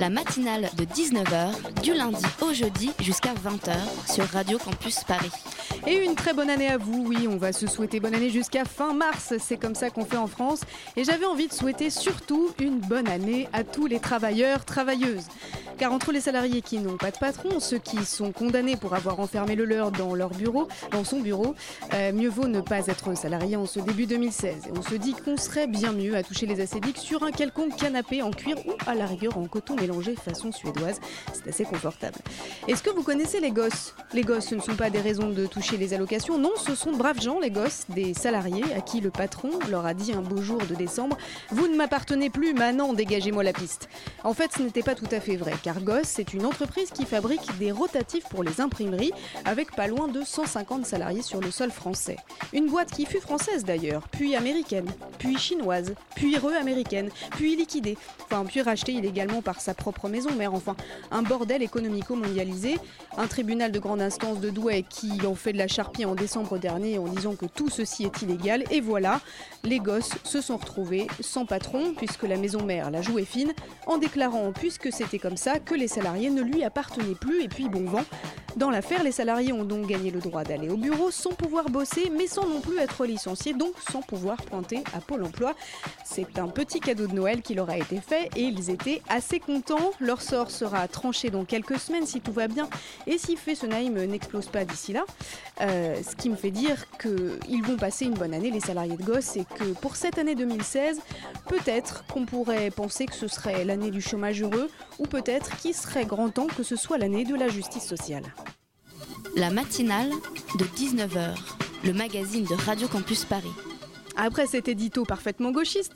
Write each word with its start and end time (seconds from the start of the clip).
La 0.00 0.10
matinale 0.10 0.70
de 0.76 0.84
19h, 0.84 1.82
du 1.82 1.92
lundi 1.92 2.24
au 2.40 2.52
jeudi 2.52 2.92
jusqu'à 3.00 3.34
20h 3.34 4.12
sur 4.12 4.24
Radio 4.26 4.56
Campus 4.58 5.02
Paris. 5.02 5.32
Et 5.86 6.04
une 6.04 6.14
très 6.14 6.32
bonne 6.32 6.50
année 6.50 6.68
à 6.68 6.78
vous, 6.78 7.04
oui, 7.04 7.26
on 7.28 7.36
va 7.36 7.52
se 7.52 7.66
souhaiter 7.66 7.98
bonne 7.98 8.14
année 8.14 8.30
jusqu'à 8.30 8.64
fin 8.64 8.92
mars, 8.92 9.34
c'est 9.40 9.56
comme 9.56 9.74
ça 9.74 9.90
qu'on 9.90 10.04
fait 10.04 10.16
en 10.16 10.28
France. 10.28 10.60
Et 10.96 11.02
j'avais 11.02 11.24
envie 11.24 11.48
de 11.48 11.52
souhaiter 11.52 11.90
surtout 11.90 12.50
une 12.60 12.78
bonne 12.78 13.08
année 13.08 13.48
à 13.52 13.64
tous 13.64 13.86
les 13.86 13.98
travailleurs, 13.98 14.64
travailleuses. 14.64 15.26
Car 15.78 15.92
entre 15.92 16.10
les 16.10 16.20
salariés 16.20 16.60
qui 16.60 16.78
n'ont 16.78 16.96
pas 16.96 17.12
de 17.12 17.18
patron, 17.18 17.60
ceux 17.60 17.78
qui 17.78 18.04
sont 18.04 18.32
condamnés 18.32 18.74
pour 18.74 18.94
avoir 18.94 19.20
enfermé 19.20 19.54
le 19.54 19.64
leur 19.64 19.92
dans 19.92 20.16
leur 20.16 20.30
bureau, 20.30 20.66
dans 20.90 21.04
son 21.04 21.20
bureau, 21.20 21.54
euh, 21.94 22.12
mieux 22.12 22.28
vaut 22.28 22.48
ne 22.48 22.60
pas 22.60 22.88
être 22.88 23.16
salarié 23.16 23.54
en 23.54 23.64
ce 23.64 23.78
début 23.78 24.06
2016. 24.06 24.66
Et 24.66 24.70
on 24.76 24.82
se 24.82 24.96
dit 24.96 25.14
qu'on 25.14 25.36
serait 25.36 25.68
bien 25.68 25.92
mieux 25.92 26.16
à 26.16 26.24
toucher 26.24 26.46
les 26.46 26.60
acédiques 26.60 26.98
sur 26.98 27.22
un 27.22 27.30
quelconque 27.30 27.76
canapé 27.76 28.22
en 28.22 28.32
cuir 28.32 28.56
ou 28.66 28.72
à 28.88 28.96
la 28.96 29.06
rigueur 29.06 29.38
en 29.38 29.44
coton 29.46 29.76
mélangé 29.76 30.16
façon 30.16 30.50
suédoise. 30.50 30.98
C'est 31.32 31.48
assez 31.48 31.64
confortable. 31.64 32.16
Est-ce 32.66 32.82
que 32.82 32.90
vous 32.90 33.04
connaissez 33.04 33.38
les 33.38 33.52
gosses? 33.52 33.94
Les 34.12 34.22
gosses, 34.22 34.48
ce 34.48 34.56
ne 34.56 34.60
sont 34.60 34.74
pas 34.74 34.90
des 34.90 35.00
raisons 35.00 35.30
de 35.30 35.46
toucher 35.46 35.76
les 35.76 35.94
allocations, 35.94 36.38
non, 36.38 36.52
ce 36.56 36.74
sont 36.74 36.90
de 36.90 36.96
braves 36.96 37.20
gens, 37.20 37.38
les 37.38 37.50
gosses, 37.50 37.84
des 37.88 38.14
salariés 38.14 38.64
à 38.76 38.80
qui 38.80 39.00
le 39.00 39.10
patron 39.10 39.50
leur 39.70 39.86
a 39.86 39.94
dit 39.94 40.12
un 40.12 40.22
beau 40.22 40.42
jour 40.42 40.58
de 40.58 40.74
décembre 40.74 41.16
Vous 41.50 41.68
ne 41.68 41.76
m'appartenez 41.76 42.30
plus, 42.30 42.52
maintenant 42.52 42.94
dégagez-moi 42.94 43.44
la 43.44 43.52
piste. 43.52 43.88
En 44.24 44.34
fait, 44.34 44.50
ce 44.56 44.62
n'était 44.62 44.82
pas 44.82 44.96
tout 44.96 45.06
à 45.12 45.20
fait 45.20 45.36
vrai, 45.36 45.54
car 45.68 45.82
Goss, 45.82 46.06
c'est 46.06 46.32
une 46.32 46.46
entreprise 46.46 46.90
qui 46.90 47.04
fabrique 47.04 47.58
des 47.58 47.72
rotatifs 47.72 48.24
pour 48.30 48.42
les 48.42 48.58
imprimeries, 48.62 49.12
avec 49.44 49.76
pas 49.76 49.86
loin 49.86 50.08
de 50.08 50.22
150 50.22 50.86
salariés 50.86 51.20
sur 51.20 51.42
le 51.42 51.50
sol 51.50 51.70
français. 51.70 52.16
Une 52.54 52.70
boîte 52.70 52.90
qui 52.90 53.04
fut 53.04 53.20
française 53.20 53.66
d'ailleurs, 53.66 54.08
puis 54.08 54.34
américaine, 54.34 54.86
puis 55.18 55.36
chinoise, 55.36 55.94
puis 56.14 56.38
re-américaine, 56.38 57.10
puis 57.32 57.54
liquidée, 57.54 57.98
enfin 58.24 58.46
puis 58.46 58.62
rachetée 58.62 58.92
illégalement 58.92 59.42
par 59.42 59.60
sa 59.60 59.74
propre 59.74 60.08
maison 60.08 60.32
mère, 60.32 60.54
enfin 60.54 60.74
un 61.10 61.20
bordel 61.20 61.62
économico-mondialisé, 61.62 62.78
un 63.18 63.26
tribunal 63.26 63.70
de 63.70 63.78
grande 63.78 64.00
instance 64.00 64.40
de 64.40 64.48
Douai 64.48 64.86
qui 64.88 65.26
en 65.26 65.34
fait 65.34 65.52
de 65.52 65.58
la 65.58 65.68
charpie 65.68 66.06
en 66.06 66.14
décembre 66.14 66.56
dernier 66.56 66.96
en 66.96 67.08
disant 67.08 67.34
que 67.34 67.44
tout 67.44 67.68
ceci 67.68 68.04
est 68.04 68.22
illégal, 68.22 68.64
et 68.70 68.80
voilà, 68.80 69.20
les 69.64 69.78
gosses 69.80 70.12
se 70.24 70.40
sont 70.40 70.56
retrouvés 70.56 71.06
sans 71.20 71.46
patron, 71.46 71.94
puisque 71.96 72.22
la 72.24 72.36
maison 72.36 72.62
mère 72.62 72.90
la 72.90 73.02
jouait 73.02 73.24
fine, 73.24 73.52
en 73.86 73.98
déclarant, 73.98 74.52
puisque 74.52 74.92
c'était 74.92 75.18
comme 75.18 75.36
ça, 75.36 75.58
que 75.58 75.74
les 75.74 75.88
salariés 75.88 76.30
ne 76.30 76.42
lui 76.42 76.64
appartenaient 76.64 77.14
plus, 77.14 77.42
et 77.42 77.48
puis 77.48 77.68
bon 77.68 77.84
vent. 77.84 78.04
Dans 78.56 78.70
l'affaire, 78.70 79.04
les 79.04 79.12
salariés 79.12 79.52
ont 79.52 79.64
donc 79.64 79.86
gagné 79.86 80.10
le 80.10 80.18
droit 80.18 80.42
d'aller 80.42 80.68
au 80.68 80.76
bureau 80.76 81.12
sans 81.12 81.30
pouvoir 81.30 81.70
bosser, 81.70 82.10
mais 82.10 82.26
sans 82.26 82.44
non 82.44 82.60
plus 82.60 82.78
être 82.78 83.04
licenciés, 83.04 83.52
donc 83.52 83.72
sans 83.90 84.02
pouvoir 84.02 84.36
pointer 84.42 84.82
à 84.94 85.00
Pôle 85.00 85.22
emploi. 85.22 85.54
C'est 86.04 86.38
un 86.38 86.48
petit 86.48 86.80
cadeau 86.80 87.06
de 87.06 87.14
Noël 87.14 87.42
qui 87.42 87.54
leur 87.54 87.70
a 87.70 87.76
été 87.76 88.00
fait 88.00 88.30
et 88.34 88.42
ils 88.42 88.70
étaient 88.70 89.00
assez 89.08 89.38
contents. 89.38 89.92
Leur 90.00 90.22
sort 90.22 90.50
sera 90.50 90.88
tranché 90.88 91.30
dans 91.30 91.44
quelques 91.44 91.78
semaines 91.78 92.06
si 92.06 92.20
tout 92.20 92.32
va 92.32 92.48
bien 92.48 92.68
et 93.06 93.18
si 93.18 93.36
Fessenheim 93.36 93.94
n'explose 94.06 94.46
pas 94.46 94.64
d'ici 94.64 94.92
là. 94.92 95.04
Euh, 95.60 95.96
ce 96.02 96.16
qui 96.16 96.28
me 96.28 96.36
fait 96.36 96.50
dire 96.50 96.86
qu'ils 97.00 97.62
vont 97.62 97.76
passer 97.76 98.06
une 98.06 98.14
bonne 98.14 98.34
année, 98.34 98.50
les 98.50 98.60
salariés 98.60 98.96
de 98.96 99.04
Gosse, 99.04 99.36
et 99.36 99.44
que 99.54 99.64
pour 99.74 99.96
cette 99.96 100.18
année 100.18 100.34
2016, 100.34 101.00
peut-être 101.48 102.04
qu'on 102.06 102.26
pourrait 102.26 102.70
penser 102.70 103.06
que 103.06 103.14
ce 103.14 103.28
serait 103.28 103.64
l'année 103.64 103.90
du 103.90 104.00
chômage 104.00 104.42
heureux, 104.42 104.70
ou 104.98 105.06
peut-être 105.06 105.56
qu'il 105.56 105.74
serait 105.74 106.04
grand 106.06 106.30
temps 106.30 106.46
que 106.46 106.62
ce 106.62 106.76
soit 106.76 106.98
l'année 106.98 107.24
de 107.24 107.34
la 107.34 107.48
justice 107.48 107.84
sociale. 107.84 108.24
La 109.36 109.50
matinale 109.50 110.10
de 110.58 110.64
19h, 110.64 111.36
le 111.84 111.92
magazine 111.92 112.44
de 112.44 112.54
Radio 112.54 112.88
Campus 112.88 113.24
Paris. 113.24 113.52
Après 114.20 114.48
cet 114.48 114.66
édito 114.66 115.04
parfaitement 115.04 115.52
gauchiste, 115.52 115.92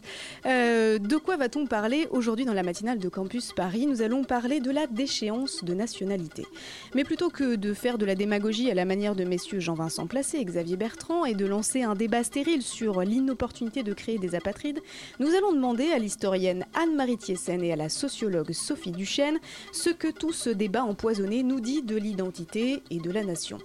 euh, 0.47 1.01
de 1.01 1.17
quoi 1.17 1.37
va-t-on 1.37 1.67
parler 1.67 2.07
aujourd'hui 2.13 2.45
dans 2.45 2.53
la 2.55 2.63
matinale 2.63 3.01
de 3.01 3.09
Campus 3.09 3.53
Paris? 3.53 3.85
Nous 3.87 4.01
allons 4.01 4.23
parler 4.23 4.61
de 4.61 4.71
la 4.71 4.87
déchéance 4.87 5.65
de 5.65 5.75
nationalité. 5.75 6.47
Mais 6.95 7.03
plutôt 7.03 7.31
que 7.31 7.57
de 7.57 7.75
faire 7.75 7.99
de 7.99 8.07
la 8.07 8.15
démagogie 8.15 8.71
à 8.71 8.75
la 8.75 8.85
manière 8.85 9.17
de 9.17 9.25
messieurs 9.25 9.59
Jean-Vincent 9.59 10.07
Placé 10.07 10.39
et 10.39 10.45
Xavier 10.45 10.77
Bertrand 10.77 11.25
et 11.25 11.35
de 11.35 11.45
lancer 11.47 11.83
un 11.83 11.97
débat 11.97 12.23
stérile 12.23 12.63
sur 12.63 13.01
l'inopportunité 13.01 13.83
de 13.83 13.93
créer 13.93 14.19
des 14.19 14.37
apatrides, 14.37 14.79
nous 15.19 15.35
allons 15.35 15.53
demander 15.53 15.91
à 15.91 15.99
l'historienne 15.99 16.65
Anne-Marie 16.75 17.19
Thiessen 17.19 17.65
et 17.65 17.73
à 17.73 17.77
la 17.77 17.89
sociologue 17.89 18.53
Sophie 18.53 18.93
Duchesne 18.93 19.41
ce 19.73 19.91
que 19.91 20.07
tout 20.07 20.33
ce 20.33 20.51
débat 20.51 20.85
empoisonné 20.85 21.43
nous 21.43 21.59
dit 21.59 21.83
de 21.83 21.97
l'identité 21.97 22.85
et 22.93 23.01
de 23.01 23.11
la 23.11 23.25
nation. 23.25 23.59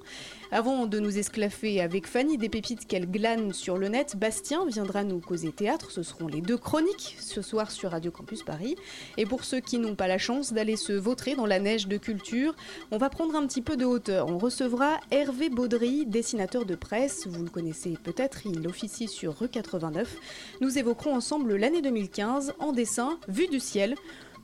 Avant 0.49 0.85
de 0.85 0.99
nous 0.99 1.17
esclaffer 1.17 1.81
avec 1.81 2.07
Fanny 2.07 2.37
des 2.37 2.47
pépites 2.47 2.87
qu'elle 2.87 3.11
glane 3.11 3.51
sur 3.51 3.77
le 3.77 3.89
net, 3.89 4.15
Bastien 4.15 4.65
viendra 4.65 5.03
nous 5.03 5.19
causer 5.19 5.51
théâtre. 5.51 5.91
Ce 5.91 6.03
seront 6.03 6.27
les 6.27 6.39
deux 6.39 6.57
chroniques 6.57 7.17
ce 7.19 7.41
soir 7.41 7.69
sur 7.69 7.91
Radio 7.91 8.11
Campus 8.11 8.43
Paris. 8.43 8.77
Et 9.17 9.25
pour 9.25 9.43
ceux 9.43 9.59
qui 9.59 9.77
n'ont 9.77 9.95
pas 9.95 10.07
la 10.07 10.17
chance 10.17 10.53
d'aller 10.53 10.77
se 10.77 10.93
vautrer 10.93 11.35
dans 11.35 11.45
la 11.45 11.59
neige 11.59 11.89
de 11.89 11.97
culture, 11.97 12.55
on 12.91 12.97
va 12.97 13.09
prendre 13.09 13.35
un 13.35 13.45
petit 13.45 13.61
peu 13.61 13.75
de 13.75 13.83
hauteur. 13.83 14.27
On 14.27 14.37
recevra 14.37 15.01
Hervé 15.11 15.49
Baudry, 15.49 16.05
dessinateur 16.05 16.63
de 16.63 16.75
presse. 16.75 17.27
Vous 17.27 17.43
le 17.43 17.49
connaissez 17.49 17.97
peut-être, 18.01 18.45
il 18.45 18.65
officie 18.67 19.09
sur 19.09 19.37
Rue 19.37 19.49
89. 19.49 20.15
Nous 20.61 20.77
évoquerons 20.77 21.13
ensemble 21.13 21.57
l'année 21.57 21.81
2015 21.81 22.53
en 22.59 22.71
dessin, 22.71 23.19
vue 23.27 23.47
du 23.47 23.59
ciel. 23.59 23.95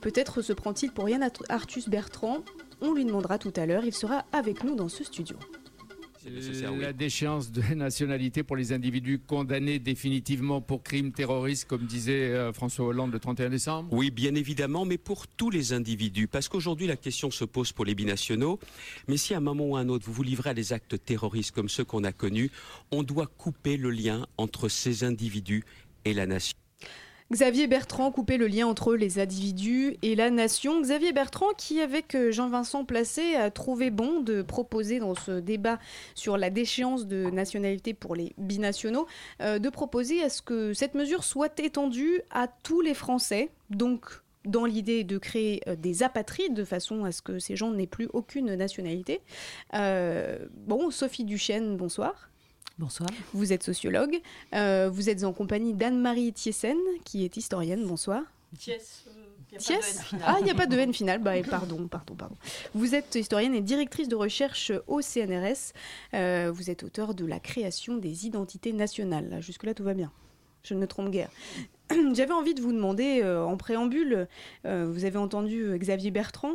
Peut-être 0.02 0.42
se 0.42 0.52
prend-il 0.52 0.92
pour 0.92 1.08
Yann 1.08 1.26
Arthus 1.48 1.84
Bertrand. 1.88 2.40
On 2.82 2.92
lui 2.92 3.06
demandera 3.06 3.38
tout 3.38 3.54
à 3.56 3.64
l'heure. 3.64 3.86
Il 3.86 3.94
sera 3.94 4.26
avec 4.32 4.64
nous 4.64 4.74
dans 4.74 4.90
ce 4.90 5.02
studio. 5.02 5.38
Nécessaire, 6.30 6.72
oui. 6.72 6.80
La 6.80 6.92
déchéance 6.92 7.52
de 7.52 7.62
nationalité 7.74 8.42
pour 8.42 8.56
les 8.56 8.72
individus 8.72 9.18
condamnés 9.18 9.78
définitivement 9.78 10.60
pour 10.60 10.82
crimes 10.82 11.12
terroristes, 11.12 11.66
comme 11.66 11.86
disait 11.86 12.30
euh, 12.30 12.52
François 12.52 12.86
Hollande 12.86 13.12
le 13.12 13.18
31 13.18 13.50
décembre. 13.50 13.88
Oui, 13.92 14.10
bien 14.10 14.34
évidemment, 14.34 14.84
mais 14.84 14.98
pour 14.98 15.26
tous 15.26 15.50
les 15.50 15.72
individus. 15.72 16.28
Parce 16.28 16.48
qu'aujourd'hui, 16.48 16.86
la 16.86 16.96
question 16.96 17.30
se 17.30 17.44
pose 17.44 17.72
pour 17.72 17.84
les 17.84 17.94
binationaux. 17.94 18.58
Mais 19.08 19.16
si 19.16 19.34
à 19.34 19.38
un 19.38 19.40
moment 19.40 19.66
ou 19.66 19.76
à 19.76 19.80
un 19.80 19.88
autre, 19.88 20.06
vous 20.06 20.12
vous 20.12 20.22
livrez 20.22 20.50
à 20.50 20.54
des 20.54 20.72
actes 20.72 21.02
terroristes 21.04 21.52
comme 21.52 21.68
ceux 21.68 21.84
qu'on 21.84 22.04
a 22.04 22.12
connus, 22.12 22.50
on 22.90 23.02
doit 23.02 23.26
couper 23.26 23.76
le 23.76 23.90
lien 23.90 24.26
entre 24.36 24.68
ces 24.68 25.04
individus 25.04 25.64
et 26.04 26.14
la 26.14 26.26
nation. 26.26 26.63
Xavier 27.32 27.66
Bertrand 27.66 28.12
coupait 28.12 28.36
le 28.36 28.46
lien 28.46 28.66
entre 28.66 28.94
les 28.94 29.18
individus 29.18 29.96
et 30.02 30.14
la 30.14 30.28
nation. 30.28 30.82
Xavier 30.82 31.12
Bertrand 31.12 31.52
qui, 31.56 31.80
avec 31.80 32.14
euh, 32.14 32.30
Jean-Vincent 32.30 32.84
Placé, 32.84 33.34
a 33.34 33.50
trouvé 33.50 33.90
bon 33.90 34.20
de 34.20 34.42
proposer 34.42 34.98
dans 34.98 35.14
ce 35.14 35.40
débat 35.40 35.78
sur 36.14 36.36
la 36.36 36.50
déchéance 36.50 37.06
de 37.06 37.30
nationalité 37.30 37.94
pour 37.94 38.14
les 38.14 38.34
binationaux, 38.36 39.06
euh, 39.40 39.58
de 39.58 39.68
proposer 39.70 40.22
à 40.22 40.28
ce 40.28 40.42
que 40.42 40.74
cette 40.74 40.94
mesure 40.94 41.24
soit 41.24 41.58
étendue 41.60 42.20
à 42.30 42.46
tous 42.46 42.82
les 42.82 42.94
Français, 42.94 43.50
donc 43.70 44.04
dans 44.44 44.66
l'idée 44.66 45.02
de 45.02 45.16
créer 45.16 45.62
euh, 45.66 45.76
des 45.76 46.02
apatrides 46.02 46.52
de 46.52 46.64
façon 46.64 47.06
à 47.06 47.10
ce 47.10 47.22
que 47.22 47.38
ces 47.38 47.56
gens 47.56 47.70
n'aient 47.70 47.86
plus 47.86 48.08
aucune 48.12 48.54
nationalité. 48.54 49.22
Bon, 49.72 50.90
Sophie 50.90 51.24
Duchesne, 51.24 51.78
bonsoir. 51.78 52.28
Bonsoir. 52.78 53.08
Vous 53.32 53.52
êtes 53.52 53.62
sociologue. 53.62 54.20
Euh, 54.54 54.90
vous 54.92 55.08
êtes 55.08 55.22
en 55.24 55.32
compagnie 55.32 55.74
d'Anne-Marie 55.74 56.32
Thiessen, 56.32 56.76
qui 57.04 57.24
est 57.24 57.36
historienne. 57.36 57.86
Bonsoir. 57.86 58.22
Thiès. 58.58 59.04
Thiès 59.58 60.00
Ah, 60.24 60.36
il 60.40 60.44
n'y 60.44 60.50
a 60.50 60.54
pas 60.54 60.66
de 60.66 60.76
N 60.76 60.92
final. 60.92 61.20
Bah, 61.20 61.34
pardon, 61.48 61.86
pardon, 61.86 62.14
pardon. 62.14 62.36
Vous 62.74 62.96
êtes 62.96 63.14
historienne 63.14 63.54
et 63.54 63.60
directrice 63.60 64.08
de 64.08 64.16
recherche 64.16 64.72
au 64.88 65.00
CNRS. 65.00 65.72
Euh, 66.14 66.50
vous 66.52 66.70
êtes 66.70 66.82
auteur 66.82 67.14
de 67.14 67.24
la 67.24 67.38
création 67.38 67.96
des 67.96 68.26
identités 68.26 68.72
nationales. 68.72 69.28
Là, 69.30 69.40
Jusque-là, 69.40 69.74
tout 69.74 69.84
va 69.84 69.94
bien. 69.94 70.10
Je 70.64 70.74
ne 70.74 70.80
me 70.80 70.86
trompe 70.88 71.10
guère. 71.10 71.30
J'avais 72.14 72.32
envie 72.32 72.54
de 72.54 72.62
vous 72.62 72.72
demander, 72.72 73.20
euh, 73.22 73.44
en 73.44 73.56
préambule, 73.58 74.26
euh, 74.64 74.86
vous 74.90 75.04
avez 75.04 75.18
entendu 75.18 75.64
euh, 75.64 75.76
Xavier 75.76 76.10
Bertrand. 76.10 76.54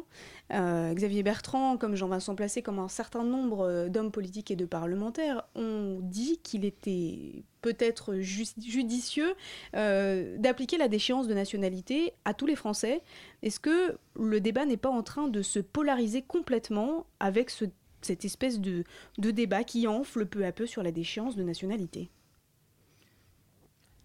Xavier 0.51 1.21
Bertrand, 1.21 1.77
comme 1.77 1.93
Jean-Vincent 1.95 2.33
Placé, 2.33 2.63
comme 2.63 2.79
un 2.79 2.87
certain 2.87 3.23
nombre 3.23 3.87
d'hommes 3.87 4.11
politiques 4.11 4.49
et 4.49 4.55
de 4.55 4.65
parlementaires, 4.65 5.43
ont 5.53 5.99
dit 6.01 6.39
qu'il 6.41 6.65
était 6.65 7.43
peut-être 7.61 8.15
ju- 8.15 8.47
judicieux 8.57 9.35
d'appliquer 9.73 10.79
la 10.79 10.87
déchéance 10.87 11.27
de 11.27 11.35
nationalité 11.35 12.13
à 12.25 12.33
tous 12.33 12.47
les 12.47 12.55
Français. 12.55 13.03
Est-ce 13.43 13.59
que 13.59 13.99
le 14.19 14.41
débat 14.41 14.65
n'est 14.65 14.75
pas 14.75 14.89
en 14.89 15.03
train 15.03 15.27
de 15.27 15.43
se 15.43 15.59
polariser 15.59 16.23
complètement 16.23 17.05
avec 17.19 17.51
ce- 17.51 17.65
cette 18.01 18.25
espèce 18.25 18.59
de 18.59 18.83
débat 19.19 19.63
qui 19.63 19.85
enfle 19.85 20.25
peu 20.25 20.43
à 20.45 20.51
peu 20.51 20.65
sur 20.65 20.81
la 20.81 20.91
déchéance 20.91 21.35
de 21.35 21.43
nationalité? 21.43 22.09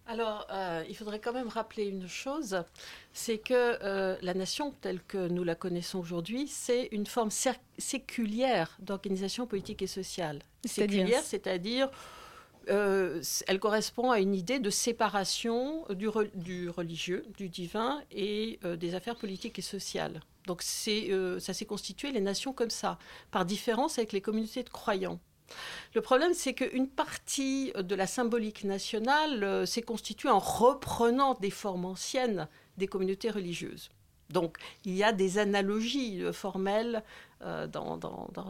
Alors, 0.07 0.45
euh, 0.51 0.83
il 0.87 0.95
faudrait 0.95 1.19
quand 1.19 1.33
même 1.33 1.47
rappeler 1.47 1.85
une 1.85 2.07
chose, 2.07 2.63
c'est 3.13 3.39
que 3.39 3.53
euh, 3.53 4.15
la 4.21 4.35
nation 4.35 4.71
telle 4.81 5.01
que 5.01 5.27
nous 5.29 5.43
la 5.43 5.55
connaissons 5.55 5.99
aujourd'hui, 5.99 6.47
c'est 6.47 6.89
une 6.91 7.07
forme 7.07 7.31
séculière 7.77 8.77
d'organisation 8.79 9.47
politique 9.47 9.81
et 9.81 9.87
sociale. 9.87 10.43
Séculière, 10.63 11.23
c'est-à-dire 11.23 11.89
euh, 12.69 13.21
elle 13.47 13.59
correspond 13.59 14.11
à 14.11 14.19
une 14.19 14.35
idée 14.35 14.59
de 14.59 14.69
séparation 14.69 15.85
du, 15.89 16.07
du 16.35 16.69
religieux, 16.69 17.25
du 17.37 17.49
divin 17.49 18.03
et 18.11 18.59
des 18.77 18.93
affaires 18.93 19.15
politiques 19.15 19.57
et 19.57 19.63
sociales. 19.63 20.21
Donc 20.45 20.61
ça 20.61 21.53
s'est 21.53 21.65
constitué 21.65 22.11
les 22.11 22.21
nations 22.21 22.53
comme 22.53 22.69
ça, 22.69 22.99
par 23.31 23.43
différence 23.45 23.97
avec 23.97 24.11
les 24.13 24.21
communautés 24.21 24.61
de 24.61 24.69
croyants. 24.69 25.19
Le 25.93 26.01
problème, 26.01 26.33
c'est 26.33 26.53
qu'une 26.53 26.87
partie 26.87 27.71
de 27.75 27.95
la 27.95 28.07
symbolique 28.07 28.63
nationale 28.63 29.43
euh, 29.43 29.65
s'est 29.65 29.81
constituée 29.81 30.29
en 30.29 30.39
reprenant 30.39 31.35
des 31.35 31.51
formes 31.51 31.85
anciennes 31.85 32.47
des 32.77 32.87
communautés 32.87 33.29
religieuses. 33.29 33.89
Donc, 34.29 34.57
il 34.85 34.95
y 34.95 35.03
a 35.03 35.13
des 35.13 35.37
analogies 35.37 36.23
euh, 36.23 36.33
formelles 36.33 37.03
euh, 37.43 37.67
dans, 37.67 37.99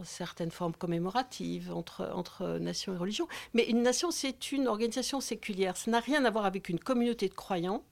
certaines 0.04 0.50
formes 0.50 0.74
commémoratives 0.74 1.72
entre, 1.72 2.10
entre 2.14 2.58
nations 2.58 2.94
et 2.94 2.96
religions. 2.96 3.28
Mais 3.52 3.64
une 3.64 3.82
nation, 3.82 4.10
c'est 4.10 4.52
une 4.52 4.68
organisation 4.68 5.20
séculière. 5.20 5.76
Ça 5.76 5.90
n'a 5.90 6.00
rien 6.00 6.24
à 6.24 6.30
voir 6.30 6.46
avec 6.46 6.68
une 6.68 6.80
communauté 6.80 7.28
de 7.28 7.34
croyants. 7.34 7.82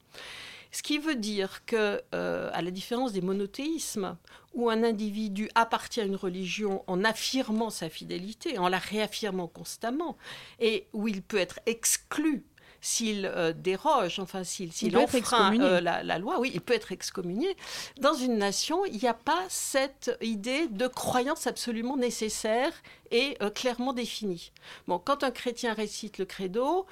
Ce 0.70 0.82
qui 0.82 0.98
veut 0.98 1.16
dire 1.16 1.64
que, 1.66 2.02
euh, 2.14 2.50
à 2.52 2.62
la 2.62 2.70
différence 2.70 3.12
des 3.12 3.20
monothéismes, 3.20 4.16
où 4.54 4.70
un 4.70 4.82
individu 4.84 5.48
appartient 5.54 6.00
à 6.00 6.04
une 6.04 6.16
religion 6.16 6.84
en 6.86 7.04
affirmant 7.04 7.70
sa 7.70 7.88
fidélité, 7.88 8.58
en 8.58 8.68
la 8.68 8.78
réaffirmant 8.78 9.48
constamment, 9.48 10.16
et 10.60 10.86
où 10.92 11.08
il 11.08 11.22
peut 11.22 11.38
être 11.38 11.60
exclu 11.66 12.44
s'il 12.84 13.24
euh, 13.24 13.54
déroge, 13.54 14.18
enfin 14.18 14.44
s'il 14.44 14.70
enfreint 14.98 15.58
euh, 15.58 15.80
la, 15.80 16.18
loi, 16.18 16.38
oui, 16.38 16.50
il 16.52 16.60
peut 16.60 16.74
être 16.74 16.92
excommunié. 16.92 17.56
Dans 17.98 18.12
une 18.12 18.36
nation, 18.36 18.84
il 18.84 18.98
n'y 18.98 19.08
a 19.08 19.14
pas 19.14 19.42
cette 19.48 20.14
idée 20.20 20.68
de 20.68 20.86
croyance 20.86 21.46
absolument 21.46 21.96
nécessaire 21.96 22.72
et 23.10 23.38
euh, 23.40 23.48
clairement 23.48 23.94
définie. 23.94 24.52
Bon, 24.86 24.98
quand 24.98 25.24
un 25.24 25.30
chrétien 25.30 25.72
récite 25.72 26.18
le 26.18 26.26
credo, 26.26 26.86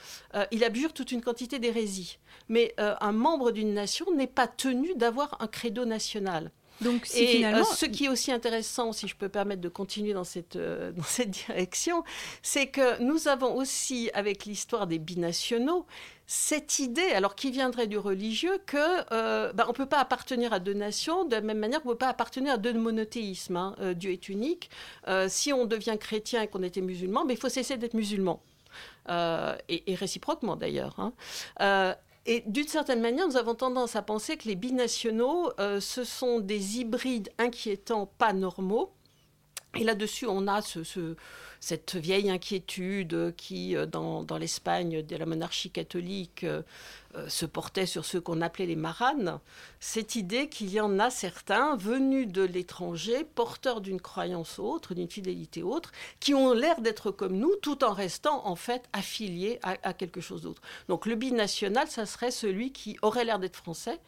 il 0.51 0.65
abjure 0.65 0.95
toute 0.95 1.13
une 1.13 1.21
quantité 1.21 1.59
d'hérésie. 1.59 2.19
Mais 2.49 2.75
un 2.79 3.13
membre 3.13 3.51
d'une 3.51 3.75
nation 3.75 4.07
n'est 4.15 4.27
pas 4.27 4.47
tenu 4.47 4.95
d'avoir 4.95 5.37
un 5.41 5.47
credo 5.47 5.85
national. 5.85 6.51
Donc, 6.81 7.09
et 7.15 7.27
finalement... 7.27 7.65
ce 7.65 7.87
qui 7.87 8.07
est 8.07 8.09
aussi 8.09 8.33
intéressant, 8.33 8.93
si 8.93 9.07
je 9.07 9.15
peux 9.15 9.29
permettre 9.29 9.61
de 9.61 9.69
continuer 9.69 10.13
dans 10.13 10.25
cette, 10.25 10.57
dans 10.97 11.03
cette 11.03 11.31
direction, 11.31 12.05
c'est 12.43 12.67
que 12.67 13.01
nous 13.03 13.29
avons 13.29 13.55
aussi, 13.55 14.11
avec 14.15 14.45
l'histoire 14.45 14.87
des 14.87 14.99
binationaux, 14.99 15.87
cette 16.27 16.79
idée, 16.79 17.11
alors 17.15 17.35
qui 17.35 17.51
viendrait 17.51 17.87
du 17.87 17.99
religieux, 17.99 18.59
que 18.65 18.77
euh, 19.13 19.53
ben, 19.53 19.65
on 19.67 19.73
ne 19.73 19.77
peut 19.77 19.87
pas 19.87 19.99
appartenir 19.99 20.53
à 20.53 20.61
deux 20.61 20.73
nations 20.73 21.25
de 21.25 21.35
la 21.35 21.43
même 21.43 21.59
manière 21.59 21.83
qu'on 21.83 21.91
ne 21.91 21.95
peut 21.95 21.99
pas 21.99 22.09
appartenir 22.09 22.55
à 22.55 22.57
deux 22.57 22.73
monothéismes. 22.73 23.57
Hein. 23.57 23.77
Dieu 23.95 24.13
est 24.13 24.29
unique. 24.29 24.71
Euh, 25.09 25.27
si 25.29 25.53
on 25.53 25.67
devient 25.67 25.97
chrétien 26.01 26.43
et 26.43 26.49
qu'on 26.49 26.63
était 26.63 26.81
musulman, 26.81 27.25
mais 27.25 27.35
il 27.35 27.41
faut 27.41 27.49
cesser 27.49 27.77
d'être 27.77 27.95
musulman. 27.95 28.41
et, 29.09 29.95
réciproquement 29.95 30.57
d'ailleurs. 30.57 30.97
Hein. 30.99 31.97
Et 32.25 32.45
d'une 32.47 32.69
certaine 32.69 33.01
manière, 33.01 33.27
nous 33.27 33.37
avons 33.37 33.55
tendance 33.55 33.97
à 33.97 34.03
penser 34.03 34.37
que 34.37 34.47
les 34.47 34.55
binationaux, 34.55 35.53
euh, 35.59 35.81
ce 35.81 36.05
sont 36.05 36.39
des 36.39 36.79
hybrides 36.79 37.31
inquiétants, 37.39 38.07
pas 38.19 38.33
normaux. 38.33 38.93
Et 39.75 39.85
là-dessus, 39.85 40.27
on 40.27 40.47
a 40.47 40.63
ce, 40.63 41.17
cette 41.59 41.97
vieille 41.97 42.31
inquiétude 42.31 43.35
qui, 43.37 43.77
euh, 43.77 43.87
dans, 43.87 44.27
l'Espagne 44.39 45.03
de 45.03 45.17
la 45.17 45.27
monarchie 45.27 45.71
catholique, 45.71 46.45
euh, 46.45 46.63
se 47.29 47.47
portait 47.47 47.87
sur 47.87 48.05
ceux 48.05 48.21
qu'on 48.21 48.41
appelait 48.41 48.67
les 48.67 48.77
maranes, 48.77 49.39
cette 49.81 50.15
idée 50.15 50.49
qu'il 50.49 50.71
y 50.71 50.81
en 50.81 50.99
a 50.99 51.11
certains 51.11 51.77
venus 51.77 52.29
de 52.29 52.43
l'étranger, 52.43 53.25
porteurs 53.25 53.81
d'une 53.81 54.01
croyance 54.01 54.59
autre, 54.59 54.95
d'une 54.95 55.09
fidélité 55.09 55.63
autre, 55.63 55.93
qui 56.21 56.35
ont 56.35 56.53
l'air 56.53 56.81
d'être 56.81 57.11
comme 57.11 57.37
nous, 57.37 57.55
tout 57.57 57.85
en 57.85 57.93
restant 57.93 58.47
en 58.47 58.57
fait 58.57 58.83
affiliés 58.93 59.61
à, 59.63 59.93
quelque 59.93 60.21
chose 60.21 60.43
d'autre. 60.43 60.63
Donc 60.89 61.05
le 61.07 61.15
binational, 61.15 61.89
ça 61.89 62.07
serait 62.07 62.31
celui 62.31 62.73
qui 62.73 62.97
aurait 63.03 63.25
l'air 63.25 63.39
d'être 63.39 63.57
français, 63.57 64.01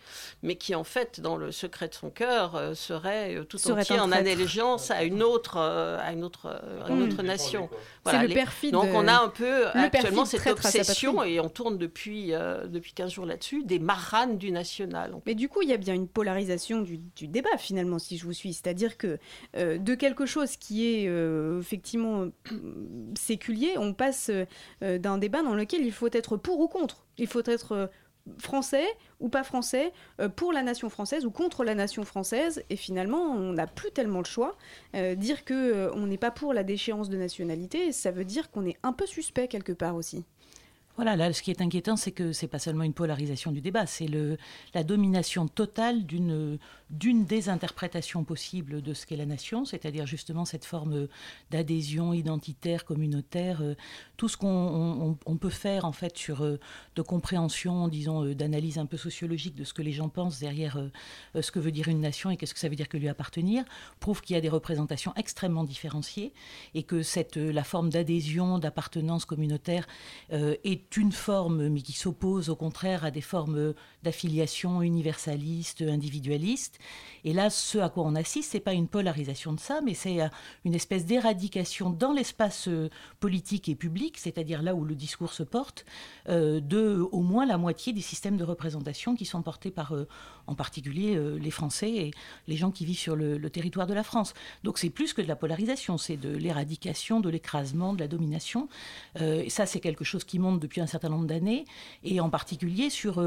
mais 0.43 0.56
qui 0.56 0.75
en 0.75 0.85
fait, 0.85 1.21
dans 1.21 1.37
le 1.37 1.53
secret 1.53 1.89
de 1.89 1.95
son 1.95 2.11
cœur, 2.11 2.55
euh, 2.55 2.75
serait 2.75 3.37
euh, 3.37 3.45
tout 3.45 3.59
entier 3.71 4.01
en 4.01 4.12
allégeance 4.12 4.91
à 4.91 5.03
une 5.03 5.23
autre, 5.23 5.59
à 5.59 6.12
une 6.12 6.25
autre, 6.25 6.61
une 6.89 7.03
autre 7.03 7.23
nation. 7.23 7.69
Voilà, 8.05 8.27
le 8.27 8.35
perfide. 8.35 8.73
Donc 8.73 8.89
on 8.95 9.06
a 9.09 9.21
un 9.21 9.29
peu 9.29 9.67
actuellement 9.69 10.25
cette 10.25 10.47
obsession 10.47 11.23
et 11.23 11.41
on 11.41 11.49
tourne 11.49 11.79
depuis 11.79 12.29
depuis 12.29 12.94
15 12.94 13.12
jours 13.12 13.26
là-dessus, 13.26 13.64
des 13.64 13.79
maranes 13.79 14.38
du 14.38 14.50
national. 14.50 15.14
Mais 15.26 15.35
du 15.35 15.49
coup, 15.49 15.62
il 15.62 15.69
y 15.69 15.73
a 15.73 15.76
bien 15.76 15.94
une 15.94 16.08
polarisation 16.08 16.81
du, 16.81 16.99
débat 17.29 17.56
finalement, 17.58 17.99
si 17.99 18.17
je 18.17 18.25
vous 18.25 18.32
suis. 18.32 18.52
C'est-à-dire 18.52 18.96
que 18.96 19.19
euh, 19.56 19.79
de 19.79 19.94
quelque 19.94 20.26
chose 20.26 20.56
qui 20.56 20.87
est 20.87 21.08
euh, 21.08 21.61
effectivement 21.61 22.23
euh, 22.23 22.61
séculier, 23.19 23.75
on 23.76 23.93
passe 23.93 24.31
d'un 24.81 25.19
débat 25.19 25.43
dans 25.43 25.55
lequel 25.55 25.85
il 25.85 25.93
faut 25.93 26.08
être 26.12 26.37
pour 26.37 26.61
ou 26.61 26.69
contre. 26.69 27.06
Il 27.19 27.26
faut 27.26 27.43
être 27.44 27.91
français 28.38 28.87
ou 29.20 29.29
pas 29.29 29.44
français, 29.44 29.93
pour 30.37 30.52
la 30.52 30.62
nation 30.62 30.88
française 30.88 31.26
ou 31.26 31.31
contre 31.31 31.62
la 31.62 31.75
nation 31.75 32.05
française, 32.05 32.64
et 32.70 32.76
finalement 32.76 33.20
on 33.20 33.52
n'a 33.52 33.67
plus 33.67 33.91
tellement 33.91 34.20
le 34.20 34.25
choix. 34.25 34.56
dire 35.17 35.44
que 35.44 35.91
on 35.94 36.06
n'est 36.06 36.19
pas 36.19 36.31
pour 36.31 36.55
la 36.55 36.64
déchéance 36.64 37.11
de 37.11 37.17
nationalité, 37.19 37.93
ça 37.93 38.11
veut 38.11 38.25
dire 38.25 38.50
qu'on 38.50 38.64
est 38.64 38.79
un 38.82 38.93
peu 38.93 39.06
suspect 39.06 39.49
quelque 39.49 39.73
part 39.73 39.94
aussi. 39.94 40.25
Voilà, 40.96 41.17
là, 41.17 41.32
ce 41.32 41.43
qui 41.43 41.50
est 41.50 41.61
inquiétant, 41.61 41.96
c'est 41.96 42.12
que 42.12 42.32
c'est 42.32 42.46
pas 42.46 42.61
seulement 42.61 42.85
une 42.85 42.94
polarisation 42.94 43.50
du 43.50 43.61
débat, 43.61 43.85
c'est 43.85 44.08
la 44.75 44.85
domination 44.85 45.49
totale 45.49 46.06
d'une 46.06 46.58
des 46.91 47.49
interprétations 47.49 48.23
possibles 48.23 48.81
de 48.81 48.94
ce 48.94 49.05
qu'est 49.05 49.17
la 49.17 49.26
nation, 49.26 49.64
c'est-à-dire 49.64 50.06
justement 50.06 50.44
cette 50.44 50.64
forme 50.64 51.08
d'adhésion 51.50 52.12
identitaire, 52.12 52.85
communautaire, 52.85 53.61
euh, 53.61 53.75
tout 54.17 54.29
ce 54.29 54.37
qu'on 54.37 55.38
peut 55.41 55.50
faire 55.50 55.85
en 55.85 55.93
fait 55.93 56.17
sur 56.17 56.44
euh, 56.44 56.61
de 56.94 57.02
compréhension, 57.02 57.88
disons, 57.88 58.25
euh, 58.25 58.35
d'analyse 58.35 58.79
un 58.79 58.87
peu 58.87 58.96
sociologique 58.96 59.56
de 59.56 59.64
ce 59.64 59.75
que 59.75 59.82
les 59.82 59.93
gens 59.93 60.08
pensent 60.08 60.38
derrière 60.38 60.79
ce 61.35 61.50
que 61.50 61.58
veut 61.58 61.73
dire 61.73 61.88
une 61.88 62.00
nation 62.00 62.31
et 62.31 62.37
qu'est-ce 62.37 62.55
que 62.55 62.61
ça 62.61 62.69
veut 62.69 62.76
dire 62.76 62.88
que 62.88 62.96
lui 62.96 63.08
appartenir, 63.08 63.64
prouve 63.99 64.20
qu'il 64.20 64.35
y 64.35 64.38
a 64.38 64.41
des 64.41 64.49
représentations 64.49 65.12
extrêmement 65.17 65.64
différenciées 65.64 66.32
et 66.75 66.85
que 66.85 67.02
cette 67.02 67.37
la 67.37 67.64
forme 67.64 67.91
d'adhésion, 67.91 68.58
d'appartenance 68.58 69.25
communautaire 69.25 69.87
est 70.31 70.83
une 70.96 71.12
forme, 71.12 71.69
mais 71.69 71.82
qui 71.82 71.92
s'oppose 71.92 72.48
au 72.48 72.56
contraire 72.56 73.04
à 73.04 73.10
des 73.10 73.20
formes 73.20 73.75
d'affiliation 74.02 74.82
universaliste, 74.82 75.82
individualiste. 75.82 76.78
Et 77.25 77.32
là, 77.32 77.50
ce 77.50 77.78
à 77.78 77.88
quoi 77.88 78.04
on 78.04 78.14
assiste, 78.14 78.52
c'est 78.52 78.60
pas 78.60 78.75
une 78.75 78.88
polarisation 78.88 79.52
de 79.52 79.60
ça, 79.60 79.81
mais 79.81 79.94
c'est 79.94 80.22
euh, 80.22 80.28
une 80.64 80.74
espèce 80.74 81.06
d'éradication 81.06 81.91
dans 81.91 82.12
l'espace 82.12 82.69
euh, 82.69 82.91
politique 83.20 83.69
et 83.69 83.74
public, 83.74 84.19
c'est-à-dire 84.19 84.62
là 84.62 84.74
où 84.74 84.84
le 84.84 84.94
discours 84.94 85.32
se 85.32 85.43
porte, 85.43 85.84
euh, 86.29 86.60
de 86.60 87.06
au 87.12 87.22
moins 87.22 87.46
la 87.46 87.58
moitié 87.58 87.93
des 87.93 88.00
systèmes 88.00 88.36
de 88.36 88.44
représentation 88.44 89.17
qui 89.17 89.24
sont 89.24 89.43
portés 89.43 89.70
par, 89.70 89.94
en 90.46 90.55
particulier, 90.55 91.19
les 91.39 91.51
Français 91.51 91.91
et 91.91 92.10
les 92.48 92.56
gens 92.56 92.70
qui 92.70 92.84
vivent 92.84 92.98
sur 92.98 93.17
le, 93.17 93.39
territoire 93.51 93.86
de 93.86 93.94
la 93.94 94.03
France. 94.03 94.34
Donc 94.63 94.79
c'est 94.79 94.91
plus 94.91 95.13
que 95.13 95.22
de 95.22 95.29
la 95.29 95.36
polarisation, 95.36 95.98
c'est 95.98 96.17
de 96.17 96.36
l'éradication, 96.36 97.20
de 97.20 97.29
l'écrasement, 97.29 97.93
de 97.93 98.01
la 98.01 98.08
domination. 98.08 98.69
et 99.20 99.51
ça, 99.51 99.67
c'est 99.67 99.81
quelque 99.81 100.05
chose 100.05 100.24
qui 100.24 100.39
monte 100.39 100.60
depuis 100.60 100.81
un 100.81 100.86
certain 100.86 101.08
nombre 101.08 101.27
d'années, 101.27 101.65
et 102.03 102.20
en 102.20 102.31
particulier 102.31 102.91
sur 102.91 103.22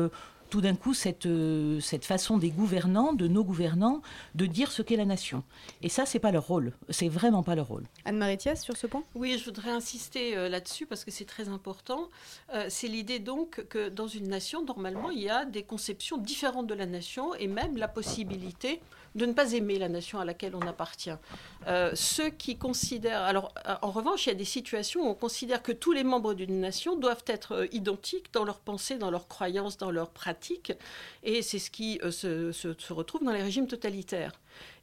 tout 0.50 0.62
d'un 0.62 0.76
coup 0.76 0.94
cette, 0.94 1.26
euh, 1.26 1.80
cette 1.80 2.06
façon 2.06 2.38
des 2.38 2.50
gouvernants, 2.50 3.14
de 3.14 3.28
nos 3.28 3.44
gouvernants, 3.44 4.02
de 4.36 4.46
dire 4.46 4.72
ce 4.72 4.82
qu'est 4.82 4.96
la 4.96 5.06
nation. 5.06 5.44
Et 5.82 5.90
ça, 5.90 6.06
c'est 6.06 6.20
pas 6.20 6.32
leur 6.32 6.48
rôle. 6.48 6.74
C'est 6.90 7.10
vraiment 7.10 7.44
pas 7.44 7.56
leur 7.56 7.68
rôle. 7.68 7.84
Anne-Marie 8.06 8.38
sur 8.56 8.78
ce 8.78 8.88
point? 8.88 9.04
Oui, 9.16 9.38
je 9.38 9.46
voudrais 9.46 9.72
insister 9.72 10.38
euh, 10.38 10.50
là-dessus 10.50 10.86
parce 10.86 11.04
que 11.04 11.12
c'est 11.12 11.26
très 11.26 11.50
important. 11.50 12.10
Euh, 12.54 12.68
c'est 12.70 12.88
l'idée 12.88 13.20
donc 13.20 13.66
que 13.70 13.90
dans 13.90 14.08
une 14.08 14.28
nation, 14.28 14.64
normalement, 14.64 15.10
il 15.10 15.22
y 15.22 15.30
a 15.30 15.46
des 15.46 15.64
conceptions 15.64 16.18
différentes 16.18 16.68
de 16.68 16.74
la 16.74 16.86
nation 16.86 17.34
et 17.36 17.48
même 17.48 17.78
la 17.78 17.88
possibilité 17.88 18.80
de 19.18 19.26
ne 19.26 19.34
pas 19.34 19.54
aimer 19.54 19.80
la 19.80 19.90
nation 19.90 20.20
à 20.20 20.26
laquelle 20.26 20.56
on 20.56 20.62
appartient. 20.62 21.12
Euh, 21.68 21.92
ceux 21.96 22.30
qui 22.30 22.58
considèrent... 22.58 23.24
Alors, 23.24 23.54
euh, 23.68 23.76
en 23.82 23.92
revanche, 23.92 24.26
il 24.26 24.30
y 24.30 24.32
a 24.32 24.36
des 24.36 24.46
situations 24.46 25.02
où 25.02 25.10
on 25.10 25.16
considère 25.16 25.62
que 25.62 25.72
tous 25.72 25.92
les 25.92 26.04
membres 26.04 26.34
d'une 26.34 26.62
nation 26.62 26.96
doivent 26.96 27.24
être 27.28 27.54
euh, 27.54 27.68
identiques 27.72 28.32
dans 28.32 28.46
leurs 28.46 28.60
pensées, 28.60 28.98
dans 28.98 29.12
leurs 29.12 29.28
croyances, 29.28 29.78
dans 29.78 29.92
leurs 29.92 30.12
pratiques. 30.12 30.72
Et 31.24 31.42
c'est 31.42 31.60
ce 31.60 31.72
qui 31.72 32.00
se, 32.12 32.52
se, 32.52 32.94
retrouve 32.94 33.24
dans 33.24 33.34
les 33.34 33.44
régimes 33.44 33.68
totalitaires. 33.68 34.34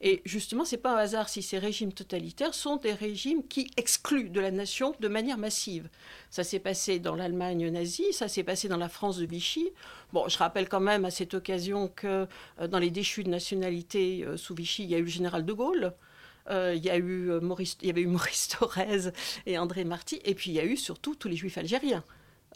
Et 0.01 0.23
justement, 0.25 0.65
ce 0.65 0.77
n'est 0.77 0.83
pas 0.83 0.95
un 0.95 0.99
hasard 0.99 1.29
si 1.29 1.43
ces 1.43 1.59
régimes 1.59 1.93
totalitaires 1.93 2.55
sont 2.55 2.77
des 2.77 2.93
régimes 2.93 3.47
qui 3.47 3.71
excluent 3.77 4.31
de 4.31 4.41
la 4.41 4.51
nation 4.51 4.95
de 5.01 5.09
manière 5.09 5.39
massive. 5.39 5.89
Ça 6.31 6.45
s'est 6.45 6.59
passé 6.59 6.99
dans 6.99 7.15
l'Allemagne 7.15 7.69
nazie, 7.69 8.13
ça 8.13 8.29
s'est 8.29 8.45
passé 8.45 8.69
dans 8.69 8.77
la 8.77 8.89
France 8.89 9.19
de 9.19 9.27
Vichy. 9.27 9.69
Bon, 10.13 10.29
je 10.29 10.39
rappelle 10.39 10.69
quand 10.69 10.81
même 10.81 11.05
à 11.05 11.11
cette 11.11 11.35
occasion 11.35 11.89
que 11.89 12.27
dans 12.69 12.79
les 12.79 12.91
déchus 12.91 13.25
de 13.25 13.31
nationalité 13.31 14.27
sous 14.37 14.55
Vichy, 14.55 14.85
il 14.85 14.91
y 14.91 14.95
a 14.95 14.99
eu 14.99 15.05
le 15.05 15.09
général 15.09 15.45
de 15.45 15.53
Gaulle. 15.53 15.95
Euh, 16.51 16.75
il, 16.77 16.85
y 16.85 16.91
a 16.91 16.97
eu 16.97 17.41
Maurice, 17.41 17.79
il 17.81 17.89
y 17.89 17.91
avait 17.91 18.03
eu 18.03 18.07
Maurice 18.07 18.49
Thorez 18.49 19.13
et 19.47 19.59
André 19.59 19.85
Marty, 19.85 20.21
et 20.25 20.35
puis 20.35 20.51
il 20.51 20.55
y 20.55 20.61
a 20.61 20.65
eu 20.65 20.77
surtout 20.77 21.15
tous 21.15 21.29
les 21.29 21.37
juifs 21.37 21.59
algériens. 21.59 22.05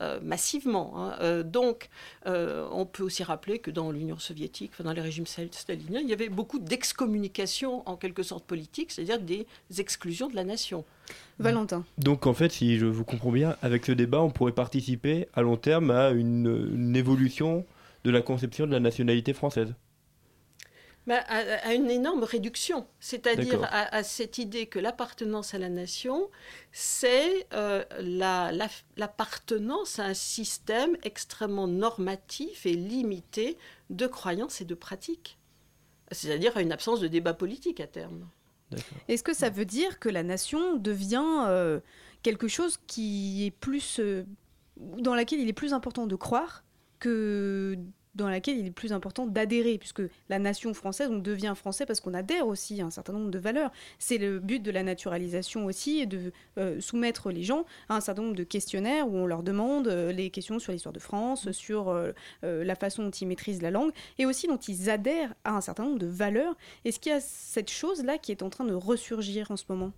Euh, 0.00 0.20
massivement. 0.22 0.92
Hein. 0.96 1.42
donc, 1.42 1.88
on 2.26 2.86
peut 2.86 3.02
aussi 3.02 3.22
rappeler 3.22 3.58
que 3.58 3.70
dans 3.70 3.90
l'Union 3.90 4.18
soviétique, 4.18 4.72
dans 4.80 4.92
les 4.92 5.00
régimes 5.00 5.26
staliniens, 5.26 6.00
il 6.00 6.08
y 6.08 6.12
avait 6.12 6.28
beaucoup 6.28 6.58
d'excommunication 6.58 7.88
en 7.88 7.96
quelque 7.96 8.22
sorte 8.22 8.44
politique, 8.44 8.92
c'est-à-dire 8.92 9.20
des 9.20 9.46
exclusions 9.78 10.28
de 10.28 10.36
la 10.36 10.44
nation. 10.44 10.84
Valentin. 11.38 11.84
Donc 11.96 12.26
en 12.26 12.34
fait, 12.34 12.52
si 12.52 12.78
je 12.78 12.86
vous 12.86 13.04
comprends 13.04 13.32
bien, 13.32 13.56
avec 13.62 13.86
ce 13.86 13.92
débat, 13.92 14.20
on 14.20 14.30
pourrait 14.30 14.52
participer 14.52 15.28
à 15.34 15.42
long 15.42 15.56
terme 15.56 15.90
à 15.90 16.10
une 16.10 16.94
évolution 16.94 17.64
de 18.04 18.10
la 18.10 18.22
conception 18.22 18.66
de 18.66 18.72
la 18.72 18.80
nationalité 18.80 19.32
française 19.32 19.74
à, 21.14 21.74
une 21.74 21.90
énorme 21.90 22.24
réduction, 22.24 22.86
c'est-à-dire 23.00 23.66
à, 23.70 24.02
cette 24.02 24.38
idée 24.38 24.66
que 24.66 24.78
l'appartenance 24.78 25.54
à 25.54 25.58
la 25.58 25.68
nation, 25.68 26.30
c'est 26.72 27.46
euh, 27.52 27.84
l'appartenance 28.96 29.98
à 29.98 30.04
un 30.04 30.14
système 30.14 30.96
extrêmement 31.02 31.66
normatif 31.66 32.66
et 32.66 32.74
limité 32.74 33.56
de 33.90 34.06
croyances 34.06 34.60
et 34.60 34.64
de 34.64 34.74
pratiques, 34.74 35.38
c'est-à-dire 36.10 36.56
à 36.56 36.62
une 36.62 36.72
absence 36.72 37.00
de 37.00 37.08
débat 37.08 37.34
politique 37.34 37.80
à 37.80 37.86
terme. 37.86 38.28
Est-ce 39.08 39.22
que 39.22 39.34
ça 39.34 39.48
veut 39.50 39.64
dire 39.64 39.98
que 39.98 40.08
la 40.08 40.22
nation 40.22 40.76
devient 40.76 41.44
euh, 41.46 41.80
quelque 42.22 42.48
chose 42.48 42.78
qui 42.86 43.46
est 43.46 43.50
plus, 43.50 43.98
euh, 43.98 44.24
dans 44.76 45.14
laquelle 45.14 45.40
il 45.40 45.48
est 45.48 45.54
plus 45.54 45.72
important 45.72 46.06
de 46.06 46.16
croire 46.16 46.64
que 46.98 47.78
dans 48.18 48.28
laquelle 48.28 48.58
il 48.58 48.66
est 48.66 48.72
plus 48.72 48.92
important 48.92 49.26
d'adhérer, 49.26 49.78
puisque 49.78 50.02
la 50.28 50.38
nation 50.38 50.74
française, 50.74 51.08
on 51.10 51.18
devient 51.18 51.54
français 51.56 51.86
parce 51.86 52.00
qu'on 52.00 52.12
adhère 52.12 52.46
aussi 52.46 52.82
à 52.82 52.84
un 52.84 52.90
certain 52.90 53.14
nombre 53.14 53.30
de 53.30 53.38
valeurs. 53.38 53.70
C'est 53.98 54.18
le 54.18 54.40
but 54.40 54.62
de 54.62 54.70
la 54.70 54.82
naturalisation 54.82 55.64
aussi, 55.64 56.06
de 56.06 56.32
euh, 56.58 56.80
soumettre 56.80 57.30
les 57.30 57.44
gens 57.44 57.64
à 57.88 57.96
un 57.96 58.00
certain 58.00 58.22
nombre 58.22 58.36
de 58.36 58.44
questionnaires 58.44 59.08
où 59.08 59.16
on 59.16 59.26
leur 59.26 59.42
demande 59.42 59.88
euh, 59.88 60.12
les 60.12 60.30
questions 60.30 60.58
sur 60.58 60.72
l'histoire 60.72 60.92
de 60.92 60.98
France, 60.98 61.50
sur 61.52 61.88
euh, 61.88 62.12
la 62.42 62.74
façon 62.74 63.04
dont 63.04 63.10
ils 63.10 63.26
maîtrisent 63.26 63.62
la 63.62 63.70
langue, 63.70 63.92
et 64.18 64.26
aussi 64.26 64.48
dont 64.48 64.56
ils 64.56 64.90
adhèrent 64.90 65.34
à 65.44 65.56
un 65.56 65.60
certain 65.60 65.84
nombre 65.84 65.98
de 65.98 66.06
valeurs. 66.06 66.56
Est-ce 66.84 66.98
qu'il 66.98 67.12
y 67.12 67.14
a 67.14 67.20
cette 67.20 67.70
chose-là 67.70 68.18
qui 68.18 68.32
est 68.32 68.42
en 68.42 68.50
train 68.50 68.64
de 68.64 68.74
ressurgir 68.74 69.50
en 69.50 69.56
ce 69.56 69.64
moment? 69.68 69.92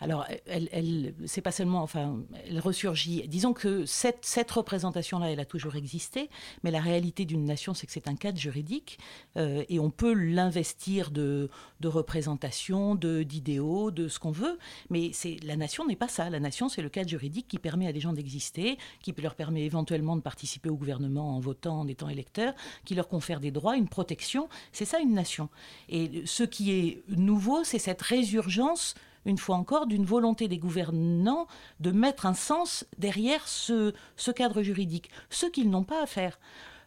Alors, 0.00 0.26
elle, 0.46 1.14
c'est 1.26 1.40
pas 1.40 1.50
seulement, 1.50 1.82
enfin, 1.82 2.20
elle 2.46 2.60
ressurgit. 2.60 3.26
Disons 3.26 3.52
que 3.52 3.84
cette, 3.84 4.50
représentation-là, 4.50 5.32
elle 5.32 5.40
a 5.40 5.44
toujours 5.44 5.74
existé, 5.74 6.30
mais 6.62 6.70
la 6.70 6.80
réalité 6.80 7.24
d'une 7.24 7.44
nation, 7.44 7.74
c'est 7.74 7.86
que 7.86 7.92
c'est 7.92 8.06
un 8.06 8.14
cadre 8.14 8.38
juridique 8.38 8.98
euh, 9.36 9.64
et 9.68 9.80
on 9.80 9.90
peut 9.90 10.12
l'investir 10.12 11.10
de, 11.10 11.50
de 11.80 11.88
représentation, 11.88 12.94
de 12.94 13.24
d'idéaux, 13.24 13.90
de 13.90 14.08
ce 14.08 14.18
qu'on 14.20 14.30
veut, 14.30 14.58
mais 14.88 15.10
la 15.42 15.56
nation 15.56 15.84
n'est 15.86 15.96
pas 15.96 16.08
ça. 16.08 16.30
La 16.30 16.40
nation, 16.40 16.68
c'est 16.68 16.82
le 16.82 16.88
cadre 16.88 17.08
juridique 17.08 17.48
qui 17.48 17.58
permet 17.58 17.88
à 17.88 17.92
des 17.92 18.00
gens 18.00 18.12
d'exister, 18.12 18.78
qui 19.02 19.12
leur 19.20 19.34
permet 19.34 19.64
éventuellement 19.64 20.16
de 20.16 20.22
participer 20.22 20.68
au 20.68 20.76
gouvernement 20.76 21.36
en 21.36 21.40
votant, 21.40 21.80
en 21.80 21.88
étant 21.88 22.08
électeur, 22.08 22.54
qui 22.84 22.94
leur 22.94 23.08
confère 23.08 23.40
des 23.40 23.50
droits, 23.50 23.76
une 23.76 23.88
protection. 23.88 24.48
C'est 24.72 24.84
ça 24.84 25.00
une 25.00 25.14
nation. 25.14 25.48
Et 25.88 26.22
ce 26.24 26.44
qui 26.44 26.70
est 26.70 27.02
nouveau, 27.08 27.64
c'est 27.64 27.80
cette 27.80 28.02
résurgence 28.02 28.94
une 29.28 29.38
fois 29.38 29.56
encore, 29.56 29.86
d'une 29.86 30.04
volonté 30.04 30.48
des 30.48 30.58
gouvernants 30.58 31.46
de 31.80 31.90
mettre 31.90 32.26
un 32.26 32.34
sens 32.34 32.84
derrière 32.98 33.46
ce, 33.46 33.92
cadre 34.34 34.62
juridique, 34.62 35.10
ce 35.30 35.46
qu'ils 35.46 35.70
n'ont 35.70 35.84
pas 35.84 36.02
à 36.02 36.06
faire. 36.06 36.38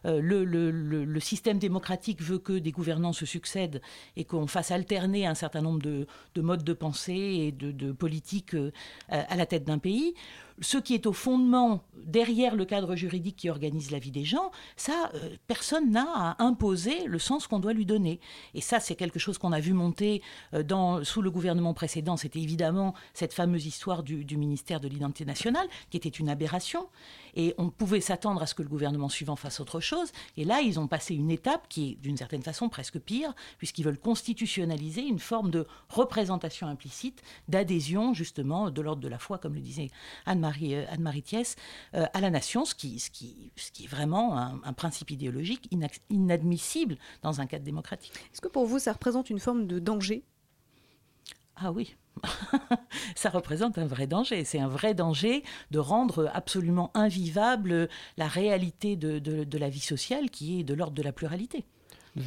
Euh, 0.04 0.20
le, 0.20 1.20
système 1.20 1.58
démocratique 1.58 2.20
veut 2.20 2.40
que 2.40 2.54
des 2.54 2.72
gouvernants 2.72 3.12
se 3.12 3.24
succèdent 3.24 3.80
et 4.16 4.24
qu'on 4.24 4.48
fasse 4.48 4.72
alterner 4.72 5.26
un 5.26 5.34
certain 5.34 5.60
nombre 5.60 5.80
de, 5.80 6.06
modes 6.36 6.64
de 6.64 6.72
pensée 6.72 7.12
et 7.12 7.52
de, 7.52 7.92
politiques 7.92 8.54
euh, 8.54 8.72
à 9.08 9.36
la 9.36 9.46
tête 9.46 9.64
d'un 9.64 9.78
pays 9.78 10.14
ce 10.60 10.78
qui 10.78 10.94
est 10.94 11.06
au 11.06 11.12
fondement, 11.12 11.82
derrière 12.04 12.54
le 12.54 12.64
cadre 12.64 12.94
juridique 12.96 13.36
qui 13.36 13.50
organise 13.50 13.90
la 13.90 13.98
vie 13.98 14.10
des 14.10 14.24
gens, 14.24 14.50
ça, 14.76 15.10
euh, 15.14 15.36
personne 15.46 15.90
n'a 15.90 16.06
à 16.14 16.42
imposer 16.42 17.06
le 17.06 17.18
sens 17.18 17.46
qu'on 17.46 17.58
doit 17.58 17.72
lui 17.72 17.86
donner. 17.86 18.20
Et 18.54 18.60
ça, 18.60 18.80
c'est 18.80 18.94
quelque 18.94 19.18
chose 19.18 19.38
qu'on 19.38 19.52
a 19.52 19.60
vu 19.60 19.72
monter 19.72 20.22
euh, 20.54 21.04
sous 21.04 21.22
le 21.22 21.30
gouvernement 21.30 21.74
précédent. 21.74 22.16
C'était 22.16 22.40
évidemment 22.40 22.94
cette 23.14 23.32
fameuse 23.32 23.66
histoire 23.66 24.02
du, 24.02 24.24
du 24.24 24.36
ministère 24.36 24.80
de 24.80 24.88
l'identité 24.88 25.24
nationale, 25.24 25.66
qui 25.90 25.96
était 25.96 26.08
une 26.08 26.28
aberration. 26.28 26.88
Et 27.34 27.54
on 27.58 27.70
pouvait 27.70 28.00
s'attendre 28.00 28.42
à 28.42 28.46
ce 28.46 28.54
que 28.54 28.62
le 28.62 28.68
gouvernement 28.68 29.08
suivant 29.08 29.36
fasse 29.36 29.60
autre 29.60 29.80
chose. 29.80 30.12
Et 30.36 30.44
là, 30.44 30.60
ils 30.60 30.78
ont 30.78 30.86
passé 30.86 31.14
une 31.14 31.30
étape 31.30 31.66
qui 31.68 31.92
est 31.92 31.94
d'une 32.02 32.16
certaine 32.16 32.42
façon 32.42 32.68
presque 32.68 32.98
pire, 32.98 33.34
puisqu'ils 33.58 33.84
veulent 33.84 33.98
constitutionnaliser 33.98 35.02
une 35.02 35.18
forme 35.18 35.50
de 35.50 35.66
représentation 35.88 36.66
implicite, 36.66 37.22
d'adhésion 37.48 38.12
justement 38.12 38.70
de 38.70 38.82
l'ordre 38.82 39.02
de 39.02 39.08
la 39.08 39.18
foi, 39.18 39.38
comme 39.38 39.54
le 39.54 39.60
disait 39.60 39.90
Anne-Marie 40.44 40.74
euh, 40.74 40.84
Anne 40.90 41.22
Thiès, 41.22 41.56
euh, 41.94 42.06
à 42.12 42.20
la 42.20 42.30
nation, 42.30 42.64
ce 42.64 42.74
qui, 42.74 42.98
ce 42.98 43.10
qui, 43.10 43.52
ce 43.56 43.70
qui 43.70 43.84
est 43.84 43.88
vraiment 43.88 44.36
un, 44.36 44.72
principe 44.72 45.10
idéologique 45.10 45.68
inadmissible 46.10 46.96
dans 47.22 47.40
un 47.40 47.46
cadre 47.46 47.64
démocratique. 47.64 48.12
Est-ce 48.32 48.40
que 48.40 48.48
pour 48.48 48.66
vous, 48.66 48.78
ça 48.78 48.92
représente 48.92 49.30
une 49.30 49.38
forme 49.38 49.66
de 49.66 49.78
danger? 49.78 50.24
Ah 51.56 51.70
oui, 51.70 51.94
ça 53.14 53.30
représente 53.30 53.78
un 53.78 53.86
vrai 53.86 54.06
danger. 54.06 54.44
C'est 54.44 54.58
un 54.58 54.68
vrai 54.68 54.94
danger 54.94 55.42
de 55.70 55.78
rendre 55.78 56.30
absolument 56.34 56.90
invivable 56.94 57.88
la 58.16 58.26
réalité 58.26 58.96
de, 58.96 59.58
la 59.58 59.68
vie 59.68 59.80
sociale 59.80 60.30
qui 60.30 60.60
est 60.60 60.64
de 60.64 60.74
l'ordre 60.74 60.94
de 60.94 61.02
la 61.02 61.12
pluralité. 61.12 61.64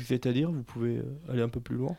C'est-à-dire, 0.05 0.51
vous 0.51 0.63
pouvez 0.63 0.97
euh, 0.97 1.31
aller 1.31 1.41
un 1.41 1.49
peu 1.49 1.59
plus 1.59 1.75
loin? 1.75 1.95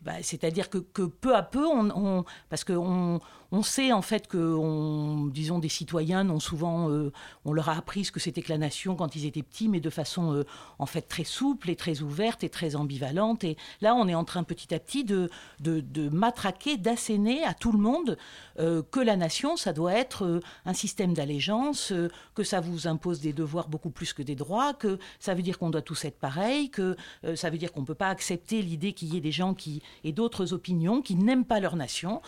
Bah, 0.00 0.22
C'est-à-dire 0.22 0.70
que, 0.70 0.78
peu 0.78 1.36
à 1.36 1.42
peu, 1.42 1.66
on, 1.66 2.24
parce 2.48 2.64
qu'on 2.64 3.20
on 3.52 3.62
sait 3.62 3.92
en 3.92 4.00
fait 4.00 4.26
que, 4.26 4.38
on, 4.38 5.26
disons, 5.26 5.58
des 5.58 5.68
citoyens 5.68 6.28
ont 6.30 6.40
souvent, 6.40 6.88
euh, 6.90 7.12
on 7.44 7.52
leur 7.52 7.68
a 7.68 7.76
appris 7.76 8.06
ce 8.06 8.10
que 8.10 8.18
c'était 8.18 8.40
que 8.40 8.50
la 8.50 8.56
nation 8.56 8.96
quand 8.96 9.14
ils 9.14 9.26
étaient 9.26 9.42
petits, 9.42 9.68
mais 9.68 9.78
de 9.78 9.90
façon 9.90 10.34
euh, 10.34 10.44
en 10.78 10.86
fait 10.86 11.02
très 11.02 11.24
souple 11.24 11.68
et 11.68 11.76
très 11.76 12.00
ouverte 12.00 12.42
et 12.42 12.48
très 12.48 12.76
ambivalente. 12.76 13.44
Et 13.44 13.58
là, 13.82 13.94
on 13.94 14.08
est 14.08 14.14
en 14.14 14.24
train 14.24 14.42
petit 14.42 14.74
à 14.74 14.78
petit 14.78 15.04
de, 15.04 15.28
de, 15.60 16.08
matraquer, 16.08 16.78
d'asséner 16.78 17.44
à 17.44 17.52
tout 17.52 17.72
le 17.72 17.78
monde 17.78 18.16
euh, 18.58 18.82
que 18.90 19.00
la 19.00 19.16
nation, 19.16 19.58
ça 19.58 19.74
doit 19.74 19.92
être 19.92 20.40
un 20.64 20.74
système 20.74 21.12
d'allégeance, 21.12 21.92
que 22.34 22.44
ça 22.44 22.60
vous 22.60 22.86
impose 22.86 23.20
des 23.20 23.34
devoirs 23.34 23.68
beaucoup 23.68 23.90
plus 23.90 24.14
que 24.14 24.22
des 24.22 24.34
droits, 24.34 24.72
que 24.72 24.98
ça 25.20 25.34
veut 25.34 25.42
dire 25.42 25.58
qu'on 25.58 25.70
doit 25.70 25.82
tous 25.82 26.06
être 26.06 26.18
pareils, 26.18 26.70
que 26.70 26.96
ça 27.34 27.50
veut 27.50 27.58
dire 27.58 27.70
qu'on 27.70 27.82
ne 27.82 27.86
peut 27.86 27.94
pas 27.94 28.08
accepter 28.08 28.62
l'idée 28.62 28.94
qu'il 28.94 29.12
y 29.12 29.18
ait 29.18 29.20
des 29.20 29.32
gens 29.32 29.52
qui 29.52 29.81
aient 30.04 30.12
d'autres 30.12 30.52
opinions, 30.52 31.02
qui 31.02 31.14
n'aiment 31.14 31.44
pas 31.44 31.60
leur 31.60 31.76
nation. 31.76 32.20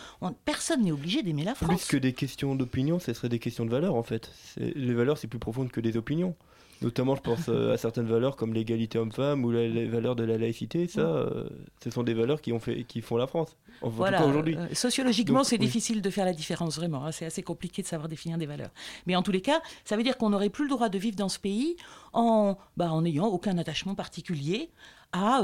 personne 0.45 0.83
n'est 0.83 0.91
obligé 0.91 1.23
d'aimer 1.23 1.43
la 1.43 1.55
France. 1.55 1.69
Plus 1.69 1.87
que 1.87 1.97
des 1.97 2.13
questions 2.13 2.55
d'opinion, 2.55 2.99
ce 2.99 3.13
serait 3.13 3.29
des 3.29 3.39
questions 3.39 3.65
de 3.65 3.71
valeurs 3.71 3.95
en 3.95 4.03
fait. 4.03 4.31
Les 4.57 4.93
valeurs, 4.93 5.17
c'est 5.17 5.27
plus 5.27 5.39
profond 5.39 5.67
que 5.67 5.81
des 5.81 5.97
opinions. 5.97 6.35
Notamment, 6.81 7.15
je 7.15 7.21
pense 7.21 7.47
euh, 7.47 7.73
à 7.73 7.77
certaines 7.77 8.05
valeurs 8.05 8.35
comme 8.35 8.53
l'égalité 8.53 8.97
homme-femme 8.97 9.45
ou 9.45 9.51
les 9.51 9.87
valeurs 9.87 10.15
de 10.15 10.23
la 10.23 10.37
laïcité. 10.37 10.87
Ça, 10.87 11.01
euh, 11.01 11.47
ce 11.83 11.89
sont 11.89 12.03
des 12.03 12.13
valeurs 12.13 12.41
qui, 12.41 12.51
ont 12.51 12.59
fait, 12.59 12.83
qui 12.83 13.01
font 13.01 13.17
la 13.17 13.27
France. 13.27 13.55
voilà. 13.81 14.25
aujourd'hui. 14.25 14.57
Euh, 14.57 14.67
sociologiquement, 14.73 15.43
c'est 15.43 15.57
difficile 15.57 16.01
de 16.01 16.09
faire 16.09 16.25
la 16.25 16.33
différence, 16.33 16.75
vraiment. 16.75 17.05
Hein. 17.05 17.11
C'est 17.11 17.25
assez 17.25 17.43
compliqué 17.43 17.81
de 17.81 17.87
savoir 17.87 18.09
définir 18.09 18.37
des 18.37 18.45
valeurs. 18.45 18.71
Mais 19.05 19.15
en 19.15 19.23
tous 19.23 19.31
les 19.31 19.41
cas, 19.41 19.61
ça 19.85 19.95
veut 19.95 20.03
dire 20.03 20.17
qu'on 20.17 20.29
n'aurait 20.29 20.49
plus 20.49 20.65
le 20.65 20.69
droit 20.69 20.89
de 20.89 20.97
vivre 20.97 21.15
dans 21.15 21.29
ce 21.29 21.39
pays 21.39 21.77
en, 22.13 22.57
bah, 22.75 22.91
en 22.91 23.03
n'ayant 23.03 23.27
aucun 23.27 23.57
attachement 23.57 23.95
particulier 23.95 24.69
à 25.13 25.41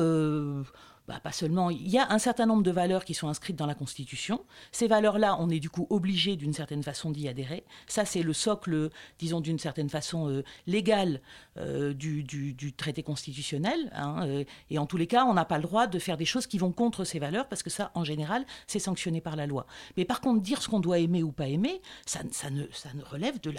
bah, 1.12 1.20
pas 1.22 1.34
seulement, 1.34 1.70
il 1.70 1.90
y 1.90 1.98
a 1.98 2.10
un 2.10 2.20
certain 2.20 2.46
nombre 2.46 2.64
de 2.64 2.72
valeurs 2.72 3.04
qui 3.04 3.14
sont 3.14 3.28
inscrites 3.28 3.58
dans 3.58 3.66
la 3.66 3.76
Constitution. 3.76 4.46
Ces 4.72 4.88
valeurs-là, 4.88 5.36
on 5.42 5.50
est 5.50 5.60
du 5.60 5.70
coup 5.70 5.86
obligé 5.90 6.38
d'une 6.38 6.54
certaine 6.54 6.84
façon 6.84 7.12
d'y 7.12 7.28
adhérer. 7.28 7.66
Ça, 7.86 8.06
c'est 8.06 8.24
le 8.24 8.32
socle, 8.32 8.90
disons 9.20 9.42
d'une 9.42 9.60
certaine 9.60 9.90
façon 9.90 10.30
euh, 10.30 10.46
légale 10.68 11.20
euh, 11.58 11.94
du, 11.94 12.74
traité 12.78 13.04
constitutionnel. 13.04 13.92
Hein, 13.94 14.26
euh, 14.26 14.44
et 14.70 14.80
en 14.80 14.86
tous 14.86 14.96
les 14.96 15.06
cas, 15.06 15.26
on 15.26 15.34
n'a 15.34 15.44
pas 15.44 15.58
le 15.58 15.64
droit 15.64 15.86
de 15.86 16.00
faire 16.00 16.16
des 16.16 16.24
choses 16.24 16.48
qui 16.48 16.58
vont 16.58 16.72
contre 16.72 17.04
ces 17.04 17.20
valeurs, 17.20 17.50
parce 17.50 17.62
que 17.62 17.70
ça, 17.70 17.92
en 17.94 18.06
général, 18.06 18.46
c'est 18.66 18.80
sanctionné 18.80 19.20
par 19.20 19.36
la 19.36 19.48
loi. 19.48 19.68
Mais 19.98 20.06
par 20.06 20.22
contre, 20.22 20.42
dire 20.42 20.62
ce 20.62 20.70
qu'on 20.70 20.80
doit 20.80 21.00
aimer 21.00 21.24
ou 21.24 21.34
pas 21.34 21.48
aimer, 21.48 21.82
ça, 22.06 22.22
ne, 22.50 22.64
relève 23.04 23.42
de, 23.42 23.54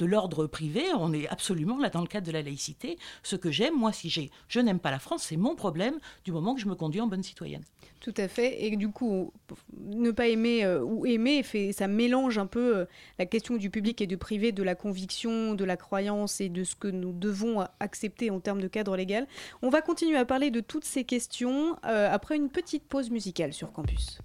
de 0.00 0.06
l'ordre 0.06 0.48
privé. 0.48 0.82
On 0.98 1.12
est 1.12 1.28
absolument 1.28 1.78
là 1.78 1.88
dans 1.88 2.00
le 2.00 2.08
cadre 2.08 2.26
de 2.26 2.32
la 2.32 2.42
laïcité. 2.42 2.98
Ce 3.22 3.36
que 3.36 3.52
j'aime, 3.52 3.78
moi, 3.78 3.92
si 3.92 4.10
j'ai, 4.10 4.32
je 4.48 4.58
n'aime 4.58 4.80
pas 4.80 4.90
la 4.90 4.98
France, 4.98 5.22
c'est 5.22 5.36
mon 5.36 5.54
problème 5.54 6.00
du 6.24 6.32
moment 6.32 6.56
que 6.56 6.60
je 6.60 6.66
me 6.66 6.74
conduis 6.74 6.95
en 7.00 7.06
bonne 7.06 7.22
citoyenne. 7.22 7.62
Tout 8.00 8.14
à 8.18 8.28
fait. 8.28 8.64
Et 8.64 8.76
du 8.76 8.88
coup, 8.90 9.32
ne 9.80 10.10
pas 10.10 10.28
aimer 10.28 10.64
euh, 10.64 10.80
ou 10.80 11.06
aimer, 11.06 11.42
fait, 11.42 11.72
ça 11.72 11.88
mélange 11.88 12.38
un 12.38 12.46
peu 12.46 12.76
euh, 12.76 12.84
la 13.18 13.26
question 13.26 13.56
du 13.56 13.70
public 13.70 14.00
et 14.00 14.06
du 14.06 14.16
privé, 14.16 14.52
de 14.52 14.62
la 14.62 14.74
conviction, 14.74 15.54
de 15.54 15.64
la 15.64 15.76
croyance 15.76 16.40
et 16.40 16.48
de 16.48 16.62
ce 16.62 16.76
que 16.76 16.88
nous 16.88 17.12
devons 17.12 17.66
accepter 17.80 18.30
en 18.30 18.40
termes 18.40 18.60
de 18.60 18.68
cadre 18.68 18.96
légal. 18.96 19.26
On 19.62 19.70
va 19.70 19.82
continuer 19.82 20.16
à 20.16 20.24
parler 20.24 20.50
de 20.50 20.60
toutes 20.60 20.84
ces 20.84 21.04
questions 21.04 21.76
euh, 21.84 22.08
après 22.12 22.36
une 22.36 22.50
petite 22.50 22.84
pause 22.84 23.10
musicale 23.10 23.52
sur 23.52 23.72
campus. 23.72 24.20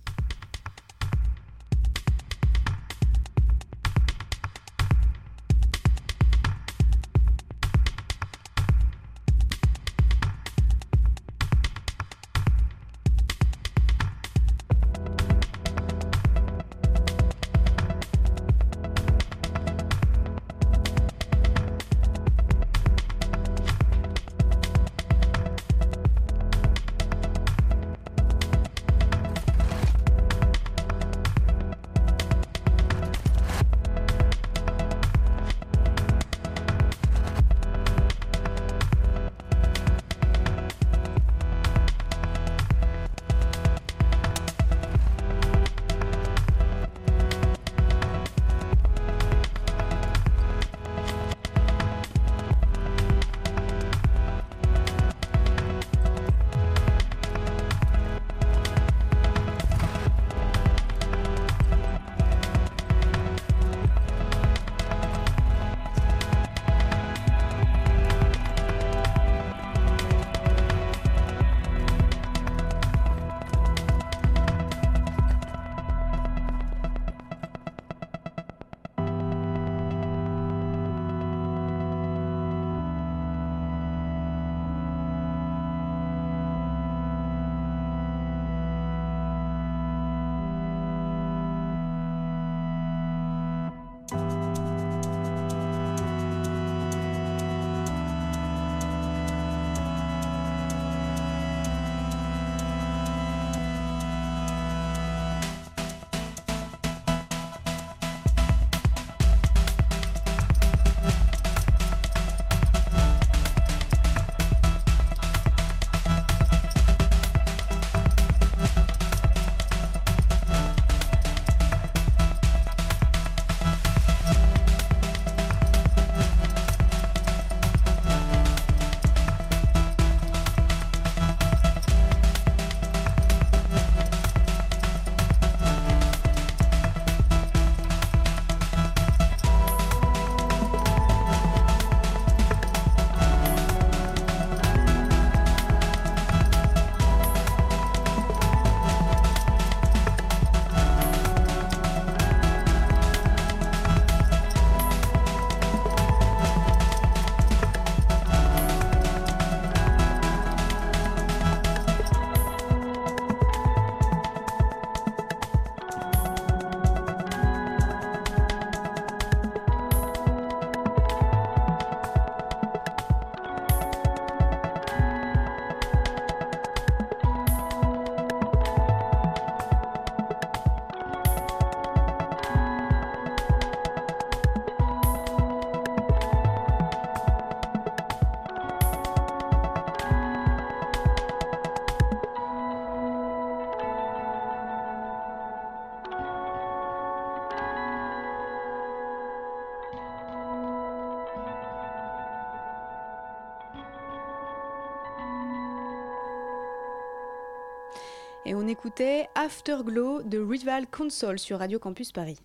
On 208.62 208.67
écoutait 208.67 209.28
Afterglow 209.34 210.21
de 210.21 210.38
Rival 210.38 210.86
Console 210.86 211.39
sur 211.39 211.58
Radio 211.60 211.80
Campus 211.80 212.12
Paris. 212.12 212.38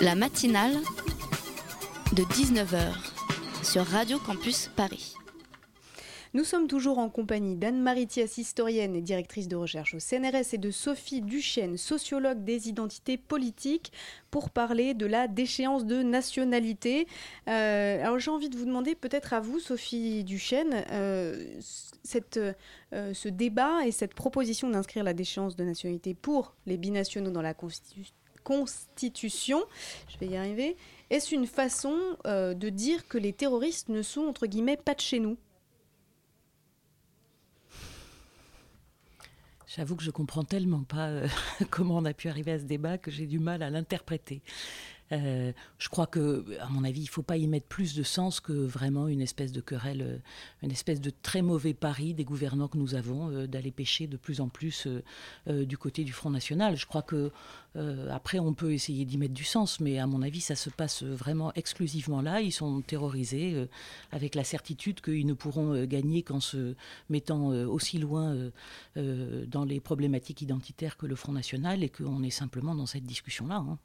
La 0.00 0.14
matinale 0.14 0.74
de 2.12 2.22
19h 2.24 2.92
sur 3.62 3.86
Radio 3.86 4.18
Campus 4.18 4.68
Paris. 4.76 5.13
Nous 6.44 6.50
sommes 6.50 6.68
toujours 6.68 6.98
en 6.98 7.08
compagnie 7.08 7.56
d'Anne-Marie 7.56 8.06
Thias, 8.06 8.34
historienne 8.36 8.94
et 8.94 9.00
directrice 9.00 9.48
de 9.48 9.56
recherche 9.56 9.94
au 9.94 9.98
CNRS, 9.98 10.52
et 10.52 10.58
de 10.58 10.70
Sophie 10.70 11.22
Duchesne, 11.22 11.78
sociologue 11.78 12.44
des 12.44 12.68
identités 12.68 13.16
politiques, 13.16 13.92
pour 14.30 14.50
parler 14.50 14.92
de 14.92 15.06
la 15.06 15.26
déchéance 15.26 15.86
de 15.86 16.02
nationalité. 16.02 17.06
Euh, 17.48 18.02
alors 18.02 18.18
j'ai 18.18 18.30
envie 18.30 18.50
de 18.50 18.58
vous 18.58 18.66
demander 18.66 18.94
peut-être 18.94 19.32
à 19.32 19.40
vous, 19.40 19.58
Sophie 19.58 20.22
Duchesne, 20.22 20.84
euh, 20.92 21.46
cette, 22.02 22.36
euh, 22.36 23.14
ce 23.14 23.30
débat 23.30 23.86
et 23.86 23.90
cette 23.90 24.12
proposition 24.12 24.68
d'inscrire 24.68 25.02
la 25.02 25.14
déchéance 25.14 25.56
de 25.56 25.64
nationalité 25.64 26.12
pour 26.12 26.56
les 26.66 26.76
binationaux 26.76 27.30
dans 27.30 27.40
la 27.40 27.54
Constitution, 28.44 29.62
je 30.08 30.18
vais 30.18 30.26
y 30.26 30.36
arriver, 30.36 30.76
est-ce 31.08 31.34
une 31.34 31.46
façon 31.46 31.96
de 32.26 32.68
dire 32.68 33.08
que 33.08 33.16
les 33.16 33.32
terroristes 33.32 33.88
ne 33.88 34.02
sont, 34.02 34.26
entre 34.26 34.44
guillemets, 34.44 34.76
pas 34.76 34.92
de 34.92 35.00
chez 35.00 35.20
nous? 35.20 35.38
J'avoue 39.76 39.96
que 39.96 40.04
je 40.04 40.10
comprends 40.12 40.44
tellement 40.44 40.84
pas 40.84 41.08
euh, 41.08 41.26
comment 41.70 41.96
on 41.96 42.04
a 42.04 42.14
pu 42.14 42.28
arriver 42.28 42.52
à 42.52 42.58
ce 42.58 42.64
débat 42.64 42.96
que 42.96 43.10
j'ai 43.10 43.26
du 43.26 43.40
mal 43.40 43.62
à 43.62 43.70
l'interpréter. 43.70 44.40
Euh, 45.14 45.52
je 45.78 45.88
crois 45.88 46.06
que, 46.06 46.44
à 46.60 46.68
mon 46.68 46.84
avis, 46.84 47.00
il 47.00 47.04
ne 47.04 47.10
faut 47.10 47.22
pas 47.22 47.36
y 47.36 47.46
mettre 47.46 47.66
plus 47.66 47.94
de 47.94 48.02
sens 48.02 48.40
que 48.40 48.52
vraiment 48.52 49.08
une 49.08 49.20
espèce 49.20 49.52
de 49.52 49.60
querelle, 49.60 50.02
euh, 50.02 50.18
une 50.62 50.70
espèce 50.70 51.00
de 51.00 51.10
très 51.10 51.42
mauvais 51.42 51.74
pari 51.74 52.14
des 52.14 52.24
gouvernants 52.24 52.68
que 52.68 52.78
nous 52.78 52.94
avons 52.94 53.30
euh, 53.30 53.46
d'aller 53.46 53.70
pêcher 53.70 54.06
de 54.06 54.16
plus 54.16 54.40
en 54.40 54.48
plus 54.48 54.88
du 55.46 55.78
côté 55.78 56.04
du 56.04 56.12
Front 56.12 56.30
National. 56.30 56.76
Je 56.76 56.86
crois 56.86 57.02
que 57.02 57.30
après, 58.10 58.38
on 58.38 58.54
peut 58.54 58.72
essayer 58.72 59.04
d'y 59.04 59.18
mettre 59.18 59.34
du 59.34 59.44
sens, 59.44 59.80
mais 59.80 59.98
à 59.98 60.06
mon 60.06 60.22
avis, 60.22 60.40
ça 60.40 60.54
se 60.54 60.70
passe 60.70 61.02
vraiment 61.02 61.52
exclusivement 61.54 62.22
là. 62.22 62.40
Ils 62.40 62.52
sont 62.52 62.80
terrorisés 62.82 63.66
avec 64.12 64.34
la 64.34 64.44
certitude 64.44 65.00
qu'ils 65.00 65.26
ne 65.26 65.34
pourront 65.34 65.84
gagner 65.84 66.22
qu'en 66.22 66.40
se 66.40 66.74
mettant 67.08 67.48
aussi 67.48 67.98
loin 67.98 68.36
dans 68.96 69.64
les 69.64 69.80
problématiques 69.80 70.42
identitaires 70.42 70.96
que 70.96 71.06
le 71.06 71.16
Front 71.16 71.32
National 71.32 71.82
et 71.82 71.88
qu'on 71.88 72.22
est 72.22 72.30
simplement 72.30 72.74
dans 72.74 72.86
cette 72.86 73.04
discussion-là. 73.04 73.56
Hein. 73.56 73.78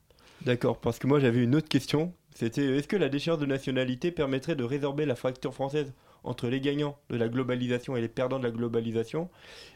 D'accord, 0.45 0.79
parce 0.79 0.99
que 0.99 1.07
moi 1.07 1.19
j'avais 1.19 1.43
une 1.43 1.55
autre 1.55 1.67
question. 1.67 2.13
C'était 2.33 2.77
est-ce 2.77 2.87
que 2.87 2.95
la 2.95 3.09
déchéance 3.09 3.39
de 3.39 3.45
nationalité 3.45 4.11
permettrait 4.11 4.55
de 4.55 4.63
résorber 4.63 5.05
la 5.05 5.15
fracture 5.15 5.53
française 5.53 5.93
entre 6.23 6.47
les 6.47 6.61
gagnants 6.61 6.97
de 7.09 7.17
la 7.17 7.27
globalisation 7.29 7.95
et 7.95 8.01
les 8.01 8.07
perdants 8.09 8.39
de 8.39 8.43
la 8.43 8.51
globalisation 8.51 9.29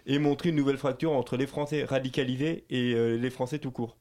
et 0.05 0.19
montrer 0.19 0.49
une 0.49 0.55
nouvelle 0.55 0.77
fracture 0.77 1.11
entre 1.13 1.37
les 1.37 1.47
Français 1.47 1.83
radicalisés 1.83 2.65
et 2.69 2.93
euh, 2.93 3.17
les 3.17 3.29
Français 3.29 3.59
tout 3.59 3.71
court? 3.71 3.97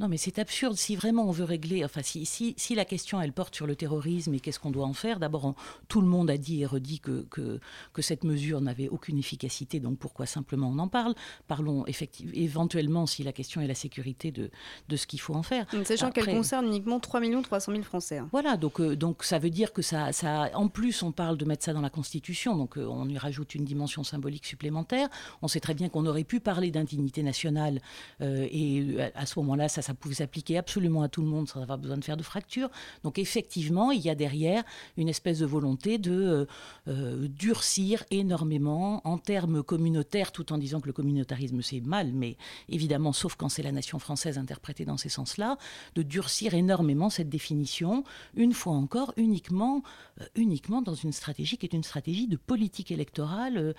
Non, 0.00 0.08
mais 0.08 0.16
c'est 0.16 0.38
absurde. 0.38 0.76
Si 0.76 0.96
vraiment 0.96 1.28
on 1.28 1.32
veut 1.32 1.44
régler, 1.44 1.84
enfin, 1.84 2.02
si, 2.02 2.24
si, 2.24 2.54
si 2.56 2.74
la 2.74 2.84
question 2.84 3.20
elle 3.20 3.32
porte 3.32 3.54
sur 3.54 3.66
le 3.66 3.76
terrorisme 3.76 4.34
et 4.34 4.40
qu'est-ce 4.40 4.60
qu'on 4.60 4.70
doit 4.70 4.86
en 4.86 4.92
faire, 4.92 5.18
d'abord, 5.18 5.54
tout 5.88 6.00
le 6.00 6.06
monde 6.06 6.30
a 6.30 6.36
dit 6.36 6.62
et 6.62 6.66
redit 6.66 7.00
que, 7.00 7.26
que, 7.30 7.60
que 7.92 8.02
cette 8.02 8.24
mesure 8.24 8.60
n'avait 8.60 8.88
aucune 8.88 9.18
efficacité, 9.18 9.80
donc 9.80 9.98
pourquoi 9.98 10.26
simplement 10.26 10.68
on 10.68 10.78
en 10.78 10.88
parle? 10.88 11.14
Parlons 11.46 11.86
effectivement, 11.86 12.32
éventuellement, 12.34 13.06
si 13.06 13.22
la 13.22 13.32
question 13.32 13.60
est 13.60 13.66
la 13.66 13.74
sécurité, 13.74 14.30
de, 14.30 14.50
de 14.88 14.96
ce 14.96 15.06
qu'il 15.06 15.20
faut 15.20 15.34
en 15.34 15.42
faire. 15.42 15.66
Sachant 15.84 16.10
qu'elle 16.10 16.26
concerne 16.26 16.66
uniquement 16.66 17.00
3 17.00 17.20
300 17.42 17.72
000 17.72 17.82
Français. 17.82 18.18
Hein. 18.18 18.28
Voilà, 18.32 18.56
donc, 18.56 18.80
euh, 18.80 18.96
donc 18.96 19.24
ça 19.24 19.38
veut 19.38 19.50
dire 19.50 19.72
que 19.72 19.82
ça, 19.82 20.12
ça. 20.12 20.50
En 20.54 20.68
plus, 20.68 21.02
on 21.02 21.12
parle 21.12 21.36
de 21.36 21.44
mettre 21.44 21.64
ça 21.64 21.72
dans 21.72 21.80
la 21.80 21.90
Constitution, 21.90 22.56
donc 22.56 22.76
euh, 22.76 22.86
on 22.86 23.08
y 23.08 23.18
rajoute 23.18 23.54
une 23.54 23.64
dimension 23.64 24.04
symbolique 24.04 24.46
supplémentaire. 24.46 25.08
On 25.42 25.48
sait 25.48 25.60
très 25.60 25.74
bien 25.74 25.88
qu'on 25.88 26.06
aurait 26.06 26.24
pu 26.24 26.40
parler 26.40 26.70
d'indignité 26.70 27.22
nationale 27.22 27.80
euh, 28.20 28.46
et 28.50 29.00
à, 29.14 29.22
à 29.22 29.26
ce 29.26 29.38
moment-là, 29.40 29.68
ça 29.68 29.82
ça 29.88 29.94
pouvait 29.94 30.16
s'appliquer 30.16 30.58
absolument 30.58 31.00
à 31.00 31.08
tout 31.08 31.22
le 31.22 31.28
monde 31.28 31.48
sans 31.48 31.62
avoir 31.62 31.78
besoin 31.78 31.96
de 31.96 32.04
faire 32.04 32.18
de 32.18 32.22
fracture. 32.22 32.68
Donc 33.04 33.18
effectivement, 33.18 33.90
il 33.90 34.02
y 34.02 34.10
a 34.10 34.14
derrière 34.14 34.62
une 34.98 35.08
espèce 35.08 35.38
de 35.38 35.46
volonté 35.46 35.96
de 35.96 36.12
euh, 36.12 36.46
euh, 36.88 37.26
durcir 37.28 38.04
énormément 38.10 39.00
en 39.08 39.16
termes 39.16 39.62
communautaires, 39.62 40.30
tout 40.30 40.52
en 40.52 40.58
disant 40.58 40.80
que 40.82 40.88
le 40.88 40.92
communautarisme 40.92 41.62
c'est 41.62 41.80
mal, 41.80 42.12
mais 42.12 42.36
évidemment, 42.68 43.14
sauf 43.14 43.34
quand 43.34 43.48
c'est 43.48 43.62
la 43.62 43.72
nation 43.72 43.98
française 43.98 44.36
interprétée 44.36 44.84
dans 44.84 44.98
ces 44.98 45.08
sens-là, 45.08 45.56
de 45.94 46.02
durcir 46.02 46.52
énormément 46.52 47.08
cette 47.08 47.30
définition, 47.30 48.04
une 48.34 48.52
fois 48.52 48.74
encore, 48.74 49.14
uniquement, 49.16 49.82
euh, 50.20 50.24
uniquement 50.34 50.82
dans 50.82 50.94
une 50.94 51.12
stratégie 51.12 51.56
qui 51.56 51.64
est 51.64 51.72
une 51.72 51.82
stratégie 51.82 52.28
de 52.28 52.36
politique 52.36 52.90
électorale. 52.90 53.74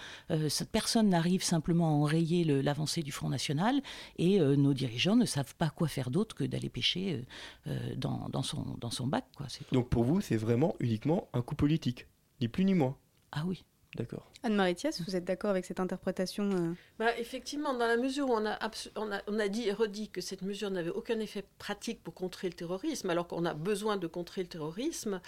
personne 0.71 1.09
n'arrive 1.09 1.43
simplement 1.43 1.89
à 1.89 1.91
enrayer 1.91 2.43
l'avancée 2.43 3.03
du 3.03 3.11
Front 3.11 3.29
National 3.29 3.81
et 4.17 4.39
nos 4.39 4.73
dirigeants 4.73 5.15
ne 5.15 5.25
savent 5.25 5.55
pas 5.55 5.69
quoi 5.69 5.87
faire 5.87 5.98
d'autre 6.09 6.35
que 6.35 6.43
d'aller 6.45 6.69
pêcher 6.69 7.25
euh, 7.67 7.71
euh, 7.71 7.95
dans, 7.95 8.29
dans, 8.29 8.43
son, 8.43 8.77
dans 8.79 8.91
son 8.91 9.07
bac. 9.07 9.25
Quoi. 9.35 9.47
Donc 9.71 9.89
pour 9.89 10.03
vous, 10.03 10.21
c'est 10.21 10.37
vraiment 10.37 10.75
uniquement 10.79 11.27
un 11.33 11.41
coup 11.41 11.55
politique, 11.55 12.07
ni 12.39 12.47
plus 12.47 12.65
ni 12.65 12.73
moins 12.73 12.97
Ah 13.31 13.43
oui. 13.45 13.65
D'accord. 13.95 14.31
Anne-Marie 14.43 14.75
Thiès, 14.75 15.01
vous 15.01 15.15
êtes 15.15 15.25
d'accord 15.25 15.49
avec 15.49 15.65
cette 15.65 15.79
interprétation 15.79 16.47
euh 16.51 16.73
bah, 16.99 17.17
Effectivement, 17.17 17.73
dans 17.73 17.87
la 17.87 17.97
mesure 17.97 18.29
où 18.29 18.33
on 18.33 18.45
a, 18.45 18.59
on, 18.95 19.11
a, 19.11 19.19
on 19.25 19.39
a, 19.39 19.47
dit 19.47 19.67
et 19.67 19.71
redit 19.73 20.09
que 20.09 20.21
cette 20.21 20.43
mesure 20.43 20.69
n'avait 20.69 20.91
aucun 20.91 21.19
effet 21.19 21.43
pratique 21.57 22.03
pour 22.03 22.13
contrer 22.13 22.49
le 22.49 22.53
terrorisme, 22.53 23.09
alors 23.09 23.27
qu'on 23.27 23.45
a 23.45 23.55
besoin 23.55 23.97
de 23.97 24.05
contrer 24.05 24.43
le 24.43 24.47
terrorisme, 24.47 25.19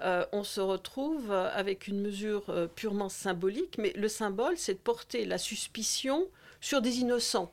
on 0.00 0.44
se 0.44 0.60
retrouve 0.60 1.32
avec 1.32 1.88
une 1.88 2.02
mesure 2.02 2.68
purement 2.76 3.08
symbolique, 3.08 3.78
mais 3.78 3.94
le 3.96 4.08
symbole, 4.08 4.58
c'est 4.58 4.74
de 4.74 4.78
porter 4.78 5.24
la 5.24 5.38
suspicion 5.38 6.28
sur 6.60 6.82
des 6.82 7.00
innocents 7.00 7.50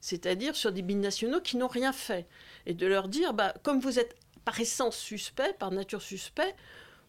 c'est-à-dire 0.00 0.56
sur 0.56 0.72
des 0.72 0.82
binationaux 0.82 1.40
qui 1.40 1.56
n'ont 1.56 1.68
rien 1.68 1.92
fait, 1.92 2.26
et 2.66 2.74
de 2.74 2.86
leur 2.86 3.08
dire, 3.08 3.34
bah, 3.34 3.54
comme 3.62 3.80
vous 3.80 3.98
êtes 3.98 4.16
par 4.44 4.58
essence 4.60 4.96
suspect, 4.96 5.54
par 5.58 5.70
nature 5.70 6.02
suspect, 6.02 6.54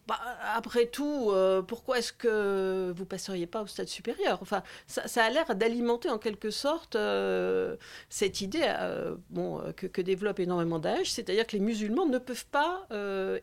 bah, 0.08 0.18
après 0.56 0.86
tout, 0.86 1.30
euh, 1.30 1.62
pourquoi 1.62 1.98
est-ce 1.98 2.12
que 2.12 2.92
vous 2.94 3.06
passeriez 3.06 3.46
pas 3.46 3.62
au 3.62 3.68
stade 3.68 3.86
supérieur? 3.86 4.38
Enfin, 4.42 4.64
ça, 4.88 5.24
a 5.24 5.30
l'air 5.30 5.54
d'alimenter 5.54 6.10
en 6.10 6.18
quelque 6.18 6.50
sorte 6.50 6.96
euh, 6.96 7.76
cette 8.08 8.40
idée 8.40 8.64
euh, 8.64 9.14
bon, 9.30 9.62
que, 9.76 9.86
que, 9.86 10.02
développe 10.02 10.40
énormément 10.40 10.80
d'âge, 10.80 11.12
c'est-à-dire 11.12 11.46
que 11.46 11.52
les 11.52 11.62
musulmans 11.62 12.06
ne 12.06 12.18
peuvent 12.18 12.46
pas 12.46 12.88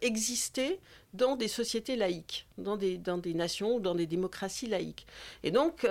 exister 0.02 0.80
dans 1.14 1.36
des 1.36 1.48
sociétés 1.48 1.96
laïques, 1.96 2.46
dans 2.58 2.78
des, 2.78 2.98
dans 2.98 3.18
des 3.18 3.34
nations 3.34 3.76
ou 3.76 3.80
dans 3.80 3.96
des 3.96 4.06
démocraties 4.06 4.68
laïques. 4.68 5.08
Et 5.44 5.52
donc, 5.52 5.88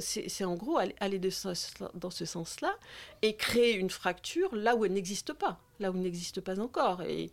c'est 0.00 0.44
en 0.44 0.54
gros 0.54 0.78
aller 0.78 1.18
dans 1.18 2.10
ce 2.10 2.24
sens-là 2.24 2.74
et 3.22 3.34
créer 3.34 3.74
une 3.74 3.90
fracture 3.90 4.54
là 4.54 4.76
où 4.76 4.84
elle 4.84 4.92
n'existe 4.92 5.32
pas, 5.32 5.60
là 5.80 5.90
où 5.90 5.96
elle 5.96 6.02
n'existe 6.02 6.40
pas 6.40 6.60
encore. 6.60 7.02
Et 7.02 7.30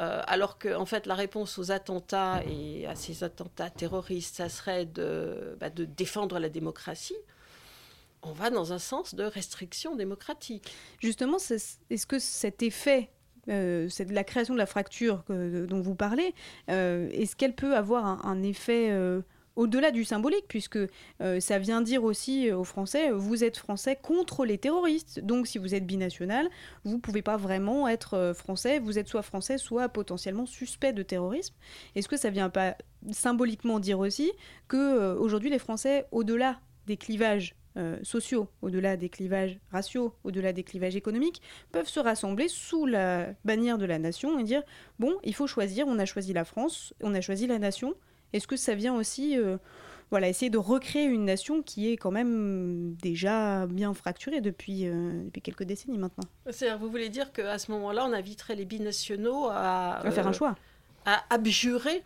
euh, 0.00 0.22
alors 0.28 0.58
que 0.58 0.74
en 0.76 0.86
fait 0.86 1.06
la 1.06 1.16
réponse 1.16 1.58
aux 1.58 1.72
attentats 1.72 2.42
et 2.46 2.86
à 2.86 2.94
ces 2.94 3.24
attentats 3.24 3.68
terroristes, 3.68 4.36
ça 4.36 4.48
serait 4.48 4.86
de, 4.86 5.56
bah, 5.58 5.70
de 5.70 5.84
défendre 5.84 6.38
la 6.38 6.48
démocratie. 6.48 7.16
On 8.22 8.32
va 8.32 8.50
dans 8.50 8.72
un 8.72 8.78
sens 8.78 9.14
de 9.14 9.24
restriction 9.24 9.96
démocratique. 9.96 10.72
Justement, 11.00 11.38
est-ce 11.38 12.06
que 12.06 12.18
cet 12.18 12.62
effet 12.62 13.10
euh, 13.48 13.88
la 14.10 14.24
création 14.24 14.54
de 14.54 14.58
la 14.58 14.66
fracture 14.66 15.24
dont 15.28 15.80
vous 15.80 15.94
parlez, 15.94 16.34
euh, 16.70 17.08
est-ce 17.12 17.36
qu'elle 17.36 17.54
peut 17.54 17.76
avoir 17.76 18.26
un, 18.26 18.42
effet 18.42 18.90
au-delà 19.58 19.90
du 19.90 20.04
symbolique, 20.04 20.44
puisque 20.46 20.78
euh, 21.20 21.40
ça 21.40 21.58
vient 21.58 21.82
dire 21.82 22.04
aussi 22.04 22.52
aux 22.52 22.62
Français, 22.62 23.10
vous 23.10 23.42
êtes 23.42 23.56
Français 23.56 23.98
contre 24.00 24.44
les 24.44 24.56
terroristes. 24.56 25.18
Donc 25.18 25.48
si 25.48 25.58
vous 25.58 25.74
êtes 25.74 25.84
binational, 25.84 26.48
vous 26.84 26.94
ne 26.94 27.00
pouvez 27.00 27.22
pas 27.22 27.36
vraiment 27.36 27.88
être 27.88 28.14
euh, 28.14 28.34
Français, 28.34 28.78
vous 28.78 29.00
êtes 29.00 29.08
soit 29.08 29.22
Français, 29.22 29.58
soit 29.58 29.88
potentiellement 29.88 30.46
suspect 30.46 30.92
de 30.92 31.02
terrorisme. 31.02 31.56
Est-ce 31.96 32.06
que 32.06 32.16
ça 32.16 32.30
vient 32.30 32.50
pas 32.50 32.76
symboliquement 33.10 33.80
dire 33.80 33.98
aussi 33.98 34.30
que 34.68 34.76
euh, 34.76 35.16
aujourd'hui 35.16 35.50
les 35.50 35.58
Français, 35.58 36.06
au-delà 36.12 36.60
des 36.86 36.96
clivages 36.96 37.56
sociaux, 38.02 38.48
au-delà 38.62 38.96
des 38.96 39.08
clivages 39.08 39.58
raciaux, 39.70 40.14
au-delà 40.24 40.52
des 40.52 40.64
clivages 40.64 40.96
économiques, 40.96 41.42
peuvent 41.70 41.88
se 41.88 42.00
rassembler 42.00 42.48
sous 42.48 42.86
la 42.86 43.28
bannière 43.44 43.78
de 43.78 43.84
la 43.84 43.98
nation 43.98 44.38
et 44.38 44.42
dire 44.42 44.62
bon, 44.98 45.16
il 45.22 45.34
faut 45.34 45.46
choisir, 45.46 45.86
on 45.86 45.98
a 45.98 46.04
choisi 46.04 46.32
la 46.32 46.44
France, 46.44 46.94
on 47.02 47.14
a 47.14 47.20
choisi 47.20 47.46
la 47.46 47.58
nation, 47.58 47.94
est-ce 48.32 48.46
que 48.46 48.56
ça 48.56 48.74
vient 48.74 48.94
aussi 48.94 49.38
euh, 49.38 49.56
voilà, 50.10 50.28
essayer 50.28 50.50
de 50.50 50.58
recréer 50.58 51.04
une 51.04 51.24
nation 51.24 51.62
qui 51.62 51.90
est 51.90 51.96
quand 51.96 52.10
même 52.10 52.94
déjà 53.02 53.66
bien 53.66 53.94
fracturée 53.94 54.40
depuis, 54.40 54.86
euh, 54.86 55.24
depuis 55.24 55.42
quelques 55.42 55.64
décennies 55.64 55.98
maintenant? 55.98 56.24
C'est-à-dire, 56.50 56.78
vous 56.78 56.90
voulez 56.90 57.08
dire 57.08 57.32
qu'à 57.32 57.58
ce 57.58 57.70
moment-là, 57.72 58.06
on 58.06 58.12
inviterait 58.12 58.54
les 58.54 58.64
binationaux 58.64 59.46
à, 59.50 59.98
à 59.98 60.10
faire 60.10 60.26
un 60.26 60.30
euh, 60.30 60.34
choix. 60.34 60.56
À 61.04 61.24
abjurer? 61.30 62.02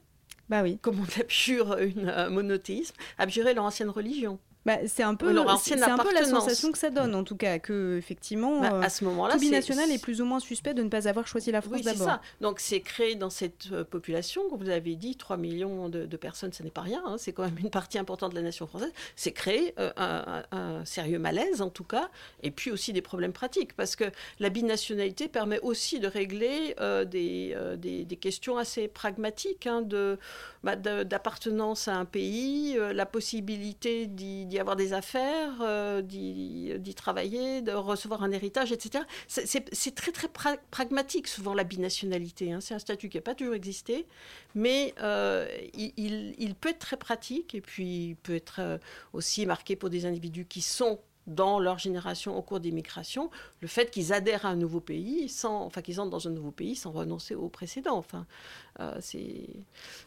Bah 0.48 0.62
oui. 0.62 0.78
Comme 0.82 1.00
on 1.00 1.20
abjure 1.20 1.78
une 1.78 2.28
monothéisme, 2.28 2.94
abjurer 3.18 3.54
leur 3.54 3.64
ancienne 3.64 3.90
religion 3.90 4.38
Bah, 4.64 4.78
c'est 4.86 5.02
un 5.02 5.16
peu, 5.16 5.34
c'est 5.60 5.82
un 5.82 5.98
peu 5.98 6.14
la 6.14 6.24
sensation 6.24 6.70
que 6.70 6.78
ça 6.78 6.90
donne, 6.90 7.16
en 7.16 7.24
tout 7.24 7.36
cas, 7.36 7.58
que 7.58 7.96
effectivement, 7.98 8.60
bah, 8.60 8.80
à 8.82 8.88
ce 8.88 9.04
moment-là, 9.04 9.36
binational 9.36 9.90
est... 9.90 10.00
plus 10.00 10.20
ou 10.20 10.24
moins 10.24 10.38
suspect 10.38 10.72
de 10.72 10.84
ne 10.84 10.88
pas 10.88 11.08
avoir 11.08 11.26
choisi 11.26 11.50
la 11.50 11.60
France 11.60 11.74
oui, 11.74 11.82
d'abord. 11.82 12.20
Donc 12.40 12.60
c'est 12.60 12.80
créé 12.80 13.16
dans 13.16 13.30
cette 13.30 13.72
euh, 13.72 13.82
population, 13.82 14.48
comme 14.48 14.62
vous 14.62 14.70
avez 14.70 14.94
dit, 14.94 15.16
3 15.16 15.36
millions 15.36 15.88
de, 15.88 16.16
personnes, 16.16 16.52
ce 16.52 16.62
n'est 16.62 16.70
pas 16.70 16.82
rien, 16.82 17.02
hein, 17.04 17.16
c'est 17.18 17.32
quand 17.32 17.42
même 17.42 17.58
une 17.58 17.70
partie 17.70 17.98
importante 17.98 18.30
de 18.30 18.36
la 18.36 18.42
nation 18.42 18.68
française. 18.68 18.92
C'est 19.16 19.32
créé 19.32 19.74
euh, 19.80 19.90
un, 19.96 20.84
sérieux 20.84 21.18
malaise, 21.18 21.60
en 21.60 21.70
tout 21.70 21.84
cas, 21.84 22.08
et 22.44 22.52
puis 22.52 22.70
aussi 22.70 22.92
des 22.92 23.02
problèmes 23.02 23.32
pratiques, 23.32 23.74
parce 23.74 23.96
que 23.96 24.04
la 24.38 24.48
binationalité 24.48 25.26
permet 25.26 25.58
aussi 25.60 25.98
de 25.98 26.06
régler 26.06 26.76
euh, 26.80 27.04
des, 27.04 27.56
des, 27.78 28.04
des, 28.04 28.16
questions 28.16 28.58
assez 28.58 28.86
pragmatiques, 28.86 29.66
hein, 29.66 29.82
de, 29.82 30.18
bah, 30.62 30.76
d'appartenance 30.76 31.88
à 31.88 31.96
un 31.96 32.04
pays, 32.04 32.76
la 32.78 33.06
possibilité 33.06 34.06
d'y 34.06 34.51
d'y 34.52 34.58
avoir 34.58 34.76
des 34.76 34.92
affaires, 34.92 35.54
euh, 35.62 36.02
d'y 36.02 36.94
travailler, 36.94 37.62
de 37.62 37.72
recevoir 37.72 38.22
un 38.22 38.32
héritage, 38.32 38.70
etc. 38.70 39.04
C'est 39.26 39.94
très 39.94 40.12
très 40.12 40.28
pragmatique 40.70 41.26
souvent 41.26 41.54
la 41.54 41.64
binationalité. 41.64 42.52
Hein. 42.52 42.60
C'est 42.60 42.74
un 42.74 42.78
statut 42.78 43.08
qui 43.08 43.16
n'a 43.16 43.22
pas 43.22 43.34
toujours 43.34 43.54
existé, 43.54 44.06
mais 44.54 44.94
euh, 45.00 45.48
il, 45.74 46.54
peut 46.54 46.68
être 46.68 46.80
très 46.80 46.98
pratique 46.98 47.54
et 47.54 47.62
puis 47.62 48.08
il 48.08 48.16
peut 48.16 48.34
être 48.34 48.60
euh, 48.60 48.78
aussi 49.14 49.46
marqué 49.46 49.74
pour 49.74 49.88
des 49.88 50.04
individus 50.04 50.44
qui 50.44 50.60
sont 50.60 51.00
dans 51.26 51.60
leur 51.60 51.78
génération 51.78 52.36
au 52.36 52.42
cours 52.42 52.58
des 52.58 52.72
migrations, 52.72 53.30
le 53.60 53.68
fait 53.68 53.92
qu'ils 53.92 54.12
adhèrent 54.12 54.44
à 54.44 54.48
un 54.48 54.56
nouveau 54.56 54.80
pays, 54.80 55.28
sans, 55.28 55.62
enfin 55.62 55.80
qu'ils 55.80 56.00
entrent 56.00 56.10
dans 56.10 56.26
un 56.26 56.32
nouveau 56.32 56.50
pays 56.50 56.74
sans 56.74 56.90
renoncer 56.90 57.36
au 57.36 57.48
précédent. 57.48 57.96
Enfin, 57.96 58.26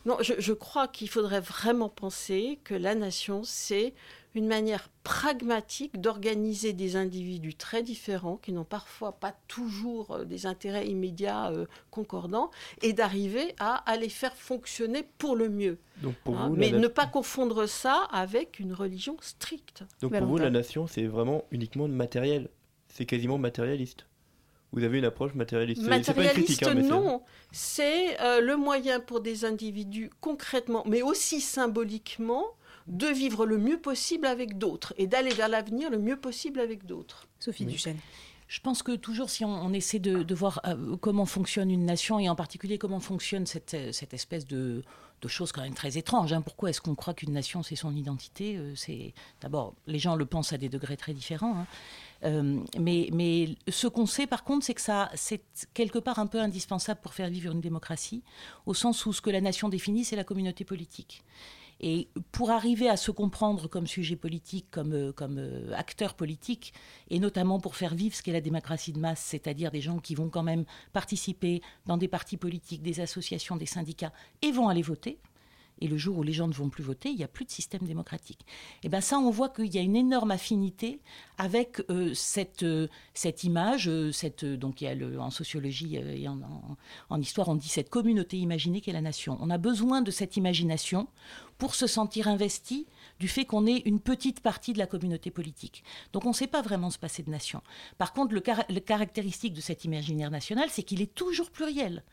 non, 0.06 0.18
je 0.20 0.52
crois 0.52 0.90
qu'il 0.90 1.10
faudrait 1.10 1.40
vraiment 1.40 1.88
penser 1.88 2.60
que 2.66 2.74
la 2.74 2.96
nation, 2.96 3.44
c'est 3.46 3.94
une 4.36 4.48
manière 4.48 4.90
pragmatique 5.04 6.00
d'organiser 6.00 6.74
des 6.74 6.96
individus 6.96 7.56
très 7.56 7.82
différents, 7.82 8.38
qui 8.38 8.52
n'ont 8.52 8.66
parfois 8.66 9.14
pas 9.14 9.34
toujours 9.48 10.12
euh, 10.12 10.26
des 10.26 10.46
intérêts 10.46 10.88
immédiats 10.88 11.52
euh, 11.52 11.66
concordants, 11.90 12.52
et 12.82 12.94
d'arriver 12.94 13.56
à, 13.60 13.84
les 13.98 14.10
faire 14.10 14.36
fonctionner 14.36 15.08
pour 15.18 15.36
le 15.36 15.50
mieux. 15.50 15.80
Donc 16.02 16.16
pour 16.24 16.38
hein, 16.38 16.50
vous, 16.50 16.56
mais 16.56 16.72
ne 16.72 16.88
pas 16.88 17.08
confondre 17.08 17.66
ça 17.66 18.08
avec 18.12 18.60
une 18.60 18.74
religion 18.74 19.16
stricte. 19.22 19.84
Donc 20.02 20.18
pour 20.18 20.28
vous, 20.28 20.38
la 20.38 20.50
nation, 20.50 20.86
c'est 20.86 21.06
vraiment 21.06 21.46
uniquement 21.52 21.88
matériel. 21.88 22.50
C'est 22.90 23.06
quasiment 23.06 23.38
matérialiste. 23.38 24.06
Vous 24.76 24.84
avez 24.84 24.98
une 24.98 25.06
approche 25.06 25.34
matérialiste. 25.36 25.84
Matérialiste, 25.84 26.64
hein, 26.64 26.74
non. 26.74 27.22
C'est 27.52 28.20
euh, 28.20 28.42
le 28.42 28.58
moyen 28.58 29.00
pour 29.00 29.22
des 29.22 29.46
individus 29.46 30.10
concrètement, 30.20 30.84
mais 30.86 31.02
aussi 31.02 31.40
symboliquement, 31.40 32.46
de 32.88 33.08
vivre 33.08 33.46
le 33.46 33.58
mieux 33.58 33.80
possible 33.80 34.28
avec 34.28 34.58
d'autres 34.58 34.94
et 34.98 35.08
d'aller 35.08 35.34
vers 35.34 35.50
l'avenir 35.50 35.90
le 35.90 36.00
mieux 36.00 36.18
possible 36.18 36.60
avec 36.60 36.86
d'autres. 36.86 37.28
Sophie 37.40 37.66
Duchesne. 37.66 37.98
Je 38.48 38.60
pense 38.60 38.84
que 38.84 38.96
toujours, 38.96 39.32
si 39.32 39.44
on, 39.44 39.74
essaie 39.74 39.98
de, 39.98 40.36
voir 40.36 40.62
euh, 40.66 40.96
comment 40.98 41.26
fonctionne 41.26 41.72
une 41.72 41.84
nation 41.84 42.20
et 42.20 42.30
en 42.30 42.36
particulier 42.36 42.78
comment 42.78 43.00
fonctionne 43.00 43.48
cette, 43.48 43.74
espèce 44.14 44.46
de, 44.46 44.84
de 45.22 45.28
choses 45.28 45.52
quand 45.52 45.64
même 45.64 45.74
très 45.74 45.98
étranges. 45.98 46.32
Hein. 46.32 46.42
Pourquoi 46.42 46.70
est-ce 46.70 46.80
qu'on 46.80 46.94
croit 46.94 47.16
qu'une 47.16 47.32
nation, 47.32 47.64
c'est 47.64 47.76
son 47.76 47.96
identité 47.96 48.58
euh, 48.58 48.76
C'est 48.76 49.14
D'abord, 49.42 49.74
les 49.88 49.98
gens 49.98 50.16
le 50.16 50.26
pensent 50.26 50.54
à 50.54 50.58
des 50.58 50.70
degrés 50.70 50.98
très 50.98 51.14
différents. 51.14 51.58
Hein. 51.58 51.68
Euh, 52.24 52.60
mais, 52.80 53.10
mais, 53.12 53.56
ce 53.68 53.88
qu'on 53.88 54.06
sait, 54.06 54.28
par 54.28 54.44
contre, 54.44 54.66
c'est 54.66 54.74
que 54.76 54.82
ça, 54.82 55.10
c'est 55.16 55.42
quelque 55.74 56.00
part 56.00 56.20
un 56.20 56.28
peu 56.28 56.40
indispensable 56.40 57.00
pour 57.02 57.14
faire 57.14 57.30
vivre 57.30 57.52
une 57.52 57.62
démocratie, 57.62 58.24
au 58.66 58.74
sens 58.74 59.06
où 59.06 59.14
ce 59.14 59.22
que 59.22 59.30
la 59.30 59.42
nation 59.42 59.70
définit, 59.70 60.06
c'est 60.06 60.16
la 60.16 60.24
communauté 60.24 60.64
politique. 60.66 61.24
Et 61.88 62.08
pour 62.32 62.50
arriver 62.50 62.90
à 62.90 62.98
se 62.98 63.12
comprendre 63.12 63.68
comme 63.68 63.86
sujet 63.86 64.16
politique, 64.16 64.66
comme, 64.72 64.94
euh, 64.94 65.14
euh, 65.22 65.72
acteur 65.76 66.16
politique, 66.16 66.74
et 67.12 67.20
notamment 67.20 67.60
pour 67.60 67.76
faire 67.76 67.94
vivre 67.94 68.16
ce 68.16 68.24
qu'est 68.24 68.32
la 68.32 68.42
démocratie 68.42 68.92
de 68.92 68.98
masse, 68.98 69.20
c'est-à-dire 69.20 69.70
des 69.70 69.82
gens 69.82 70.00
qui 70.00 70.16
vont 70.16 70.30
quand 70.30 70.42
même 70.42 70.66
participer 70.94 71.62
dans 71.86 71.98
des 71.98 72.08
partis 72.08 72.38
politiques, 72.38 72.82
des 72.82 73.02
associations, 73.02 73.56
des 73.56 73.68
syndicats, 73.68 74.12
et 74.42 74.52
vont 74.52 74.68
aller 74.68 74.82
voter, 74.82 75.20
et 75.80 75.88
le 75.88 75.98
jour 75.98 76.18
où 76.18 76.24
les 76.24 76.34
gens 76.34 76.48
ne 76.48 76.54
vont 76.54 76.70
plus 76.70 76.84
voter, 76.84 77.10
il 77.10 77.18
n'y 77.18 77.24
a 77.24 77.28
plus 77.28 77.46
de 77.46 77.52
système 77.52 77.82
démocratique. 77.82 78.46
Et 78.84 78.90
bien 78.90 79.02
ça, 79.02 79.18
on 79.18 79.30
voit 79.30 79.50
qu'il 79.50 79.74
y 79.74 79.78
a 79.78 79.82
une 79.82 79.96
énorme 79.96 80.32
affinité 80.32 81.02
avec 81.38 81.82
euh, 81.90 82.14
cette, 82.14 82.64
euh, 82.64 82.88
cette 83.14 83.44
image, 83.44 83.90
euh, 83.90 84.12
cette, 84.12 84.46
donc 84.46 84.84
en 84.84 85.30
sociologie 85.30 85.96
et 85.98 86.28
en, 86.28 86.40
en, 87.10 87.22
histoire, 87.22 87.50
on 87.50 87.56
dit 87.56 87.68
cette 87.68 87.90
communauté 87.90 88.38
imaginée 88.38 88.82
qu'est 88.82 88.94
la 88.94 89.02
nation. 89.02 89.38
On 89.42 89.50
a 89.50 89.58
besoin 89.58 90.02
de 90.02 90.12
cette 90.12 90.38
imagination 90.38 91.08
pour 91.58 91.76
se 91.76 91.88
sentir 91.88 92.28
investi 92.28 92.86
du 93.20 93.28
fait 93.28 93.46
qu'on 93.46 93.66
est 93.66 93.80
une 93.86 94.00
petite 94.00 94.42
partie 94.42 94.74
de 94.74 94.78
la 94.78 94.88
communauté 94.88 95.32
politique. 95.32 95.84
Donc 96.14 96.26
on 96.26 96.30
ne 96.30 96.34
sait 96.34 96.48
pas 96.48 96.62
vraiment 96.62 96.90
se 96.90 97.00
passer 97.00 97.24
de 97.24 97.30
nation. 97.30 97.62
Par 97.98 98.14
contre, 98.14 98.34
le, 98.34 98.80
caractéristique 98.80 99.54
de 99.54 99.62
cet 99.62 99.86
imaginaire 99.86 100.32
national, 100.32 100.70
c'est 100.70 100.84
qu'il 100.84 101.02
est 101.02 101.14
toujours 101.14 101.52
pluriel. 101.52 102.04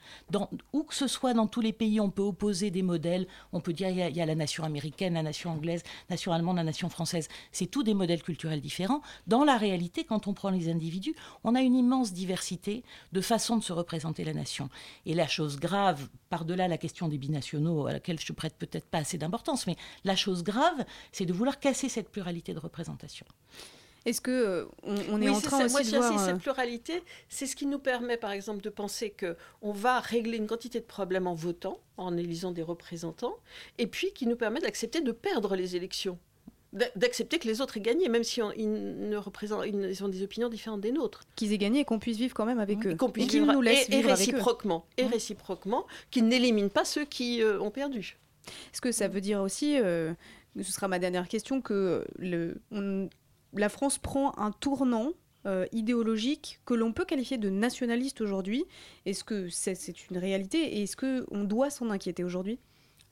Où 0.72 0.82
que 0.84 0.94
ce 0.94 1.06
soit 1.06 1.34
dans 1.34 1.46
tous 1.46 1.60
les 1.60 1.72
pays, 1.72 2.00
on 2.00 2.10
peut 2.10 2.22
opposer 2.22 2.70
des 2.70 2.82
modèles. 2.82 3.26
On 3.52 3.60
peut 3.60 3.72
dire 3.72 3.88
il 3.88 4.16
y, 4.16 4.20
a, 4.20 4.26
la 4.26 4.34
nation 4.34 4.64
américaine, 4.64 5.14
la 5.14 5.22
nation 5.22 5.50
anglaise, 5.50 5.82
la 6.08 6.14
nation 6.14 6.32
allemande, 6.32 6.56
la 6.56 6.64
nation 6.64 6.88
française. 6.88 7.28
C'est 7.50 7.66
tous 7.66 7.82
des 7.82 7.94
modèles 7.94 8.22
culturels 8.22 8.60
différents. 8.60 9.02
Dans 9.26 9.44
la 9.44 9.56
réalité, 9.56 10.04
quand 10.04 10.26
on 10.26 10.34
prend 10.34 10.50
les 10.50 10.68
individus, 10.68 11.14
on 11.44 11.54
a 11.54 11.62
une 11.62 11.74
immense 11.74 12.12
diversité 12.12 12.84
de 13.12 13.20
façons 13.20 13.56
de 13.56 13.62
se 13.62 13.72
représenter 13.72 14.24
la 14.24 14.34
nation. 14.34 14.68
Et 15.06 15.14
la 15.14 15.26
chose 15.26 15.58
grave, 15.58 16.08
par-delà 16.28 16.68
la 16.68 16.78
question 16.78 17.08
des 17.08 17.18
binationaux, 17.18 17.86
à 17.86 17.92
laquelle 17.92 18.18
je 18.20 18.32
prête 18.32 18.56
peut-être 18.56 18.86
pas 18.86 18.98
assez 18.98 19.18
d'importance, 19.18 19.66
mais 19.66 19.76
la 20.04 20.16
chose 20.16 20.42
grave, 20.42 20.84
c'est 21.12 21.26
de 21.26 21.32
vouloir 21.32 21.60
casser 21.60 21.88
cette 21.88 22.08
pluralité 22.08 22.54
de 22.54 22.58
représentation. 22.58 23.26
Est-ce 24.04 24.20
que 24.20 24.30
euh, 24.30 24.64
on, 24.82 25.22
est 25.22 25.28
en 25.28 25.40
train 25.40 25.64
aussi 25.64 25.92
de 25.92 25.96
voir... 25.96 26.18
cette 26.18 26.34
euh, 26.34 26.38
pluralité, 26.38 27.02
c'est 27.28 27.46
ce 27.46 27.54
qui 27.54 27.66
nous 27.66 27.78
permet, 27.78 28.16
par 28.16 28.32
exemple, 28.32 28.60
de 28.60 28.70
penser 28.70 29.10
que 29.10 29.36
on 29.60 29.72
va 29.72 30.00
régler 30.00 30.38
une 30.38 30.48
quantité 30.48 30.80
de 30.80 30.84
problèmes 30.84 31.26
en 31.26 31.34
votant, 31.34 31.78
en 31.96 32.16
élisant 32.16 32.50
des 32.50 32.62
représentants, 32.62 33.36
et 33.78 33.86
puis 33.86 34.12
qui 34.12 34.26
nous 34.26 34.36
permet 34.36 34.60
d'accepter 34.60 35.00
de 35.00 35.12
perdre 35.12 35.54
les 35.54 35.76
élections 35.76 36.18
d'accepter 36.96 37.38
que 37.38 37.46
les 37.46 37.60
autres 37.60 37.76
aient 37.76 37.82
gagné, 37.82 38.08
même 38.08 38.24
si 38.24 38.40
ils 38.56 38.72
ne 39.10 39.16
représentent, 39.18 39.66
ils 39.66 40.04
ont 40.04 40.08
des 40.08 40.22
opinions 40.22 40.48
différentes 40.48 40.80
des 40.80 40.90
nôtres. 40.90 41.20
Qu'ils 41.36 41.52
aient 41.52 41.58
gagné 41.58 41.80
et 41.80 41.84
qu'on 41.84 41.98
puisse 41.98 42.16
vivre 42.16 42.32
quand 42.34 42.46
même 42.46 42.60
avec 42.60 42.86
eux. 42.86 42.96
Qu'on 42.96 43.10
puisse 43.10 43.26
et 43.26 43.40
vivre, 43.40 43.52
nous 43.52 43.60
laissent 43.60 43.90
et, 43.90 44.00
réciproquement, 44.00 44.86
et 44.96 45.06
réciproquement, 45.06 45.86
qu'ils 46.10 46.26
n'éliminent 46.26 46.70
pas 46.70 46.86
ceux 46.86 47.04
qui 47.04 47.42
euh, 47.42 47.60
ont 47.60 47.70
perdu. 47.70 48.18
Est-ce 48.72 48.80
que 48.80 48.90
ça 48.90 49.06
veut 49.06 49.20
dire 49.20 49.42
aussi 49.42 49.76
ce 50.56 50.72
sera 50.72 50.88
ma 50.88 50.98
dernière 50.98 51.28
question, 51.28 51.60
que 51.60 52.04
la 53.54 53.68
France 53.68 53.98
prend 53.98 54.36
un 54.38 54.50
tournant 54.50 55.12
euh, 55.44 55.66
idéologique 55.72 56.60
que 56.64 56.74
l'on 56.74 56.92
peut 56.92 57.04
qualifier 57.04 57.36
de 57.36 57.50
nationaliste 57.50 58.20
aujourd'hui. 58.20 58.64
Est-ce 59.06 59.24
que 59.24 59.48
c'est 59.48 60.08
une 60.08 60.18
réalité 60.18 60.58
et 60.76 60.82
est-ce 60.84 60.96
qu'on 60.96 61.44
doit 61.44 61.70
s'en 61.70 61.90
inquiéter 61.90 62.22
aujourd'hui? 62.22 62.60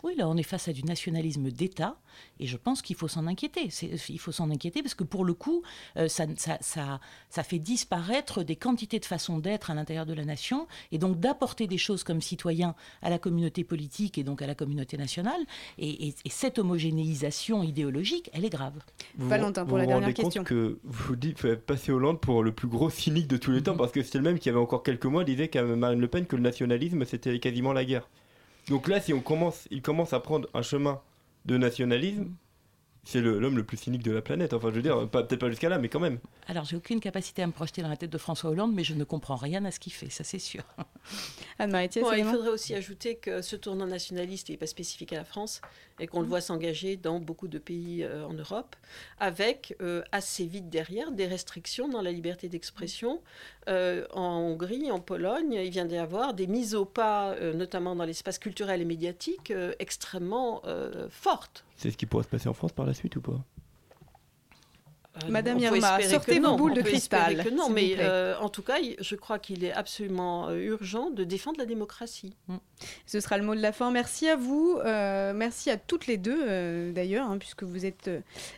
Oui, 0.03 0.15
là, 0.17 0.29
on 0.29 0.37
est 0.37 0.43
face 0.43 0.69
à 0.69 0.73
du 0.73 0.83
nationalisme 0.85 1.51
d'État, 1.51 1.97
et 2.39 2.47
je 2.47 2.57
pense 2.57 2.83
qu'il 2.83 2.97
faut 2.97 3.09
s'en 3.09 3.27
inquiéter. 3.27 3.69
Il 4.09 4.19
faut 4.19 4.33
s'en 4.33 4.51
inquiéter 4.51 4.83
parce 4.83 4.95
que 4.95 5.05
pour 5.05 5.25
le 5.25 5.35
coup, 5.35 5.63
euh, 5.97 6.09
ça, 6.09 6.27
ça, 6.37 6.59
ça, 7.29 7.43
fait 7.43 7.59
disparaître 7.59 8.43
des 8.43 8.57
quantités 8.57 8.99
de 8.99 9.05
façons 9.05 9.39
d'être 9.39 9.71
à 9.71 9.75
l'intérieur 9.75 10.07
de 10.07 10.15
la 10.15 10.25
nation, 10.25 10.67
et 10.93 10.99
donc 10.99 11.21
d'apporter 11.21 11.67
des 11.67 11.79
choses 11.79 12.05
comme 12.05 12.21
citoyens 12.21 12.75
à 13.03 13.11
la 13.11 13.19
communauté 13.19 13.65
politique 13.65 14.19
et 14.19 14.25
donc 14.25 14.43
à 14.43 14.47
la 14.47 14.55
communauté 14.55 14.97
nationale. 14.97 15.41
Et, 15.79 16.15
cette 16.31 16.59
homogénéisation 16.59 17.63
idéologique, 17.63 18.31
elle 18.33 18.45
est 18.45 18.51
grave. 18.51 18.79
Valentin, 19.17 19.67
pour 19.67 19.79
la 19.79 19.87
dernière 19.87 20.15
question. 20.15 20.43
Compte 20.43 20.49
que 20.49 20.79
vous 20.85 21.17
dites 21.17 21.55
passer 21.55 21.93
Hollande 21.93 22.21
pour 22.21 22.43
le 22.43 22.53
plus 22.53 22.69
gros 22.69 22.89
cynique 22.89 23.29
de 23.29 23.37
tous 23.37 23.51
les 23.51 23.63
temps, 23.63 23.73
mhm. 23.73 23.79
parce 23.79 23.93
que 23.93 24.03
c'était 24.03 24.19
le 24.19 24.25
même 24.25 24.39
qui 24.39 24.49
avait 24.49 24.59
encore 24.59 24.83
quelques 24.83 25.07
mois 25.07 25.25
disait 25.25 25.49
qu'à 25.49 25.63
Marine 25.63 26.01
Le 26.01 26.09
Pen 26.09 26.27
que 26.27 26.37
le 26.37 26.43
nationalisme 26.43 27.05
c'était 27.05 27.39
quasiment 27.39 27.73
la 27.73 27.85
guerre. 27.85 28.09
Donc 28.69 28.89
là, 28.89 29.01
si 29.01 29.13
on 29.13 29.21
commence, 29.21 29.67
il 29.71 29.83
commence 29.83 30.13
à 30.13 30.21
prendre 30.21 30.49
un 30.55 30.63
chemin 30.63 31.01
de 31.47 31.57
nationalisme, 31.57 32.31
c'est 33.05 33.21
l'homme 33.21 33.57
le, 33.57 33.65
plus 33.65 33.77
cynique 33.77 34.03
de 34.03 34.13
la 34.13 34.21
planète. 34.21 34.53
Enfin, 34.53 34.69
je 34.71 34.75
veux 34.75 34.83
dire, 34.83 35.09
peut-être 35.09 35.37
pas 35.37 35.49
jusqu'à 35.49 35.69
là, 35.69 35.79
mais 35.79 35.89
quand 35.89 36.01
même. 36.01 36.19
Alors, 36.49 36.65
j'ai 36.65 36.77
aucune 36.77 37.01
capacité 37.01 37.43
à 37.43 37.47
me 37.47 37.53
projeter 37.53 37.83
dans 37.83 37.89
la 37.89 37.97
tête 37.97 38.11
de 38.11 38.19
François 38.19 38.51
Hollande, 38.51 38.73
mais 38.75 38.85
je 38.85 38.95
ne 38.95 39.05
comprends 39.05 39.37
rien 39.37 39.65
à 39.65 39.71
ce 39.71 39.81
qu'il 39.81 39.93
fait, 39.93 40.11
ça 40.11 40.23
c'est 40.23 40.39
sûr. 40.39 40.63
Anne-Marie 41.59 41.89
Il 41.95 42.25
faudrait 42.25 42.51
aussi 42.51 42.75
ajouter 42.75 43.17
que 43.17 43.43
ce 43.43 43.57
tournant 43.57 43.87
nationaliste 43.87 44.51
n'est 44.51 44.57
pas 44.57 44.67
spécifique 44.67 45.13
à 45.13 45.17
la 45.17 45.25
France 45.25 45.61
et 46.01 46.07
qu'on 46.07 46.21
le 46.21 46.27
voit 46.27 46.41
s'engager 46.41 46.97
dans 46.97 47.21
beaucoup 47.21 47.47
de 47.47 47.59
pays 47.59 48.03
euh, 48.03 48.27
en 48.27 48.33
Europe, 48.33 48.75
avec 49.19 49.77
euh, 49.81 50.03
assez 50.11 50.47
vite 50.47 50.71
derrière 50.71 51.13
des 51.13 51.27
restrictions 51.27 51.89
dans 51.89 52.03
la 52.03 52.11
liberté 52.11 52.49
d'expression. 52.49 53.21
Euh, 53.69 54.07
en 54.13 54.39
Hongrie, 54.39 54.91
en 54.91 54.99
Pologne, 54.99 55.53
il 55.53 55.71
vient 55.71 55.85
d'y 55.85 55.99
avoir 55.99 56.35
des 56.35 56.47
mises 56.47 56.75
au 56.75 56.85
pas, 56.85 57.37
notamment 57.55 57.95
dans 57.95 58.05
l'espace 58.05 58.39
culturel 58.39 58.81
et 58.81 58.85
médiatique, 58.85 59.53
extrêmement 59.79 60.63
fortes. 61.11 61.65
C'est 61.77 61.91
ce 61.91 61.97
qui 61.97 62.07
pourrait 62.07 62.25
se 62.25 62.29
passer 62.29 62.49
en 62.49 62.55
France 62.55 62.73
par 62.73 62.87
la 62.87 62.95
suite 62.95 63.17
ou 63.17 63.21
pas? 63.21 63.45
Madame 65.29 65.59
Irma, 65.59 66.01
sortez 66.03 66.41
vos 66.41 66.57
boules 66.57 66.75
de 66.75 66.83
cristal. 66.83 67.45
Que 67.45 67.51
non, 67.51 67.71
mais 67.71 67.97
euh, 67.99 68.37
en 68.39 68.49
tout 68.49 68.63
cas, 68.63 68.77
je 68.99 69.15
crois 69.17 69.39
qu'il 69.39 69.65
est 69.65 69.73
absolument 69.73 70.49
euh, 70.49 70.57
urgent 70.57 71.11
de 71.11 71.25
défendre 71.25 71.59
la 71.59 71.67
démocratie. 71.67 72.35
Mm. 72.49 72.57
Ce 73.07 73.21
sera 73.21 73.39
le 73.39 73.45
mot 73.45 73.55
de 73.55 73.61
la 73.61 73.73
fin. 73.73 73.91
Merci 73.91 74.29
à 74.29 74.37
vous, 74.37 74.79
euh, 74.85 75.33
merci 75.35 75.71
à 75.71 75.77
toutes 75.77 76.07
les 76.07 76.17
deux 76.17 76.93
d'ailleurs, 76.93 77.31
hein, 77.31 77.39
puisque 77.39 77.63
vous 77.63 77.85
êtes 77.85 78.11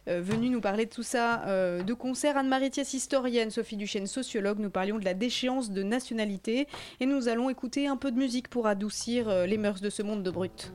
venues 0.06 0.48
nous 0.48 0.60
parler 0.60 0.86
de 0.86 0.90
tout 0.90 1.02
ça 1.02 1.44
de 1.46 1.92
concert. 1.94 2.36
Anne-Marie 2.36 2.70
Thiès, 2.70 2.94
historienne, 2.94 3.50
Sophie 3.50 3.76
Duchesne, 3.76 4.06
sociologue. 4.06 4.58
Nous 4.58 4.70
parlions 4.70 4.98
de 4.98 5.04
la 5.04 5.14
déchéance 5.14 5.70
de 5.70 5.82
nationalité 5.82 6.68
et 7.00 7.06
nous 7.06 7.28
allons 7.28 7.50
écouter 7.50 7.86
un 7.86 7.96
peu 7.96 8.12
de 8.12 8.16
musique 8.18 8.48
pour 8.48 8.66
adoucir 8.66 9.46
les 9.46 9.58
mœurs 9.58 9.80
de 9.80 9.90
ce 9.90 10.02
monde 10.02 10.22
de 10.22 10.30
brut. 10.30 10.72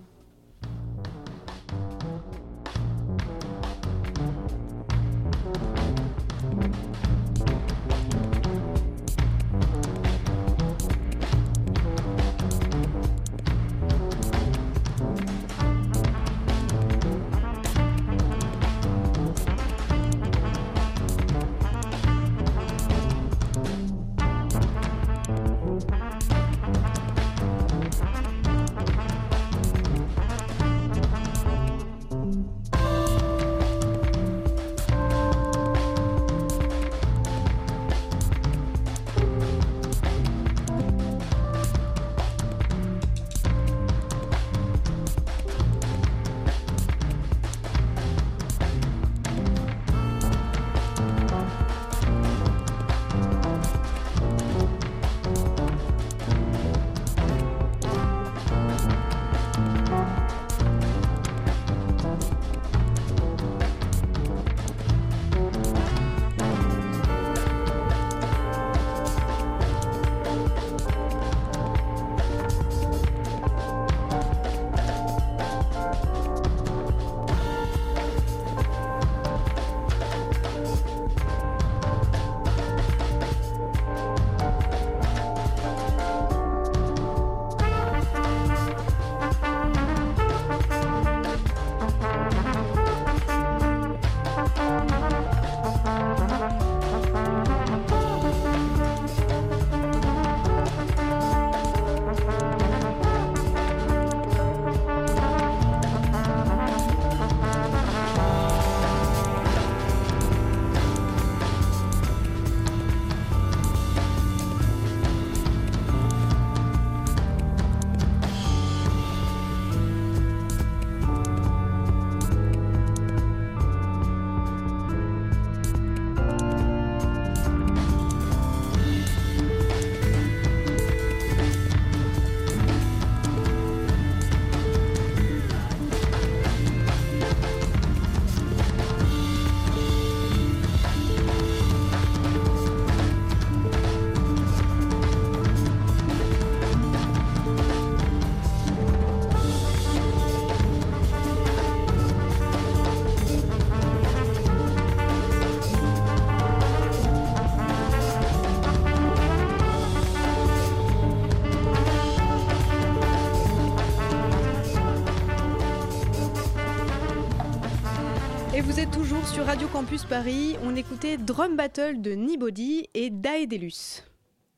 Radio 169.36 169.68
Campus 169.68 170.04
Paris, 170.04 170.56
on 170.64 170.76
écoutait 170.76 171.18
Drum 171.18 171.56
Battle 171.56 172.02
de 172.02 172.12
Nibody 172.12 172.88
et 172.94 173.10
Daedelus. 173.10 174.04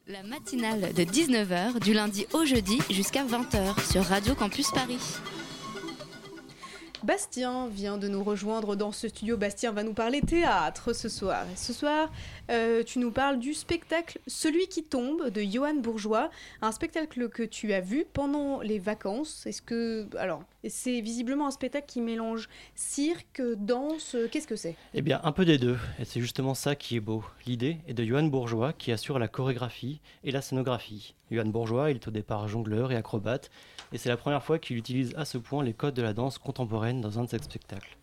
La 0.07 0.23
matinale 0.23 0.93
de 0.93 1.03
19h 1.03 1.79
du 1.83 1.93
lundi 1.93 2.25
au 2.33 2.45
jeudi 2.45 2.79
jusqu'à 2.89 3.23
20h 3.25 3.91
sur 3.91 4.03
Radio 4.03 4.35
Campus 4.35 4.71
Paris. 4.71 4.99
Bastien 7.03 7.69
vient 7.69 7.97
de 7.97 8.09
nous 8.09 8.23
rejoindre 8.23 8.75
dans 8.75 8.91
ce 8.91 9.07
studio. 9.07 9.37
Bastien 9.37 9.71
va 9.71 9.83
nous 9.83 9.93
parler 9.93 10.19
théâtre 10.19 10.91
ce 10.93 11.07
soir. 11.07 11.45
ce 11.55 11.71
soir, 11.71 12.11
euh, 12.51 12.83
tu 12.83 12.99
nous 12.99 13.11
parles 13.11 13.39
du 13.39 13.53
spectacle 13.53 14.19
Celui 14.27 14.67
qui 14.67 14.83
tombe 14.83 15.29
de 15.29 15.41
Johan 15.41 15.75
Bourgeois, 15.75 16.29
un 16.61 16.73
spectacle 16.73 17.29
que 17.29 17.43
tu 17.43 17.71
as 17.71 17.79
vu 17.79 18.05
pendant 18.11 18.59
les 18.59 18.79
vacances. 18.79 19.45
Est-ce 19.45 19.61
que 19.61 20.07
alors 20.17 20.43
c'est 20.67 20.99
visiblement 20.99 21.47
un 21.47 21.51
spectacle 21.51 21.85
qui 21.87 22.01
mélange 22.01 22.49
cirque, 22.75 23.41
danse. 23.57 24.17
Qu'est-ce 24.29 24.47
que 24.47 24.57
c'est? 24.57 24.75
Eh 24.93 25.01
bien, 25.01 25.21
un 25.23 25.31
peu 25.31 25.45
des 25.45 25.57
deux. 25.57 25.77
Et 25.99 26.05
c'est 26.05 26.19
justement 26.19 26.53
ça 26.53 26.75
qui 26.75 26.97
est 26.97 27.01
beau. 27.01 27.23
L'idée 27.45 27.77
est 27.87 27.93
de 27.93 28.03
Johan 28.03 28.23
Bourgeois 28.23 28.73
qui 28.73 28.91
assure 28.91 29.19
la 29.19 29.29
chorégraphie 29.29 30.01
et 30.25 30.31
la 30.31 30.41
scénographie. 30.41 31.15
Johan 31.31 31.45
Bourgeois, 31.45 31.91
il 31.91 31.95
est 31.97 32.07
au 32.07 32.11
départ 32.11 32.47
jongleur 32.49 32.91
et 32.91 32.97
acrobate 32.97 33.49
et 33.91 33.97
c'est 33.97 34.09
la 34.09 34.17
première 34.17 34.43
fois 34.43 34.59
qu'il 34.59 34.77
utilise 34.77 35.13
à 35.15 35.25
ce 35.25 35.37
point 35.37 35.63
les 35.63 35.73
codes 35.73 35.93
de 35.93 36.01
la 36.01 36.13
danse 36.13 36.37
contemporaine 36.37 37.01
dans 37.01 37.19
un 37.19 37.23
de 37.23 37.29
ses 37.29 37.39
spectacles. 37.39 37.97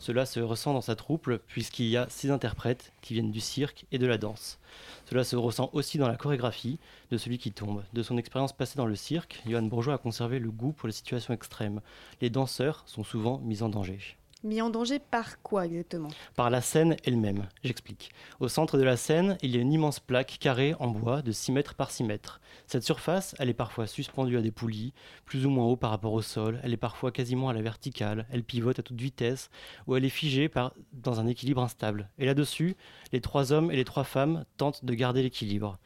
Cela 0.00 0.24
se 0.24 0.40
ressent 0.40 0.72
dans 0.72 0.80
sa 0.80 0.96
troupe 0.96 1.30
puisqu'il 1.46 1.86
y 1.86 1.96
a 1.98 2.08
six 2.08 2.30
interprètes 2.30 2.92
qui 3.02 3.12
viennent 3.12 3.30
du 3.30 3.40
cirque 3.40 3.84
et 3.92 3.98
de 3.98 4.06
la 4.06 4.16
danse. 4.16 4.58
Cela 5.04 5.24
se 5.24 5.36
ressent 5.36 5.68
aussi 5.74 5.98
dans 5.98 6.08
la 6.08 6.16
chorégraphie 6.16 6.78
de 7.10 7.18
celui 7.18 7.36
qui 7.36 7.52
tombe. 7.52 7.84
De 7.92 8.02
son 8.02 8.16
expérience 8.16 8.54
passée 8.54 8.78
dans 8.78 8.86
le 8.86 8.96
cirque, 8.96 9.42
Johan 9.46 9.62
Bourgeois 9.62 9.94
a 9.94 9.98
conservé 9.98 10.38
le 10.38 10.50
goût 10.50 10.72
pour 10.72 10.86
les 10.86 10.94
situations 10.94 11.34
extrêmes. 11.34 11.82
Les 12.22 12.30
danseurs 12.30 12.82
sont 12.86 13.04
souvent 13.04 13.38
mis 13.40 13.62
en 13.62 13.68
danger. 13.68 14.16
Mis 14.42 14.62
en 14.62 14.70
danger 14.70 14.98
par 14.98 15.42
quoi 15.42 15.66
exactement? 15.66 16.08
Par 16.34 16.48
la 16.48 16.62
scène 16.62 16.96
elle-même, 17.04 17.46
j'explique. 17.62 18.10
Au 18.40 18.48
centre 18.48 18.78
de 18.78 18.82
la 18.82 18.96
scène, 18.96 19.36
il 19.42 19.54
y 19.54 19.58
a 19.58 19.60
une 19.60 19.70
immense 19.70 20.00
plaque 20.00 20.38
carrée 20.40 20.74
en 20.80 20.88
bois 20.88 21.20
de 21.20 21.30
6 21.30 21.52
mètres 21.52 21.74
par 21.74 21.90
6 21.90 22.04
mètres. 22.04 22.40
Cette 22.66 22.82
surface, 22.82 23.34
elle 23.38 23.50
est 23.50 23.54
parfois 23.54 23.86
suspendue 23.86 24.38
à 24.38 24.40
des 24.40 24.50
poulies, 24.50 24.94
plus 25.26 25.44
ou 25.44 25.50
moins 25.50 25.66
haut 25.66 25.76
par 25.76 25.90
rapport 25.90 26.14
au 26.14 26.22
sol, 26.22 26.58
elle 26.62 26.72
est 26.72 26.78
parfois 26.78 27.12
quasiment 27.12 27.50
à 27.50 27.52
la 27.52 27.60
verticale, 27.60 28.26
elle 28.30 28.42
pivote 28.42 28.78
à 28.78 28.82
toute 28.82 28.98
vitesse, 28.98 29.50
ou 29.86 29.94
elle 29.94 30.06
est 30.06 30.08
figée 30.08 30.50
dans 30.94 31.20
un 31.20 31.26
équilibre 31.26 31.60
instable. 31.60 32.08
Et 32.16 32.24
là-dessus, 32.24 32.76
les 33.12 33.20
trois 33.20 33.52
hommes 33.52 33.70
et 33.70 33.76
les 33.76 33.84
trois 33.84 34.04
femmes 34.04 34.46
tentent 34.56 34.86
de 34.86 34.94
garder 34.94 35.22
l'équilibre. 35.22 35.78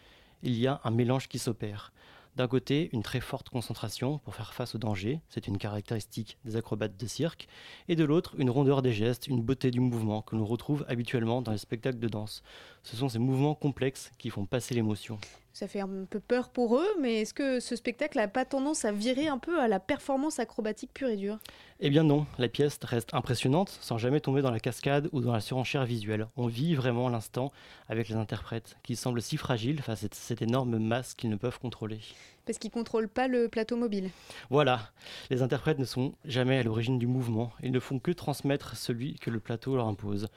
Il 0.44 0.54
y 0.56 0.68
a 0.68 0.80
un 0.84 0.92
mélange 0.92 1.26
qui 1.26 1.40
s'opère. 1.40 1.92
D'un 2.36 2.48
côté, 2.48 2.90
une 2.92 3.04
très 3.04 3.20
forte 3.20 3.48
concentration 3.48 4.18
pour 4.18 4.34
faire 4.34 4.54
face 4.54 4.74
au 4.74 4.78
danger, 4.78 5.20
c'est 5.28 5.46
une 5.46 5.56
caractéristique 5.56 6.36
des 6.44 6.56
acrobates 6.56 6.96
de 6.96 7.06
cirque, 7.06 7.46
et 7.88 7.94
de 7.94 8.02
l'autre, 8.02 8.34
une 8.38 8.50
rondeur 8.50 8.82
des 8.82 8.92
gestes, 8.92 9.28
une 9.28 9.40
beauté 9.40 9.70
du 9.70 9.78
mouvement 9.78 10.20
que 10.20 10.34
l'on 10.34 10.44
retrouve 10.44 10.84
habituellement 10.88 11.42
dans 11.42 11.52
les 11.52 11.58
spectacles 11.58 12.00
de 12.00 12.08
danse. 12.08 12.42
Ce 12.82 12.96
sont 12.96 13.08
ces 13.08 13.20
mouvements 13.20 13.54
complexes 13.54 14.10
qui 14.18 14.30
font 14.30 14.46
passer 14.46 14.74
l'émotion. 14.74 15.18
Ça 15.54 15.68
fait 15.68 15.80
un 15.80 16.04
peu 16.10 16.18
peur 16.18 16.48
pour 16.50 16.76
eux, 16.76 16.88
mais 17.00 17.20
est-ce 17.20 17.32
que 17.32 17.60
ce 17.60 17.76
spectacle 17.76 18.18
n'a 18.18 18.26
pas 18.26 18.44
tendance 18.44 18.84
à 18.84 18.90
virer 18.90 19.28
un 19.28 19.38
peu 19.38 19.60
à 19.60 19.68
la 19.68 19.78
performance 19.78 20.40
acrobatique 20.40 20.90
pure 20.92 21.08
et 21.08 21.16
dure? 21.16 21.38
Eh 21.78 21.90
bien 21.90 22.02
non, 22.02 22.26
la 22.38 22.48
pièce 22.48 22.76
reste 22.82 23.14
impressionnante 23.14 23.68
sans 23.80 23.96
jamais 23.96 24.18
tomber 24.18 24.42
dans 24.42 24.50
la 24.50 24.58
cascade 24.58 25.08
ou 25.12 25.20
dans 25.20 25.32
la 25.32 25.40
surenchère 25.40 25.84
visuelle. 25.84 26.26
On 26.36 26.48
vit 26.48 26.74
vraiment 26.74 27.08
l'instant 27.08 27.52
avec 27.88 28.08
les 28.08 28.16
interprètes 28.16 28.76
qui 28.82 28.96
semblent 28.96 29.22
si 29.22 29.36
fragiles 29.36 29.80
face 29.80 30.02
à 30.02 30.08
cette 30.10 30.42
énorme 30.42 30.78
masse 30.78 31.14
qu'ils 31.14 31.30
ne 31.30 31.36
peuvent 31.36 31.60
contrôler. 31.60 32.00
Parce 32.46 32.58
qu'ils 32.58 32.70
ne 32.70 32.74
contrôlent 32.74 33.08
pas 33.08 33.28
le 33.28 33.48
plateau 33.48 33.76
mobile. 33.76 34.10
Voilà, 34.50 34.90
les 35.30 35.42
interprètes 35.42 35.78
ne 35.78 35.84
sont 35.84 36.14
jamais 36.24 36.58
à 36.58 36.62
l'origine 36.64 36.98
du 36.98 37.06
mouvement, 37.06 37.52
ils 37.62 37.72
ne 37.72 37.80
font 37.80 38.00
que 38.00 38.10
transmettre 38.10 38.76
celui 38.76 39.14
que 39.20 39.30
le 39.30 39.38
plateau 39.38 39.76
leur 39.76 39.86
impose. 39.86 40.28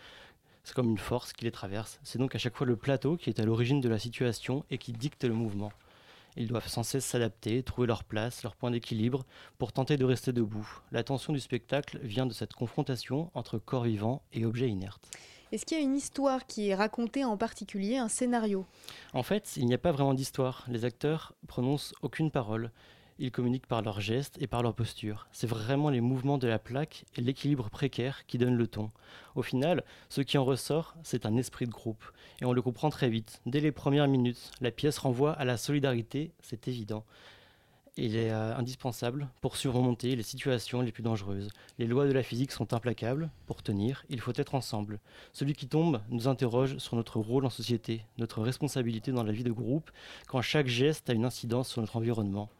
C'est 0.67 0.73
comme 0.73 0.89
une 0.89 0.97
force 0.97 1.31
qui 1.31 1.45
les 1.45 1.51
traverse. 1.51 1.97
C'est 2.03 2.19
donc 2.19 2.35
à 2.35 2.39
chaque 2.39 2.57
fois 2.57 2.67
le 2.67 2.75
plateau 2.75 3.15
qui 3.15 3.29
est 3.29 3.39
à 3.39 3.45
l'origine 3.45 3.79
de 3.79 3.87
la 3.87 3.97
situation 3.97 4.65
et 4.69 4.77
qui 4.77 4.91
dicte 4.91 5.23
le 5.23 5.33
mouvement. 5.33 5.71
Ils 6.35 6.49
doivent 6.49 6.67
sans 6.67 6.83
cesse 6.83 7.05
s'adapter, 7.05 7.63
trouver 7.63 7.87
leur 7.87 8.03
place, 8.03 8.43
leur 8.43 8.53
point 8.53 8.69
d'équilibre 8.69 9.23
pour 9.59 9.71
tenter 9.71 9.95
de 9.95 10.03
rester 10.03 10.33
debout. 10.33 10.67
La 10.91 11.05
tension 11.05 11.31
du 11.31 11.39
spectacle 11.39 11.99
vient 12.03 12.25
de 12.25 12.33
cette 12.33 12.51
confrontation 12.51 13.31
entre 13.33 13.59
corps 13.59 13.85
vivant 13.85 14.21
et 14.33 14.43
objet 14.43 14.67
inerte. 14.67 15.07
Est-ce 15.53 15.65
qu'il 15.65 15.77
y 15.77 15.79
a 15.79 15.83
une 15.85 15.95
histoire 15.95 16.45
qui 16.45 16.67
est 16.67 16.75
racontée 16.75 17.23
en 17.23 17.37
particulier, 17.37 17.95
un 17.95 18.09
scénario? 18.09 18.65
En 19.13 19.23
fait, 19.23 19.53
il 19.55 19.67
n'y 19.67 19.73
a 19.73 19.77
pas 19.77 19.93
vraiment 19.93 20.13
d'histoire. 20.13 20.65
Les 20.67 20.83
acteurs 20.83 21.33
prononcent 21.47 21.93
aucune 22.01 22.29
parole. 22.29 22.71
Ils 23.19 23.31
communiquent 23.31 23.65
par 23.65 23.81
leurs 23.81 23.99
gestes 23.99 24.39
et 24.39 24.45
par 24.45 24.61
leur 24.61 24.75
posture. 24.75 25.27
C'est 25.31 25.47
vraiment 25.47 25.89
les 25.89 26.01
mouvements 26.01 26.37
de 26.37 26.47
la 26.47 26.59
plaque 26.59 27.05
et 27.15 27.21
l'équilibre 27.21 27.69
précaire 27.71 28.27
qui 28.27 28.37
donnent 28.37 28.57
le 28.57 28.67
ton. 28.67 28.91
Au 29.33 29.41
final, 29.41 29.83
ce 30.07 30.21
qui 30.21 30.37
en 30.37 30.45
ressort, 30.45 30.95
c'est 31.01 31.25
un 31.25 31.35
esprit 31.35 31.65
de 31.65 31.71
groupe. 31.71 32.03
Et 32.41 32.45
on 32.45 32.53
le 32.53 32.61
comprend 32.61 32.91
très 32.91 33.09
vite. 33.09 33.41
Dès 33.47 33.59
les 33.59 33.71
premières 33.71 34.07
minutes, 34.07 34.51
la 34.61 34.69
pièce 34.69 34.99
renvoie 34.99 35.33
à 35.33 35.45
la 35.45 35.57
solidarité, 35.57 36.31
c'est 36.43 36.67
évident. 36.67 37.03
Il 37.99 38.15
est 38.15 38.29
euh, 38.29 38.55
indispensable 38.55 39.27
pour 39.41 39.57
surmonter 39.57 40.15
les 40.15 40.21
situations 40.21 40.81
les 40.81 40.91
plus 40.91 41.01
dangereuses. 41.01 41.49
Les 41.79 41.87
lois 41.87 42.05
de 42.05 42.11
la 42.11 42.21
physique 42.21 42.51
sont 42.51 42.71
implacables. 42.75 43.31
Pour 43.47 43.63
tenir, 43.63 44.05
il 44.09 44.19
faut 44.19 44.33
être 44.35 44.53
ensemble. 44.53 44.99
Celui 45.33 45.55
qui 45.55 45.67
tombe 45.67 46.01
nous 46.09 46.27
interroge 46.27 46.77
sur 46.77 46.95
notre 46.95 47.19
rôle 47.19 47.47
en 47.47 47.49
société, 47.49 48.05
notre 48.19 48.43
responsabilité 48.43 49.11
dans 49.11 49.23
la 49.23 49.31
vie 49.31 49.43
de 49.43 49.51
groupe, 49.51 49.89
quand 50.27 50.43
chaque 50.43 50.67
geste 50.67 51.09
a 51.09 51.13
une 51.13 51.25
incidence 51.25 51.69
sur 51.69 51.81
notre 51.81 51.95
environnement 51.95 52.51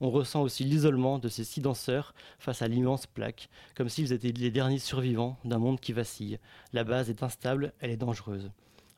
on 0.00 0.10
ressent 0.10 0.42
aussi 0.42 0.64
l'isolement 0.64 1.18
de 1.18 1.28
ces 1.28 1.44
six 1.44 1.60
danseurs 1.60 2.14
face 2.38 2.62
à 2.62 2.68
l'immense 2.68 3.06
plaque, 3.06 3.48
comme 3.74 3.88
s'ils 3.88 4.12
étaient 4.12 4.32
les 4.32 4.50
derniers 4.50 4.78
survivants 4.78 5.38
d'un 5.44 5.58
monde 5.58 5.80
qui 5.80 5.92
vacille. 5.92 6.38
La 6.72 6.84
base 6.84 7.10
est 7.10 7.22
instable, 7.22 7.72
elle 7.80 7.90
est 7.90 7.96
dangereuse. 7.96 8.50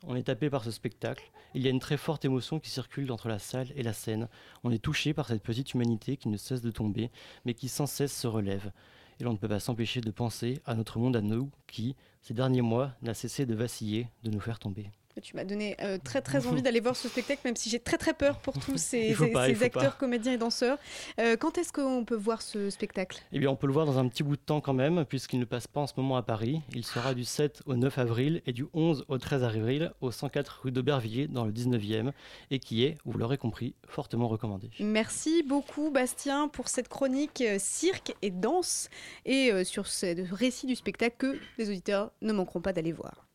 On 0.06 0.16
est 0.16 0.24
tapé 0.24 0.50
par 0.50 0.64
ce 0.64 0.70
spectacle, 0.70 1.30
il 1.54 1.62
y 1.62 1.66
a 1.66 1.70
une 1.70 1.80
très 1.80 1.96
forte 1.96 2.24
émotion 2.24 2.58
qui 2.58 2.70
circule 2.70 3.12
entre 3.12 3.28
la 3.28 3.38
salle 3.38 3.68
et 3.76 3.82
la 3.82 3.92
scène. 3.92 4.28
On 4.64 4.70
est 4.70 4.82
touché 4.82 5.12
par 5.12 5.28
cette 5.28 5.42
petite 5.42 5.74
humanité 5.74 6.16
qui 6.16 6.28
ne 6.28 6.36
cesse 6.36 6.62
de 6.62 6.70
tomber, 6.70 7.10
mais 7.44 7.54
qui 7.54 7.68
sans 7.68 7.86
cesse 7.86 8.16
se 8.16 8.26
relève. 8.26 8.72
Et 9.20 9.24
l'on 9.24 9.32
ne 9.32 9.38
peut 9.38 9.48
pas 9.48 9.60
s'empêcher 9.60 10.00
de 10.00 10.10
penser 10.10 10.60
à 10.64 10.74
notre 10.74 10.98
monde 10.98 11.16
à 11.16 11.20
nous 11.20 11.50
qui, 11.66 11.94
ces 12.22 12.34
derniers 12.34 12.62
mois, 12.62 12.92
n'a 13.02 13.14
cessé 13.14 13.44
de 13.46 13.54
vaciller, 13.54 14.08
de 14.24 14.30
nous 14.30 14.40
faire 14.40 14.58
tomber. 14.58 14.90
Tu 15.20 15.36
m'as 15.36 15.44
donné 15.44 15.76
euh, 15.82 15.98
très 16.02 16.22
très 16.22 16.46
envie 16.46 16.62
d'aller 16.62 16.80
voir 16.80 16.96
ce 16.96 17.08
spectacle, 17.08 17.42
même 17.44 17.56
si 17.56 17.68
j'ai 17.68 17.78
très 17.78 17.98
très 17.98 18.14
peur 18.14 18.38
pour 18.38 18.54
tous 18.58 18.78
ces, 18.78 19.14
acteurs, 19.62 19.98
comédiens 19.98 20.32
et 20.32 20.38
danseurs. 20.38 20.78
Euh, 21.20 21.36
quand 21.36 21.58
est-ce 21.58 21.72
qu'on 21.72 22.04
peut 22.04 22.16
voir 22.16 22.40
ce 22.40 22.70
spectacle? 22.70 23.20
Eh 23.32 23.38
bien, 23.38 23.50
on 23.50 23.56
peut 23.56 23.66
le 23.66 23.74
voir 23.74 23.84
dans 23.84 23.98
un 23.98 24.08
petit 24.08 24.22
bout 24.22 24.36
de 24.36 24.42
temps 24.42 24.60
quand 24.60 24.72
même, 24.72 25.04
puisqu'il 25.04 25.38
ne 25.38 25.44
passe 25.44 25.66
pas 25.66 25.80
en 25.80 25.86
ce 25.86 25.92
moment 25.96 26.16
à 26.16 26.22
Paris. 26.22 26.62
Il 26.74 26.84
sera 26.84 27.12
du 27.12 27.24
7 27.24 27.62
au 27.66 27.76
9 27.76 27.98
avril 27.98 28.42
et 28.46 28.52
du 28.52 28.64
11 28.72 29.04
au 29.08 29.18
13 29.18 29.44
avril 29.44 29.92
au 30.00 30.10
104 30.10 30.60
rue 30.62 30.72
d'Aubervilliers 30.72 31.28
dans 31.28 31.44
le 31.44 31.52
19e, 31.52 32.12
et 32.50 32.58
qui 32.58 32.84
est, 32.84 32.96
vous 33.04 33.18
l'aurez 33.18 33.38
compris, 33.38 33.74
fortement 33.86 34.28
recommandé. 34.28 34.70
Merci 34.80 35.42
beaucoup 35.42 35.90
Bastien 35.90 36.48
pour 36.48 36.68
cette 36.68 36.88
chronique 36.88 37.42
euh, 37.42 37.56
cirque 37.58 38.14
et 38.22 38.30
danse 38.30 38.88
et 39.26 39.64
sur 39.64 39.86
ce 39.86 40.34
récit 40.34 40.66
du 40.66 40.74
spectacle 40.74 41.16
que 41.18 41.38
les 41.58 41.68
auditeurs 41.68 42.12
ne 42.22 42.32
manqueront 42.32 42.60
pas 42.60 42.72
d'aller 42.72 42.92
voir 42.92 43.26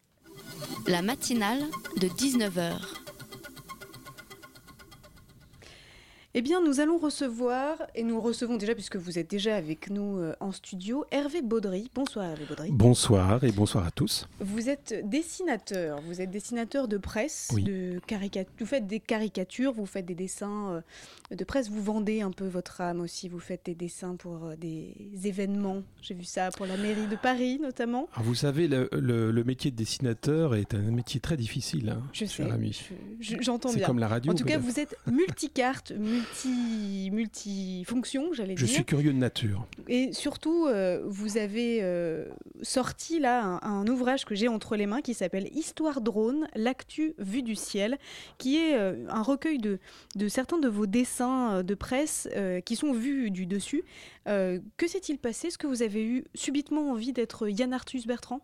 la 0.87 1.01
matinale 1.01 1.63
de 1.99 2.07
19h. 2.07 2.73
Eh 6.39 6.43
bien, 6.43 6.61
nous 6.61 6.79
allons 6.79 6.99
recevoir, 6.99 7.77
et 7.95 8.03
nous 8.03 8.21
recevons 8.21 8.57
déjà, 8.57 8.75
puisque 8.75 8.97
vous 8.97 9.17
êtes 9.17 9.27
déjà 9.27 9.55
avec 9.55 9.89
nous 9.89 10.19
euh, 10.19 10.35
en 10.39 10.51
studio, 10.51 11.03
Hervé 11.09 11.41
Baudry. 11.41 11.89
Bonsoir 11.95 12.25
Hervé 12.29 12.45
Baudry. 12.47 12.69
Bonsoir 12.71 13.43
et 13.43 13.51
bonsoir 13.51 13.87
à 13.87 13.89
tous. 13.89 14.27
Vous 14.39 14.69
êtes 14.69 15.09
dessinateur, 15.09 15.99
vous 16.01 16.21
êtes 16.21 16.29
dessinateur 16.29 16.87
de 16.87 16.99
presse, 16.99 17.49
de 17.55 17.99
vous 18.59 18.65
faites 18.67 18.85
des 18.85 18.99
caricatures, 18.99 19.73
vous 19.73 19.87
faites 19.87 20.05
des 20.05 20.13
dessins 20.13 20.73
euh, 20.73 20.81
de 21.31 21.43
presse, 21.43 21.69
vous 21.69 21.83
vendez 21.83 22.21
un 22.21 22.31
peu 22.31 22.47
votre 22.47 22.81
âme 22.81 23.01
aussi, 23.01 23.27
vous 23.29 23.39
faites 23.39 23.65
des 23.65 23.75
dessins 23.75 24.15
pour 24.15 24.45
euh, 24.45 24.55
des 24.55 24.95
événements. 25.25 25.83
J'ai 26.01 26.13
vu 26.13 26.23
ça 26.23 26.49
pour 26.51 26.65
la 26.65 26.77
mairie 26.77 27.07
de 27.07 27.15
Paris 27.15 27.59
notamment. 27.61 28.07
vous 28.17 28.35
savez, 28.35 28.67
le, 28.67 29.43
métier 29.43 29.71
de 29.71 29.75
dessinateur 29.75 30.55
est 30.55 30.73
un 30.73 30.91
métier 30.91 31.19
très 31.19 31.37
difficile, 31.37 31.89
hein, 31.89 32.03
je 32.13 32.25
sais, 32.25 32.47
J'entends 33.19 33.69
bien. 33.69 33.79
C'est 33.79 33.85
comme 33.85 33.99
la 33.99 34.07
radio. 34.07 34.31
En 34.31 34.35
tout 34.35 34.45
cas, 34.45 34.57
vous 34.57 34.79
êtes 34.79 34.97
multicarte, 35.07 35.91
multi 35.91 36.27
multi, 36.27 37.09
multifonction, 37.11 38.33
j'allais 38.33 38.55
dire. 38.55 38.65
Je 38.65 38.71
suis 38.71 38.85
curieux 38.85 39.13
de 39.13 39.17
nature. 39.17 39.65
Et 39.87 40.13
surtout, 40.13 40.67
euh, 40.67 41.01
vous 41.05 41.37
avez 41.37 41.79
euh, 41.81 42.25
sorti 42.61 43.19
là 43.19 43.59
un, 43.63 43.87
ouvrage 43.87 44.25
que 44.25 44.35
j'ai 44.35 44.47
entre 44.47 44.75
les 44.75 44.85
mains 44.85 45.01
qui 45.01 45.13
s'appelle 45.13 45.49
Histoire 45.55 46.01
drone, 46.01 46.47
l'actu 46.55 47.13
vue 47.17 47.43
du 47.43 47.55
ciel, 47.55 47.97
qui 48.37 48.57
est 48.57 48.77
euh, 48.77 49.05
un 49.09 49.21
recueil 49.21 49.57
de, 49.57 49.79
de 50.15 50.27
certains 50.27 50.57
de 50.57 50.67
vos 50.67 50.85
dessins 50.85 51.16
de 51.21 51.73
presse 51.73 52.27
qui 52.65 52.75
sont 52.75 52.93
vus 52.93 53.31
du 53.31 53.45
dessus. 53.45 53.83
Que 54.27 54.87
s'est-il 54.87 55.17
passé? 55.17 55.47
Est-ce 55.47 55.57
que 55.57 55.67
vous 55.67 55.83
avez 55.83 56.03
eu 56.03 56.25
subitement 56.35 56.91
envie 56.91 57.13
d'être 57.13 57.47
Yann 57.47 57.73
Arthus 57.73 58.03
Bertrand? 58.05 58.41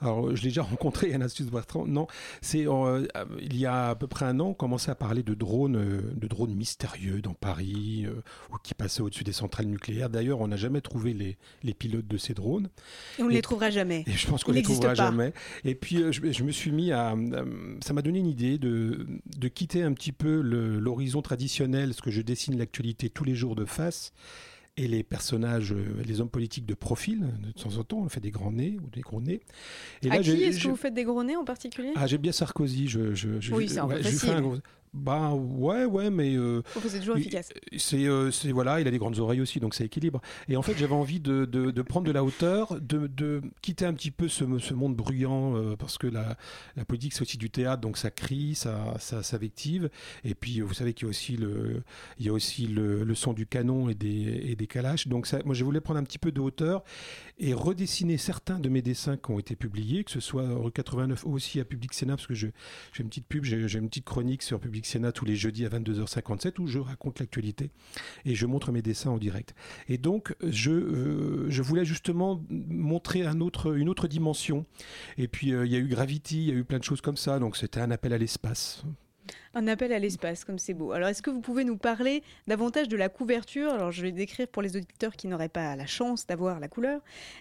Alors, 0.00 0.34
je 0.36 0.42
l'ai 0.42 0.48
déjà 0.48 0.62
rencontré, 0.62 1.10
Yann 1.10 1.22
Astuce 1.22 1.46
Bertrand. 1.46 1.86
Non, 1.86 2.06
c'est 2.40 2.66
euh, 2.66 3.06
il 3.40 3.56
y 3.56 3.66
a 3.66 3.90
à 3.90 3.94
peu 3.94 4.06
près 4.06 4.26
un 4.26 4.40
an, 4.40 4.48
on 4.48 4.54
commençait 4.54 4.90
à 4.90 4.94
parler 4.94 5.22
de 5.22 5.34
drones, 5.34 5.76
euh, 5.76 6.12
de 6.14 6.26
drones 6.26 6.54
mystérieux 6.54 7.22
dans 7.22 7.34
Paris, 7.34 8.04
euh, 8.06 8.22
ou 8.52 8.56
qui 8.62 8.74
passaient 8.74 9.00
au-dessus 9.00 9.24
des 9.24 9.32
centrales 9.32 9.66
nucléaires. 9.66 10.10
D'ailleurs, 10.10 10.40
on 10.40 10.48
n'a 10.48 10.56
jamais 10.56 10.80
trouvé 10.80 11.14
les, 11.14 11.38
les, 11.62 11.74
pilotes 11.74 12.06
de 12.06 12.18
ces 12.18 12.34
drones. 12.34 12.68
Et 13.18 13.22
on 13.22 13.26
ne 13.26 13.32
les 13.32 13.42
trouvera 13.42 13.70
jamais. 13.70 14.04
Et 14.06 14.12
je 14.12 14.26
pense 14.26 14.44
qu'on 14.44 14.52
ne 14.52 14.56
les 14.56 14.62
trouvera 14.62 14.94
jamais. 14.94 15.32
Et 15.64 15.74
puis, 15.74 15.98
je, 16.12 16.32
je, 16.32 16.44
me 16.44 16.52
suis 16.52 16.72
mis 16.72 16.92
à. 16.92 17.14
ça 17.84 17.92
m'a 17.92 18.02
donné 18.02 18.18
une 18.18 18.26
idée 18.26 18.58
de, 18.58 19.06
de 19.36 19.48
quitter 19.48 19.82
un 19.82 19.92
petit 19.92 20.12
peu 20.12 20.40
l'horizon 20.40 21.22
traditionnel, 21.22 21.94
ce 21.94 22.02
que 22.02 22.10
je 22.10 22.20
dessine 22.22 22.58
l'actualité 22.58 23.10
tous 23.10 23.24
les 23.24 23.34
jours 23.34 23.56
de 23.56 23.64
face 23.64 24.12
et 24.76 24.88
les 24.88 25.02
personnages, 25.02 25.72
euh, 25.72 26.02
les 26.04 26.20
hommes 26.20 26.28
politiques 26.28 26.66
de 26.66 26.74
profil, 26.74 27.26
de 27.42 27.52
temps 27.52 27.76
en 27.78 27.84
temps, 27.84 27.98
on 27.98 28.08
fait 28.08 28.20
des 28.20 28.30
grands 28.30 28.52
nez 28.52 28.76
ou 28.82 28.90
des 28.90 29.00
gros 29.00 29.20
nez. 29.20 29.40
Et 30.02 30.10
à 30.10 30.16
là, 30.16 30.22
qui 30.22 30.30
est-ce 30.30 30.62
que 30.62 30.68
vous 30.68 30.76
faites 30.76 30.94
des 30.94 31.04
gros 31.04 31.24
nez 31.24 31.36
en 31.36 31.44
particulier? 31.44 31.92
Ah, 31.96 32.06
j'aime 32.06 32.20
bien 32.20 32.32
Sarkozy. 32.32 32.88
Je, 32.88 33.14
je, 33.14 33.40
je 33.40 33.54
oui, 33.54 33.68
c'est 33.68 33.78
un 33.78 33.88
peu 33.88 34.02
facile. 34.02 34.60
Bah 34.96 35.34
ouais, 35.34 35.84
ouais, 35.84 36.10
mais. 36.10 36.34
Euh, 36.36 36.62
c'est 36.88 37.00
toujours 37.00 37.18
efficace. 37.18 37.50
Euh, 37.92 38.30
c'est, 38.30 38.50
voilà, 38.50 38.80
il 38.80 38.88
a 38.88 38.90
des 38.90 38.98
grandes 38.98 39.18
oreilles 39.18 39.42
aussi, 39.42 39.60
donc 39.60 39.74
ça 39.74 39.84
équilibre. 39.84 40.22
Et 40.48 40.56
en 40.56 40.62
fait, 40.62 40.76
j'avais 40.76 40.94
envie 40.94 41.20
de, 41.20 41.44
de, 41.44 41.82
prendre 41.82 42.06
de 42.06 42.12
la 42.12 42.24
hauteur, 42.24 42.80
de, 42.80 43.06
de 43.06 43.42
quitter 43.60 43.84
un 43.84 43.92
petit 43.92 44.10
peu 44.10 44.28
ce, 44.28 44.44
ce 44.58 44.74
monde 44.74 44.96
bruyant, 44.96 45.54
euh, 45.56 45.76
parce 45.76 45.98
que 45.98 46.06
la, 46.06 46.36
la 46.76 46.84
politique, 46.86 47.12
c'est 47.12 47.22
aussi 47.22 47.36
du 47.36 47.50
théâtre, 47.50 47.82
donc 47.82 47.98
ça 47.98 48.10
crie, 48.10 48.54
ça, 48.54 48.94
ça, 48.98 49.22
ça 49.22 49.36
vective. 49.36 49.90
Et 50.24 50.34
puis, 50.34 50.60
vous 50.60 50.72
savez 50.74 50.94
qu'il 50.94 51.06
y 51.06 51.08
a 51.08 51.10
aussi 51.10 51.36
le, 51.36 51.82
il 52.18 52.26
y 52.26 52.28
a 52.30 52.32
aussi 52.32 52.66
le, 52.66 53.04
le 53.04 53.14
son 53.14 53.34
du 53.34 53.46
canon 53.46 53.90
et 53.90 53.94
des, 53.94 54.40
et 54.44 54.56
des 54.56 54.66
calaches. 54.66 55.08
Donc, 55.08 55.26
ça, 55.26 55.40
moi, 55.44 55.54
je 55.54 55.62
voulais 55.62 55.80
prendre 55.82 56.00
un 56.00 56.04
petit 56.04 56.18
peu 56.18 56.32
de 56.32 56.40
hauteur 56.40 56.84
et 57.38 57.52
redessiner 57.52 58.16
certains 58.16 58.58
de 58.58 58.70
mes 58.70 58.80
dessins 58.80 59.18
qui 59.18 59.30
ont 59.30 59.38
été 59.38 59.56
publiés, 59.56 60.04
que 60.04 60.10
ce 60.10 60.20
soit 60.20 60.48
rue 60.54 60.72
89 60.72 61.26
aussi 61.26 61.60
à 61.60 61.66
Public 61.66 61.92
Sénat, 61.92 62.16
parce 62.16 62.26
que 62.26 62.34
j'ai 62.34 62.52
une 62.98 63.08
petite 63.08 63.26
pub, 63.26 63.44
j'ai 63.44 63.78
une 63.78 63.88
petite 63.88 64.06
chronique 64.06 64.42
sur 64.42 64.58
Public 64.58 64.85
Tous 65.12 65.24
les 65.24 65.36
jeudis 65.36 65.66
à 65.66 65.68
22h57 65.68 66.60
où 66.60 66.66
je 66.66 66.78
raconte 66.78 67.20
l'actualité 67.20 67.70
et 68.24 68.34
je 68.34 68.46
montre 68.46 68.72
mes 68.72 68.82
dessins 68.82 69.10
en 69.10 69.18
direct. 69.18 69.54
Et 69.88 69.98
donc, 69.98 70.34
je, 70.42 70.70
euh, 70.70 71.50
je 71.50 71.62
voulais 71.62 71.84
justement 71.84 72.42
montrer 72.50 73.26
autre, 73.40 73.76
une 73.76 73.88
autre 73.88 74.08
dimension. 74.08 74.64
Et 75.18 75.28
puis, 75.28 75.52
euh, 75.52 75.66
il 75.66 75.72
y 75.72 75.76
a 75.76 75.78
eu 75.78 75.88
Gravity, 75.88 76.38
il 76.38 76.48
y 76.48 76.52
a 76.52 76.54
eu 76.54 76.64
plein 76.64 76.78
de 76.78 76.84
choses 76.84 77.00
comme 77.00 77.16
ça, 77.16 77.38
donc 77.38 77.56
c'était 77.56 77.80
un 77.80 77.90
appel 77.90 78.12
à 78.12 78.18
l'espace. 78.18 78.84
Un 79.56 79.68
appel 79.68 79.90
à 79.94 79.98
l'espace, 79.98 80.44
comme 80.44 80.58
c'est 80.58 80.74
beau. 80.74 80.92
Alors, 80.92 81.08
est-ce 81.08 81.22
que 81.22 81.30
vous 81.30 81.40
pouvez 81.40 81.64
nous 81.64 81.78
parler 81.78 82.22
davantage 82.46 82.88
de 82.88 82.96
la 82.98 83.08
couverture? 83.08 83.72
Alors, 83.72 83.90
je 83.90 84.02
vais 84.02 84.12
décrire 84.12 84.46
pour 84.48 84.60
les 84.60 84.76
auditeurs 84.76 85.16
qui 85.16 85.28
n'auraient 85.28 85.48
pas 85.48 85.74
la 85.76 85.86
chance 85.86 86.26
d'avoir 86.26 86.60
la 86.60 86.68
couleur. 86.68 87.00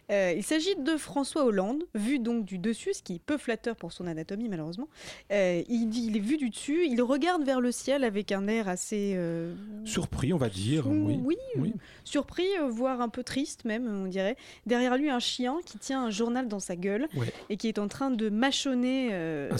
Euh, 0.10 0.34
il 0.34 0.42
s'agit 0.42 0.78
de 0.78 0.96
François 0.96 1.44
Hollande, 1.44 1.84
vu 1.94 2.20
donc 2.20 2.46
du 2.46 2.58
dessus, 2.58 2.94
ce 2.94 3.04
qui 3.04 3.16
est 3.16 3.20
peu 3.20 3.38
flatteur 3.38 3.76
pour 3.76 3.92
son 3.92 4.08
anatomie, 4.08 4.48
malheureusement. 4.48 4.88
Euh, 5.34 5.62
il, 5.68 5.94
il, 5.94 6.16
est 6.16 6.22
vu 6.22 6.38
du 6.38 6.50
dessus, 6.50 6.88
il 6.88 7.02
regarde 7.02 7.44
vers 7.44 7.60
le 7.60 7.74
ciel 7.74 8.06
avec 8.06 8.32
un 8.32 8.48
air 8.48 8.70
assez. 8.70 9.12
Euh, 9.18 9.54
surpris, 9.84 10.32
on 10.32 10.38
va 10.38 10.48
dire. 10.48 10.88
Oui, 10.88 11.20
oui, 11.58 11.74
surpris, 12.06 12.48
voire 12.70 13.02
un 13.02 13.10
peu 13.10 13.24
triste, 13.24 13.66
même, 13.66 13.88
on 13.88 14.08
dirait. 14.08 14.38
Derrière 14.66 14.96
lui, 14.96 15.10
un 15.10 15.20
chien 15.20 15.58
qui 15.66 15.80
tient 15.80 16.06
un 16.06 16.12
journal 16.12 16.48
dans 16.48 16.62
sa 16.62 16.78
gueule 16.78 17.10
et 17.50 17.58
qui 17.58 17.68
est 17.68 17.78
en 17.78 17.90
train 17.90 18.10
de 18.10 18.30
mâchonner 18.30 19.14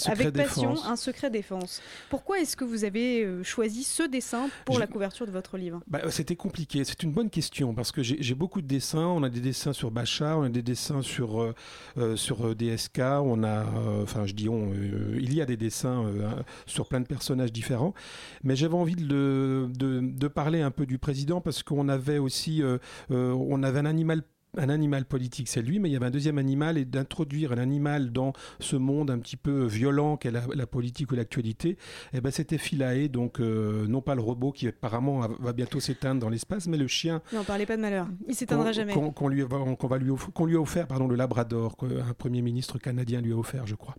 avec 0.06 0.32
passion 0.32 0.76
un 0.86 0.96
secret 0.96 1.30
défense. 1.30 1.82
Pourquoi 2.10 2.45
est-ce 2.46 2.56
que 2.56 2.64
vous 2.64 2.84
avez 2.84 3.44
choisi 3.44 3.84
ce 3.84 4.04
dessin 4.04 4.50
pour 4.66 4.78
la 4.78 4.86
couverture 4.86 5.26
de 5.26 5.32
votre 5.32 5.58
livre? 5.58 5.82
Bah, 5.88 6.12
C'était 6.12 6.36
compliqué. 6.36 6.84
C'est 6.84 7.02
une 7.02 7.12
bonne 7.12 7.32
question 7.32 7.74
parce 7.74 7.92
que 7.92 8.04
j'ai 8.04 8.36
beaucoup 8.36 8.62
de 8.62 8.68
dessins. 8.68 9.08
On 9.08 9.24
a 9.24 9.30
des 9.30 9.40
dessins 9.40 9.74
sur 9.74 9.90
Bachar, 9.90 10.38
on 10.38 10.44
a 10.44 10.50
des 10.50 10.62
dessins 10.62 11.02
sur, 11.02 11.56
sur 12.16 12.56
DSK, 12.56 13.00
on 13.00 13.44
a, 13.44 13.66
enfin 14.04 14.28
je 14.28 14.34
dis 14.34 14.48
on, 14.48 14.72
il 15.16 15.34
y 15.34 15.42
a 15.42 15.46
des 15.46 15.58
dessins 15.58 16.06
sur 16.68 16.88
plein 16.88 17.00
de 17.00 17.08
personnages 17.08 17.52
différents. 17.52 17.96
Mais 18.44 18.56
j'avais 18.56 18.76
envie 18.76 18.96
de, 18.96 19.68
de, 19.76 20.02
de, 20.04 20.28
parler 20.28 20.62
un 20.62 20.72
peu 20.72 20.86
du 20.86 21.00
président 21.00 21.42
parce 21.42 21.64
qu'on 21.64 21.90
avait 21.90 22.20
aussi, 22.20 22.62
on 23.10 23.64
avait 23.64 23.80
un 23.80 23.86
animal 23.88 24.22
un 24.58 24.70
animal 24.70 25.06
politique, 25.06 25.48
c'est 25.48 25.62
lui, 25.62 25.80
mais 25.80 25.90
il 25.90 25.94
y 25.94 25.96
avait 25.96 26.06
un 26.06 26.12
deuxième 26.12 26.38
animal 26.38 26.78
et 26.78 26.86
d'introduire 26.86 27.52
un 27.52 27.58
animal 27.58 28.12
dans 28.12 28.34
ce 28.60 28.76
monde 28.76 29.12
un 29.12 29.20
petit 29.20 29.38
peu 29.38 29.66
violent 29.66 30.18
qu'est 30.18 30.32
la, 30.32 30.68
politique 30.68 31.12
ou 31.12 31.16
l'actualité, 31.16 31.78
eh 32.14 32.22
ben 32.22 32.32
c'était 32.32 32.58
Philae, 32.58 33.08
donc 33.08 33.40
euh, 33.40 33.86
non 33.88 34.02
pas 34.02 34.16
le 34.16 34.22
robot 34.22 34.52
qui 34.52 34.68
apparemment 34.68 35.28
va 35.40 35.54
bientôt 35.54 35.80
s'éteindre 35.80 36.22
dans 36.22 36.30
l'espace, 36.30 36.68
mais 36.68 36.78
le 36.78 36.88
chien. 36.88 37.22
Non, 37.34 37.44
parlez 37.44 37.66
pas 37.66 37.78
de 37.78 37.82
malheur, 37.82 38.08
il 38.28 38.36
s'éteindra 38.36 38.72
jamais. 38.72 38.94
Qu'on 38.94 39.28
lui, 39.28 39.44
va 39.44 39.98
lui, 39.98 40.12
qu'on 40.34 40.46
lui 40.46 40.56
a 40.56 40.60
offert, 40.60 40.88
pardon, 40.88 41.08
le 41.08 41.16
Labrador, 41.16 41.78
qu'un 41.78 42.14
premier 42.18 42.42
ministre 42.42 42.78
canadien 42.78 43.22
lui 43.22 43.34
a 43.34 43.38
offert, 43.38 43.68
je 43.68 43.76
crois. 43.76 43.96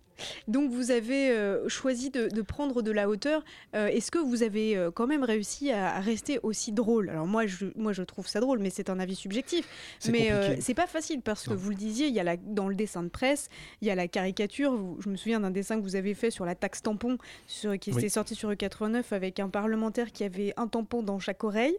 Donc 0.47 0.71
vous 0.71 0.91
avez 0.91 1.29
euh, 1.31 1.67
choisi 1.69 2.09
de, 2.09 2.41
prendre 2.41 2.81
de 2.81 2.91
la 2.91 3.09
hauteur. 3.09 3.43
Euh, 3.75 3.87
est-ce 3.87 4.11
que 4.11 4.19
vous 4.19 4.43
avez 4.43 4.89
quand 4.93 5.07
même 5.07 5.23
réussi 5.23 5.71
à, 5.71 5.99
rester 5.99 6.39
aussi 6.43 6.71
drôle? 6.71 7.09
Alors 7.09 7.27
moi 7.27 7.45
je, 7.45 7.65
moi 7.75 7.93
je 7.93 8.03
trouve 8.03 8.27
ça 8.27 8.39
drôle, 8.39 8.59
mais 8.59 8.69
c'est 8.69 8.89
un 8.89 8.99
avis 8.99 9.15
subjectif. 9.15 9.67
Mais 10.09 10.31
c'est 10.59 10.73
pas 10.73 10.87
facile 10.87 11.21
parce 11.21 11.47
que 11.47 11.53
vous 11.53 11.69
le 11.69 11.75
disiez, 11.75 12.07
il 12.07 12.13
y 12.13 12.19
a 12.19 12.23
la, 12.23 12.37
dans 12.37 12.67
le 12.67 12.75
dessin 12.75 13.03
de 13.03 13.09
presse, 13.09 13.49
il 13.81 13.87
y 13.87 13.91
a 13.91 13.95
la 13.95 14.07
caricature. 14.07 14.77
je 14.99 15.09
me 15.09 15.15
souviens 15.15 15.39
d'un 15.39 15.51
dessin 15.51 15.77
que 15.77 15.83
vous 15.83 15.95
avez 15.95 16.13
fait 16.13 16.31
sur 16.31 16.45
la 16.45 16.55
taxe 16.55 16.81
tampon, 16.81 17.17
sur, 17.47 17.77
qui 17.77 17.91
était 17.91 18.09
sorti 18.09 18.35
sur 18.35 18.51
E89 18.51 19.03
avec 19.11 19.39
un 19.39 19.49
parlementaire 19.49 20.11
qui 20.11 20.23
avait 20.23 20.53
un 20.57 20.67
tampon 20.67 21.03
dans 21.03 21.19
chaque 21.19 21.43
oreille. 21.43 21.77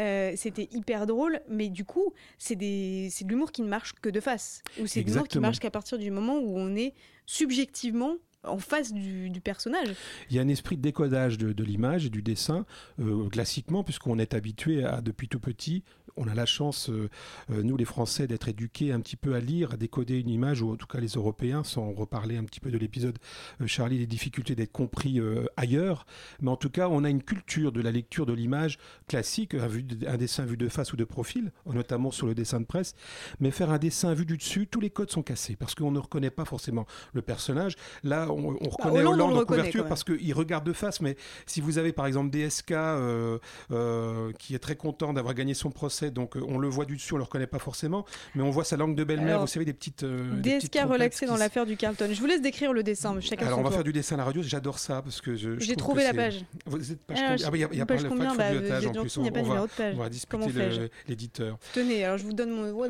Euh, 0.00 0.32
c'était 0.36 0.68
hyper 0.72 1.06
drôle, 1.06 1.40
mais 1.48 1.68
du 1.68 1.84
coup, 1.84 2.12
c'est 2.38 2.56
de 2.56 3.28
l'humour 3.28 3.52
qui 3.52 3.62
ne 3.62 3.68
marche 3.68 3.92
que 3.94 4.08
de 4.08 4.20
face. 4.20 4.62
Ou 4.80 4.86
c'est 4.86 5.02
de 5.02 5.10
l'humour 5.10 5.28
qui 5.28 5.38
marche 5.38 5.58
qu'à 5.58 5.70
partir 5.70 5.98
du 5.98 6.10
moment 6.10 6.38
où 6.38 6.58
on 6.58 6.74
est 6.74 6.94
subjectivement 7.26 8.14
en 8.44 8.58
face 8.58 8.92
du, 8.92 9.40
personnage. 9.42 9.88
Il 10.30 10.36
y 10.36 10.38
a 10.38 10.42
un 10.42 10.48
esprit 10.48 10.76
de 10.76 10.82
décodage 10.82 11.38
de, 11.38 11.64
l'image 11.64 12.06
et 12.06 12.10
du 12.10 12.22
dessin, 12.22 12.66
euh, 13.00 13.28
classiquement, 13.28 13.84
puisqu'on 13.84 14.18
est 14.18 14.34
habitué 14.34 14.84
à, 14.84 15.00
depuis 15.00 15.28
tout 15.28 15.40
petit, 15.40 15.84
on 16.18 16.28
a 16.28 16.34
la 16.34 16.46
chance, 16.46 16.90
euh, 16.90 17.08
euh, 17.50 17.62
nous 17.62 17.76
les 17.76 17.84
Français, 17.84 18.26
d'être 18.26 18.48
éduqués 18.48 18.92
un 18.92 19.00
petit 19.00 19.16
peu 19.16 19.34
à 19.34 19.40
lire, 19.40 19.72
à 19.72 19.76
décoder 19.76 20.18
une 20.18 20.28
image, 20.28 20.62
ou 20.62 20.72
en 20.72 20.76
tout 20.76 20.86
cas 20.86 20.98
les 20.98 21.12
Européens, 21.14 21.64
sans 21.64 21.92
reparler 21.92 22.36
un 22.36 22.44
petit 22.44 22.60
peu 22.60 22.70
de 22.70 22.78
l'épisode 22.78 23.18
Charlie, 23.66 23.98
les 23.98 24.06
difficultés 24.06 24.54
d'être 24.54 24.72
compris 24.72 25.20
ailleurs. 25.56 26.06
Mais 26.40 26.50
en 26.50 26.56
tout 26.56 26.70
cas, 26.70 26.88
on 26.88 27.04
a 27.04 27.10
une 27.10 27.22
culture 27.22 27.72
de 27.72 27.80
la 27.80 27.90
lecture 27.90 28.26
de 28.26 28.32
l'image 28.32 28.78
classique, 29.06 29.54
un, 29.54 29.68
un, 30.06 30.16
dessin 30.16 30.44
vu 30.44 30.56
de 30.56 30.68
face 30.68 30.92
ou 30.92 30.96
de 30.96 31.04
profil, 31.04 31.52
notamment 31.66 32.10
sur 32.10 32.26
le 32.26 32.34
dessin 32.34 32.60
de 32.60 32.66
presse. 32.66 32.94
Mais 33.40 33.50
faire 33.50 33.70
un 33.70 33.78
dessin 33.78 34.14
vu 34.14 34.24
du 34.26 34.36
dessus, 34.36 34.66
tous 34.66 34.80
les 34.80 34.90
codes 34.90 35.10
sont 35.10 35.22
cassés, 35.22 35.56
parce 35.56 35.74
qu'on 35.74 35.90
ne 35.90 35.98
reconnaît 35.98 36.30
pas 36.30 36.44
forcément 36.44 36.86
le 37.12 37.22
personnage. 37.22 37.76
Là, 38.02 38.30
on, 38.30 38.52
bah, 38.52 38.58
reconnaît 38.62 39.04
Hollande, 39.04 39.36
en 39.36 39.44
couverture 39.44 39.86
parce 39.86 40.04
qu'il 40.04 40.34
regarde 40.34 40.64
de 40.64 40.72
face. 40.72 41.00
Mais 41.00 41.16
si 41.46 41.60
vous 41.60 41.78
avez 41.78 41.92
par 41.92 42.06
exemple 42.06 42.30
DSK 42.30 42.72
euh, 42.72 43.38
euh, 43.70 44.32
qui 44.38 44.54
est 44.54 44.58
très 44.58 44.76
content 44.76 45.12
d'avoir 45.12 45.34
gagné 45.34 45.54
son 45.54 45.70
procès, 45.70 46.07
donc 46.10 46.36
euh, 46.36 46.44
on 46.48 46.58
le 46.58 46.68
voit 46.68 46.84
du 46.84 46.96
dessus, 46.96 47.14
on 47.14 47.16
le 47.16 47.22
reconnaît 47.24 47.46
pas 47.46 47.58
forcément, 47.58 48.04
mais 48.34 48.42
on 48.42 48.50
voit 48.50 48.64
sa 48.64 48.76
langue 48.76 48.94
de 48.94 49.04
belle-mère. 49.04 49.40
Vous 49.40 49.46
savez 49.46 49.64
des 49.64 49.72
petites. 49.72 50.04
DSK 50.04 50.78
relaxé 50.84 51.26
dans 51.26 51.36
l'affaire 51.36 51.66
du 51.66 51.76
Carlton. 51.76 52.08
Je 52.10 52.20
vous 52.20 52.26
laisse 52.26 52.42
décrire 52.42 52.72
le 52.72 52.82
dessin. 52.82 53.18
Chacun 53.20 53.46
Alors 53.46 53.58
on 53.58 53.62
va 53.62 53.70
faire 53.70 53.84
du 53.84 53.92
dessin 53.92 54.14
à 54.16 54.18
la 54.18 54.24
radio. 54.24 54.42
J'adore 54.42 54.78
ça 54.78 55.02
parce 55.02 55.20
que 55.20 55.36
j'ai 55.36 55.76
trouvé 55.76 56.04
la 56.04 56.14
page. 56.14 56.44
Vous 56.66 56.92
êtes 56.92 57.00
page 57.00 57.42
Ah, 57.44 57.50
il 57.52 57.60
y 57.60 57.80
a, 57.80 57.86
pas 57.86 57.96
combien 57.96 58.34
bah, 58.34 58.46
en 58.86 59.02
plus. 59.02 59.16
On, 59.18 59.22
va, 59.22 59.66
on 59.92 59.96
va 59.96 60.08
discuter 60.08 60.90
l'éditeur. 61.06 61.58
Tenez, 61.72 62.04
alors 62.04 62.18
je 62.18 62.24
vous 62.24 62.32
donne 62.32 62.50
mon. 62.50 62.88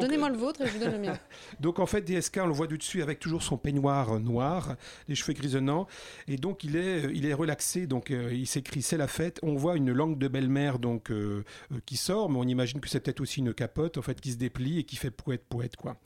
Donnez-moi 0.00 0.30
le 0.30 0.36
vôtre 0.36 0.62
et 0.62 0.66
je 0.66 0.72
vous 0.72 0.78
donne 0.78 0.92
le 0.92 0.98
mien. 0.98 1.18
Donc 1.60 1.78
en 1.78 1.86
fait, 1.86 2.02
DSK, 2.02 2.40
on 2.42 2.46
le 2.46 2.52
voit 2.52 2.66
du 2.66 2.78
dessus 2.78 3.02
avec 3.02 3.18
toujours 3.20 3.42
son 3.42 3.56
peignoir 3.56 4.20
noir, 4.20 4.76
les 5.08 5.14
cheveux 5.14 5.32
grisonnants 5.32 5.86
et 6.28 6.36
donc 6.36 6.64
il 6.64 6.76
est, 6.76 7.04
il 7.14 7.26
est 7.26 7.34
relaxé, 7.34 7.86
donc 7.86 8.10
euh, 8.10 8.30
il 8.32 8.46
s'écrit 8.46 8.82
c'est 8.82 8.96
la 8.96 9.08
fête. 9.08 9.40
On 9.42 9.54
voit 9.54 9.76
une 9.76 9.92
langue 9.92 10.18
de 10.18 10.28
belle-mère 10.28 10.78
donc 10.78 11.10
euh, 11.10 11.44
euh, 11.72 11.76
qui 11.86 11.96
sort, 11.96 12.30
mais 12.30 12.38
on 12.44 12.48
imagine 12.48 12.80
que 12.80 12.88
c'est 12.88 13.00
peut-être 13.00 13.20
aussi 13.20 13.40
une 13.40 13.54
capote 13.54 13.98
en 13.98 14.02
fait 14.02 14.20
qui 14.20 14.32
se 14.32 14.36
déplie 14.36 14.78
et 14.78 14.84
qui 14.84 14.96
fait 14.96 15.10
poète 15.10 15.44
poète 15.48 15.76
quoi. 15.76 15.96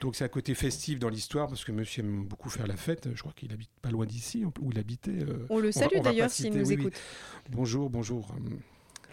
Donc 0.00 0.16
c'est 0.16 0.24
un 0.24 0.28
côté 0.28 0.54
festif 0.54 0.98
dans 0.98 1.08
l'histoire 1.08 1.48
parce 1.48 1.64
que 1.64 1.72
Monsieur 1.72 2.02
aime 2.02 2.24
beaucoup 2.24 2.50
faire 2.50 2.66
la 2.66 2.76
fête. 2.76 3.08
Je 3.14 3.20
crois 3.20 3.32
qu'il 3.34 3.52
habite 3.52 3.70
pas 3.82 3.90
loin 3.90 4.06
d'ici 4.06 4.44
où 4.44 4.52
il 4.70 4.78
habitait. 4.78 5.18
on 5.48 5.58
le 5.58 5.72
salue 5.72 6.00
d'ailleurs 6.02 6.30
s'il 6.30 6.54
nous 6.54 6.72
écoute. 6.72 6.94
Bonjour, 7.50 7.90
bonjour. 7.90 8.34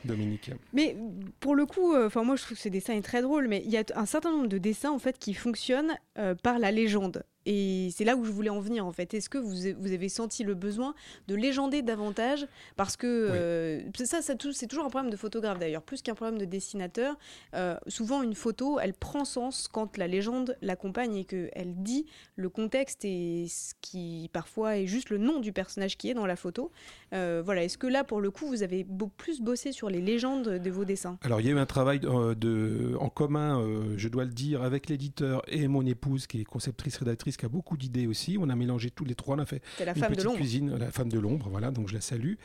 Dominique. 0.04 0.50
Mais 0.74 0.98
pour 1.40 1.54
le 1.54 1.68
coup, 1.68 1.96
enfin 1.96 2.24
moi 2.24 2.36
je 2.36 2.42
trouve 2.42 2.58
que 2.58 2.64
ce 2.64 2.70
dessin 2.70 2.96
est 2.96 3.04
très 3.04 3.22
drôle, 3.22 3.48
mais 3.48 3.62
il 3.64 3.72
y 3.72 3.78
a 3.78 3.84
un 3.96 4.08
certain 4.08 4.32
nombre 4.32 4.48
de 4.48 4.58
dessins 4.58 4.90
en 4.90 4.98
fait 4.98 5.20
qui 5.20 5.36
fonctionnent 5.36 5.96
par 6.42 6.58
la 6.58 6.72
légende. 6.72 7.24
Et 7.46 7.90
c'est 7.96 8.04
là 8.04 8.16
où 8.16 8.24
je 8.24 8.32
voulais 8.32 8.50
en 8.50 8.60
venir 8.60 8.86
en 8.86 8.92
fait. 8.92 9.14
Est-ce 9.14 9.30
que 9.30 9.38
vous, 9.38 9.56
vous, 9.80 9.92
avez 9.92 10.10
senti 10.10 10.44
le 10.44 10.54
besoin 10.54 10.94
de 11.28 11.36
légender 11.36 11.82
davantage 11.82 12.48
Parce 12.76 12.98
que 12.98 13.08
euh, 13.08 13.82
ça, 13.96 14.22
ça 14.22 14.34
c'est 14.54 14.68
toujours 14.68 14.86
un 14.86 14.90
problème 14.90 15.12
de 15.12 15.18
photographe 15.18 15.60
d'ailleurs, 15.60 15.82
plus 15.82 16.02
qu'un 16.02 16.14
problème 16.14 16.38
de 16.38 16.46
dessinateur. 16.46 17.18
Euh, 17.56 17.76
souvent, 17.88 18.22
une 18.22 18.36
photo, 18.36 18.80
elle 18.80 18.94
prend 18.94 19.26
sens 19.26 19.68
quand 19.68 19.98
la 19.98 20.08
légende 20.08 20.56
l'accompagne 20.62 21.16
et 21.16 21.26
qu'elle 21.26 21.76
dit 21.78 22.06
le 22.36 22.50
contexte 22.50 23.06
et 23.06 23.48
ce 23.50 23.74
qui 23.82 24.30
parfois 24.34 24.78
est 24.78 24.88
juste 24.88 25.10
le 25.10 25.18
nom 25.18 25.40
du 25.40 25.52
personnage 25.52 25.98
qui 25.98 26.10
est 26.10 26.14
dans 26.14 26.28
la 26.28 26.36
photo. 26.36 26.72
Euh, 27.14 27.42
voilà. 27.44 27.64
Est-ce 27.64 27.78
que 27.78 27.88
là, 27.88 28.04
pour 28.04 28.22
le 28.22 28.30
coup, 28.30 28.46
vous 28.46 28.64
avez 28.64 28.86
plus 29.18 29.42
bossé 29.42 29.72
sur 29.72 29.90
les 29.90 30.02
légendes 30.02 30.48
de 30.48 30.72
vos 30.72 30.86
dessins? 30.86 31.18
Alors, 31.24 31.42
il 31.42 31.48
y 31.48 31.50
a 31.50 31.54
eu 31.54 31.58
un 31.60 31.66
travail 31.66 32.00
de, 32.00 32.96
en 33.00 33.10
commun, 33.10 33.66
je 33.98 34.08
dois 34.08 34.26
le 34.26 34.32
dire, 34.32 34.62
avec 34.62 34.90
l'éditeur 34.90 35.42
et 35.48 35.68
mon 35.68 35.86
épouse 35.86 36.28
qui 36.28 36.42
est 36.42 36.46
conceptrice 36.46 37.00
rédactrice 37.32 37.38
qui 37.38 37.46
a 37.46 37.50
beaucoup 37.50 37.78
d'idées 37.78 38.08
aussi. 38.08 38.38
On 38.40 38.50
a 38.50 38.56
mélangé 38.56 38.90
tous 38.90 39.06
les 39.06 39.16
trois. 39.16 39.36
On 39.36 39.40
a 39.40 39.46
fait 39.46 39.62
la 39.80 39.96
une 39.96 40.02
petite 40.02 40.34
cuisine, 40.34 40.76
la 40.78 40.92
femme 40.92 41.10
de 41.10 41.20
l'ombre, 41.20 41.50
voilà. 41.50 41.72
Donc 41.72 41.88
je 41.88 41.94
la 41.94 42.02
salue. 42.02 42.36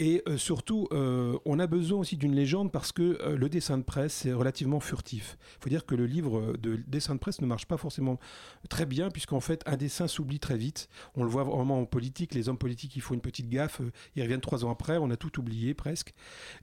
Et 0.00 0.22
euh, 0.28 0.36
surtout, 0.36 0.86
euh, 0.92 1.36
on 1.44 1.58
a 1.58 1.66
besoin 1.66 1.98
aussi 1.98 2.16
d'une 2.16 2.34
légende 2.34 2.70
parce 2.70 2.92
que 2.92 3.18
euh, 3.20 3.36
le 3.36 3.48
dessin 3.48 3.78
de 3.78 3.82
presse 3.82 4.26
est 4.26 4.32
relativement 4.32 4.78
furtif. 4.78 5.36
Il 5.58 5.64
faut 5.64 5.70
dire 5.70 5.86
que 5.86 5.96
le 5.96 6.06
livre 6.06 6.56
de 6.56 6.76
dessin 6.86 7.16
de 7.16 7.18
presse 7.18 7.40
ne 7.40 7.46
marche 7.46 7.66
pas 7.66 7.76
forcément 7.76 8.20
très 8.70 8.86
bien 8.86 9.10
puisqu'en 9.10 9.40
fait, 9.40 9.64
un 9.66 9.76
dessin 9.76 10.06
s'oublie 10.06 10.38
très 10.38 10.56
vite. 10.56 10.88
On 11.16 11.24
le 11.24 11.30
voit 11.30 11.42
vraiment 11.42 11.80
en 11.80 11.84
politique. 11.84 12.34
Les 12.34 12.48
hommes 12.48 12.58
politiques, 12.58 12.94
ils 12.94 13.02
font 13.02 13.14
une 13.14 13.20
petite 13.20 13.48
gaffe. 13.48 13.80
ils 14.14 14.22
reviennent 14.22 14.40
trois 14.40 14.64
ans 14.64 14.70
après. 14.70 14.98
On 14.98 15.10
a 15.10 15.16
tout 15.16 15.36
oublié 15.40 15.74
presque. 15.74 16.14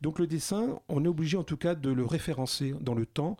Donc 0.01 0.17
le 0.17 0.27
dessin, 0.27 0.79
on 0.87 1.03
est 1.03 1.09
obligé 1.09 1.35
en 1.35 1.43
tout 1.43 1.57
cas 1.57 1.75
de 1.75 1.89
le 1.89 2.05
référencer 2.05 2.73
dans 2.79 2.95
le 2.95 3.05
temps 3.05 3.35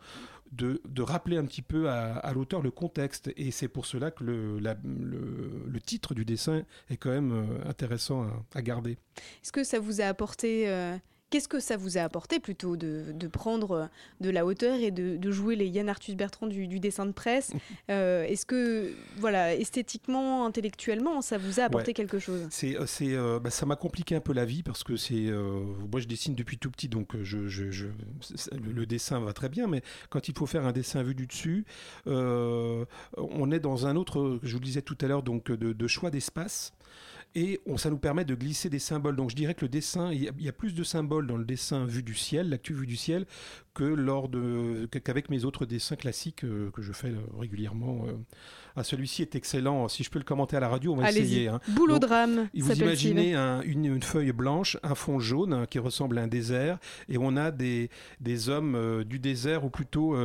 de, 0.56 1.02
rappeler 1.02 1.38
un 1.38 1.46
petit 1.46 1.62
peu 1.62 1.90
à, 1.90 2.32
l'auteur 2.34 2.62
le 2.62 2.72
contexte. 2.72 3.32
Et 3.38 3.52
c'est 3.52 3.68
pour 3.68 3.86
cela 3.86 4.12
que 4.12 4.24
le, 4.24 4.60
le, 4.60 5.82
titre 5.82 6.16
du 6.16 6.26
dessin 6.26 6.64
est 6.90 6.98
quand 6.98 7.12
même 7.12 7.32
euh, 7.32 7.70
intéressant 7.70 8.28
à, 8.56 8.62
garder. 8.62 8.98
Est-ce 9.44 9.52
que 9.52 9.64
ça 9.64 9.80
vous 9.80 10.02
a 10.02 10.06
apporté 10.06 10.68
euh, 10.68 10.98
Qu'est-ce 11.32 11.48
que 11.48 11.60
ça 11.60 11.76
vous 11.76 11.98
a 11.98 12.02
apporté 12.02 12.40
plutôt 12.40 12.78
de, 12.78 13.28
prendre 13.28 13.72
euh, 13.72 13.86
de 14.22 14.30
la 14.30 14.46
hauteur 14.46 14.80
et 14.80 14.92
de, 14.92 15.32
jouer 15.32 15.56
les 15.56 15.68
Yann 15.68 15.90
Arthus 15.90 16.16
Bertrand 16.16 16.46
du, 16.46 16.80
dessin 16.80 17.06
de 17.08 17.12
presse 17.12 17.52
euh, 17.90 18.24
Est-ce 18.26 18.46
que, 18.46 18.94
voilà, 19.18 19.56
esthétiquement, 19.56 20.46
intellectuellement, 20.46 21.22
ça 21.22 21.38
vous 21.38 21.60
a 21.60 21.64
apporté 21.64 21.94
quelque 21.94 22.20
chose? 22.20 22.48
C'est, 22.52 22.78
euh, 22.78 23.40
bah, 23.40 23.50
ça 23.50 23.66
m'a 23.66 23.76
compliqué 23.76 24.16
un 24.16 24.22
peu 24.22 24.34
la 24.34 24.46
vie 24.46 24.62
parce 24.62 24.84
que 24.84 24.98
c'est, 24.98 25.32
moi 25.92 26.00
je 26.00 26.08
dessine 26.08 26.36
depuis 26.36 26.58
tout 26.58 26.70
petit, 26.70 26.90
donc 26.90 27.20
je, 27.22 27.48
je, 27.48 27.88
le 28.52 28.86
dessin 28.86 29.20
va 29.20 29.34
très 29.34 29.50
bien, 29.50 29.68
mais 29.68 29.82
quand 30.10 30.28
il 30.28 30.38
faut 30.38 30.46
faire 30.46 30.66
un 30.66 30.72
dessin 30.72 31.02
vu 31.02 31.16
du 31.16 31.26
dessus, 31.26 31.66
on 32.06 33.52
est 33.52 33.60
dans 33.60 33.88
un 33.88 33.96
autre, 33.96 34.40
je 34.44 34.54
vous 34.54 34.60
le 34.60 34.66
disais 34.66 34.82
tout 34.84 34.98
à 35.02 35.08
l'heure, 35.08 35.24
donc 35.24 35.52
de, 35.52 35.74
de 35.74 35.88
choix 35.88 36.12
d'espace 36.12 36.72
et 37.36 37.62
ça 37.78 37.90
nous 37.90 37.98
permet 37.98 38.26
de 38.26 38.34
glisser 38.34 38.70
des 38.70 38.80
symboles. 38.80 39.16
Donc 39.16 39.30
je 39.30 39.36
dirais 39.36 39.54
que 39.54 39.66
le 39.66 39.70
dessin, 39.70 40.12
il 40.12 40.32
y, 40.40 40.50
a, 40.50 40.54
plus 40.54 40.74
de 40.74 40.84
symboles 40.84 41.28
dans 41.28 41.38
le 41.38 41.46
dessin 41.46 41.86
vu 41.86 42.02
du 42.02 42.16
ciel, 42.16 42.50
l'actu 42.50 42.74
vue 42.74 42.88
du 42.88 42.96
ciel, 42.96 43.26
que 43.76 43.84
lors 43.84 44.30
de 44.30 44.88
qu'avec 45.04 45.30
mes 45.30 45.46
autres 45.46 45.66
dessins 45.66 45.98
classiques 45.98 46.44
euh, 46.46 46.72
que 46.72 46.82
je 46.82 46.94
fais 46.94 47.10
euh, 47.10 47.20
régulièrement. 47.38 48.06
Euh. 48.08 48.14
Ah, 48.78 48.84
celui-ci 48.84 49.22
est 49.22 49.36
excellent. 49.36 49.88
Si 49.88 50.04
je 50.04 50.10
peux 50.10 50.20
le 50.20 50.26
commenter 50.26 50.58
à 50.58 50.60
la 50.60 50.68
radio, 50.68 50.94
on 50.94 50.96
va 50.96 51.10
essayer. 51.10 51.48
Hein. 51.48 51.60
Boulot 51.70 52.00
drame. 52.00 52.50
Vous 52.54 52.72
imaginez 52.74 53.36
une, 53.36 54.02
feuille 54.02 54.34
blanche, 54.34 54.78
un 54.84 54.96
fond 54.96 55.20
jaune 55.20 55.54
hein, 55.54 55.66
qui 55.70 55.80
ressemble 55.80 56.18
à 56.18 56.24
un 56.24 56.28
désert, 56.28 56.78
et 57.08 57.18
on 57.18 57.38
a 57.38 57.52
des, 57.52 57.90
des 58.20 58.50
hommes 58.50 59.04
du 59.06 59.18
désert, 59.18 59.64
ou 59.64 59.70
plutôt 59.70 60.18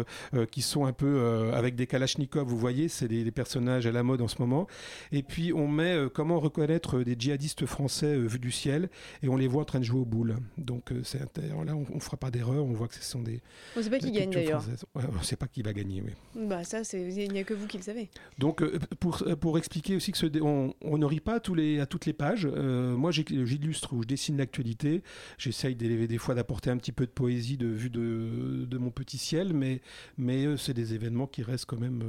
qui 0.51 0.63
sont 0.63 0.85
un 0.85 0.93
peu 0.93 1.53
avec 1.53 1.77
des 1.77 1.87
kalachnikovs. 1.87 2.49
Vous 2.49 2.59
voyez, 2.59 2.89
c'est 2.89 3.07
des, 3.07 3.23
des, 3.23 3.31
personnages 3.31 3.87
à 3.87 3.93
la 3.93 4.03
mode 4.03 4.21
en 4.21 4.27
ce 4.27 4.39
moment. 4.41 4.67
Et 5.13 5.23
puis 5.23 5.53
on 5.53 5.69
met 5.69 5.97
comment 6.13 6.41
reconnaître 6.41 7.03
des 7.03 7.15
djihadistes 7.17 7.67
français 7.67 8.19
vus 8.19 8.41
du 8.41 8.51
ciel 8.51 8.91
et 9.23 9.29
on 9.29 9.37
les 9.37 9.47
voit 9.47 9.63
en 9.63 9.67
train 9.67 9.79
de 9.79 9.85
jouer 9.85 10.01
aux 10.01 10.05
boules. 10.05 10.35
Donc 10.59 10.93
c'est 11.05 11.21
là, 11.21 11.77
on, 11.77 11.95
ne 11.95 12.01
fera 12.01 12.17
pas 12.17 12.33
d'erreur, 12.33 12.65
on 12.65 12.73
voit 12.73 12.89
que 12.89 12.97
ce 12.97 13.05
sont 13.05 13.23
des. 13.23 13.40
On 13.77 13.79
ne 13.79 13.85
sait 13.85 13.91
pas 13.91 13.99
qui 13.99 14.13
gagne 14.13 14.31
d'ailleurs. 14.31 14.65
on 14.95 15.01
ne 15.19 15.23
sait 15.23 15.37
pas 15.37 15.47
qui 15.47 15.63
va 15.63 15.73
gagner, 15.73 16.03
oui. 16.03 16.13
Bah 16.47 16.65
ça, 16.65 16.83
il 16.93 17.33
n'y 17.33 17.39
a 17.39 17.45
que 17.45 17.55
vous 17.55 17.67
qui 17.67 17.77
le 17.77 17.83
savez. 17.83 18.09
Donc 18.39 18.65
pour, 18.97 19.25
pour 19.41 19.59
expliquer 19.59 19.97
aussi 19.97 20.13
que 20.13 20.19
ce, 20.19 20.27
on, 20.43 20.75
on 20.83 20.99
ne 20.99 21.05
rit 21.05 21.21
pas 21.21 21.35
à, 21.35 21.41
tous 21.41 21.55
les, 21.55 21.81
à 21.81 21.87
toutes 21.87 22.07
les 22.07 22.13
pages. 22.13 22.47
moi, 22.47 23.11
j'illustre 23.11 23.93
ou 23.95 24.03
je 24.03 24.09
dessine 24.09 24.37
l'actualité. 24.37 25.03
J'essaye 25.39 25.75
des, 25.75 26.07
des 26.07 26.19
fois 26.19 26.35
d'apporter 26.35 26.71
un 26.71 26.77
petit 26.77 26.93
peu 26.93 27.07
de 27.07 27.13
poésie 27.13 27.57
de 27.57 27.67
vue 27.67 27.91
de, 27.91 28.65
de 28.67 28.79
mon 28.79 28.91
petit 28.91 29.19
ciel, 29.19 29.53
mais, 29.53 29.81
mais 30.19 30.57
c'est 30.57 30.75
des 30.75 30.95
événements 30.95 31.27
qui 31.27 31.43
restent 31.43 31.67
quand 31.67 31.81
même 31.81 32.03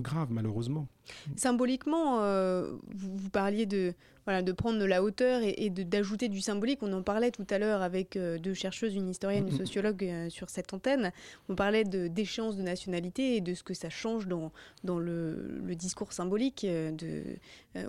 graves, 0.00 0.30
malheureusement. 0.30 0.88
Symboliquement, 1.36 2.20
euh, 2.20 2.72
vous, 2.94 3.30
parliez 3.30 3.66
de, 3.66 3.94
voilà, 4.26 4.42
de 4.42 4.52
prendre 4.52 4.78
de 4.78 4.84
la 4.84 5.02
hauteur 5.02 5.40
et, 5.42 5.70
d'ajouter 5.70 6.28
du 6.28 6.40
symbolique. 6.40 6.80
On 6.82 6.92
en 6.92 7.02
parlait 7.02 7.30
tout 7.30 7.46
à 7.48 7.58
l'heure 7.58 7.80
avec 7.80 8.16
euh, 8.16 8.38
deux 8.38 8.54
chercheuses, 8.54 8.94
une 8.94 9.08
historienne, 9.08 9.48
une 9.48 9.56
sociologue 9.56 10.04
euh, 10.04 10.28
sur 10.28 10.50
cette 10.50 10.74
antenne. 10.74 11.12
On 11.48 11.54
parlait 11.54 11.84
d'échéance 11.84 12.56
de, 12.56 12.62
nationalité 12.62 13.36
et 13.36 13.40
de 13.40 13.54
ce 13.54 13.62
que 13.62 13.72
ça 13.72 13.88
change 13.88 14.26
dans, 14.26 14.50
dans 14.82 14.98
le, 14.98 15.60
discours 15.76 16.12
symbolique 16.12 16.66
de, 16.66 17.22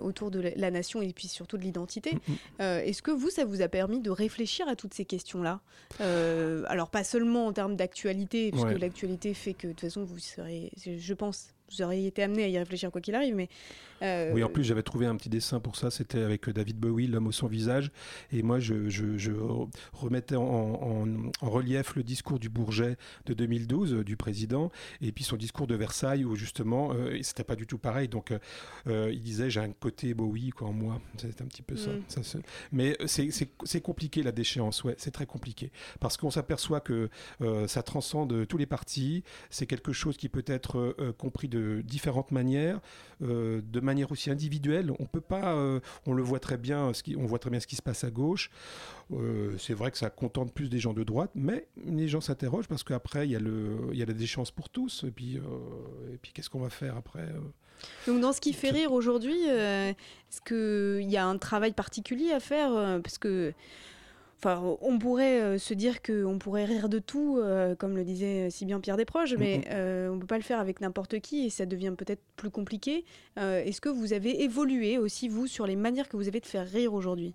autour 0.00 0.30
de 0.30 0.52
la 0.54 0.70
nation 0.70 1.02
et 1.02 1.12
puis 1.12 1.26
surtout 1.26 1.56
de 1.56 1.62
l'identité. 1.62 2.18
Est-ce 2.60 3.02
que 3.02 3.10
vous, 3.10 3.30
ça 3.30 3.44
vous 3.44 3.62
a 3.62 3.68
permis 3.68 4.00
de 4.00 4.10
réfléchir 4.10 4.68
à 4.68 4.76
toutes 4.76 4.94
ces 4.94 5.04
questions-là? 5.04 5.60
Alors 6.00 6.90
pas 6.90 7.02
seulement 7.02 7.46
en 7.46 7.52
termes 7.52 7.76
d'actualité, 7.76 8.50
puisque 8.52 8.78
l'actualité 8.78 9.34
fait 9.34 9.54
que 9.54 9.68
de 9.68 9.72
toute 9.72 9.80
façon, 9.80 10.04
vous 10.04 10.18
serez, 10.18 10.70
je 10.76 11.14
pense, 11.14 11.54
vous 11.70 11.82
auriez 11.82 12.06
été 12.06 12.22
amené 12.22 12.44
à 12.44 12.48
y 12.48 12.58
réfléchir 12.58 12.90
quoi 12.90 13.00
qu'il 13.00 13.14
arrive, 13.14 13.34
mais 13.34 13.48
euh, 14.02 14.32
oui, 14.32 14.42
en 14.42 14.48
plus, 14.48 14.64
j'avais 14.64 14.82
trouvé 14.82 15.06
un 15.06 15.16
petit 15.16 15.28
dessin 15.28 15.60
pour 15.60 15.76
ça. 15.76 15.90
C'était 15.90 16.22
avec 16.22 16.48
David 16.48 16.78
Bowie, 16.78 17.06
L'homme 17.06 17.28
au 17.28 17.32
son 17.32 17.46
visage. 17.46 17.90
Et 18.32 18.42
moi, 18.42 18.58
je, 18.60 18.88
je, 18.88 19.32
remettais 19.92 20.36
en, 20.36 21.06
relief 21.40 21.96
le 21.96 22.02
discours 22.02 22.38
du 22.38 22.48
Bourget 22.48 22.96
de 23.26 23.34
2012, 23.34 23.94
euh, 23.94 24.04
du 24.04 24.16
président, 24.16 24.70
et 25.00 25.12
puis 25.12 25.24
son 25.24 25.36
discours 25.36 25.66
de 25.66 25.74
Versailles, 25.74 26.24
où 26.24 26.34
justement, 26.36 26.92
euh, 26.92 27.18
c'était 27.22 27.44
pas 27.44 27.56
du 27.56 27.66
tout 27.66 27.78
pareil. 27.78 28.08
Donc, 28.08 28.32
il 28.86 29.20
disait 29.20 29.50
J'ai 29.50 29.60
un 29.60 29.72
côté 29.72 30.14
Bowie 30.14 30.50
quoi, 30.50 30.68
en 30.68 30.72
moi. 30.72 31.00
C'est 31.16 31.40
un 31.42 31.46
petit 31.46 31.62
peu 31.62 31.76
ça. 31.76 31.90
Mm. 31.90 32.40
Mais 32.72 32.96
c'est 33.06 33.80
compliqué 33.80 34.22
la 34.22 34.32
déchéance, 34.32 34.84
ouais, 34.84 34.94
c'est 34.98 35.10
très 35.10 35.26
compliqué. 35.26 35.70
Parce 36.00 36.16
qu'on 36.16 36.30
s'aperçoit 36.30 36.80
que 36.80 37.08
ça 37.66 37.82
transcende 37.82 38.46
tous 38.46 38.58
les 38.58 38.66
partis. 38.66 39.24
C'est 39.50 39.66
quelque 39.66 39.92
chose 39.92 40.16
qui 40.16 40.28
peut 40.28 40.44
être 40.46 40.94
compris 41.18 41.48
de 41.48 41.82
différentes 41.84 42.30
manières, 42.30 42.80
de 43.20 43.80
manière 43.88 44.12
aussi 44.12 44.30
individuelle. 44.30 44.92
On 44.98 45.06
peut 45.06 45.20
pas, 45.20 45.54
euh, 45.54 45.80
on 46.06 46.12
le 46.12 46.22
voit 46.22 46.38
très 46.38 46.56
bien, 46.56 46.92
ce 46.94 47.02
qui, 47.02 47.16
on 47.16 47.26
voit 47.26 47.38
très 47.38 47.50
bien 47.50 47.58
ce 47.58 47.66
qui 47.66 47.76
se 47.76 47.82
passe 47.82 48.04
à 48.04 48.10
gauche. 48.10 48.50
Euh, 49.12 49.56
c'est 49.58 49.74
vrai 49.74 49.90
que 49.90 49.98
ça 49.98 50.10
contente 50.10 50.52
plus 50.52 50.68
des 50.68 50.78
gens 50.78 50.92
de 50.92 51.02
droite, 51.02 51.30
mais 51.34 51.66
les 51.84 52.06
gens 52.06 52.20
s'interrogent 52.20 52.68
parce 52.68 52.84
qu'après 52.84 53.26
il 53.26 53.32
y 53.32 53.36
a 53.36 53.40
le, 53.40 53.88
il 53.92 53.98
y 53.98 54.02
a 54.02 54.06
la 54.06 54.12
déchéance 54.12 54.50
pour 54.50 54.68
tous. 54.68 55.04
Et 55.04 55.10
puis, 55.10 55.38
euh, 55.38 56.14
et 56.14 56.18
puis 56.18 56.32
qu'est-ce 56.32 56.50
qu'on 56.50 56.60
va 56.60 56.70
faire 56.70 56.96
après 56.96 57.26
donc 58.08 58.20
dans 58.20 58.32
ce 58.32 58.40
qui 58.40 58.54
fait 58.54 58.70
rire 58.70 58.90
aujourd'hui, 58.90 59.40
est-ce 59.44 60.40
qu'il 60.40 61.08
y 61.08 61.16
a 61.16 61.24
un 61.24 61.38
travail 61.38 61.72
particulier 61.72 62.32
à 62.32 62.40
faire 62.40 62.72
Parce 63.04 63.18
que 63.18 63.54
Enfin, 64.40 64.62
on 64.82 64.98
pourrait 65.00 65.40
euh, 65.40 65.58
se 65.58 65.74
dire 65.74 66.00
qu'on 66.00 66.38
pourrait 66.38 66.64
rire 66.64 66.88
de 66.88 67.00
tout, 67.00 67.38
euh, 67.38 67.74
comme 67.74 67.96
le 67.96 68.04
disait 68.04 68.50
si 68.50 68.66
bien 68.66 68.78
Pierre 68.78 68.96
Desproges, 68.96 69.34
mais 69.36 69.62
euh, 69.70 70.10
on 70.10 70.14
ne 70.14 70.20
peut 70.20 70.28
pas 70.28 70.36
le 70.36 70.44
faire 70.44 70.60
avec 70.60 70.80
n'importe 70.80 71.18
qui 71.18 71.46
et 71.46 71.50
ça 71.50 71.66
devient 71.66 71.92
peut-être 71.98 72.22
plus 72.36 72.50
compliqué. 72.50 73.04
Est-ce 73.36 73.80
que 73.80 73.88
vous 73.88 74.12
avez 74.12 74.44
évolué 74.44 74.96
aussi, 74.98 75.28
vous, 75.28 75.48
sur 75.48 75.66
les 75.66 75.74
manières 75.74 76.08
que 76.08 76.16
vous 76.16 76.28
avez 76.28 76.38
de 76.38 76.46
faire 76.46 76.68
rire 76.68 76.94
aujourd'hui? 76.94 77.34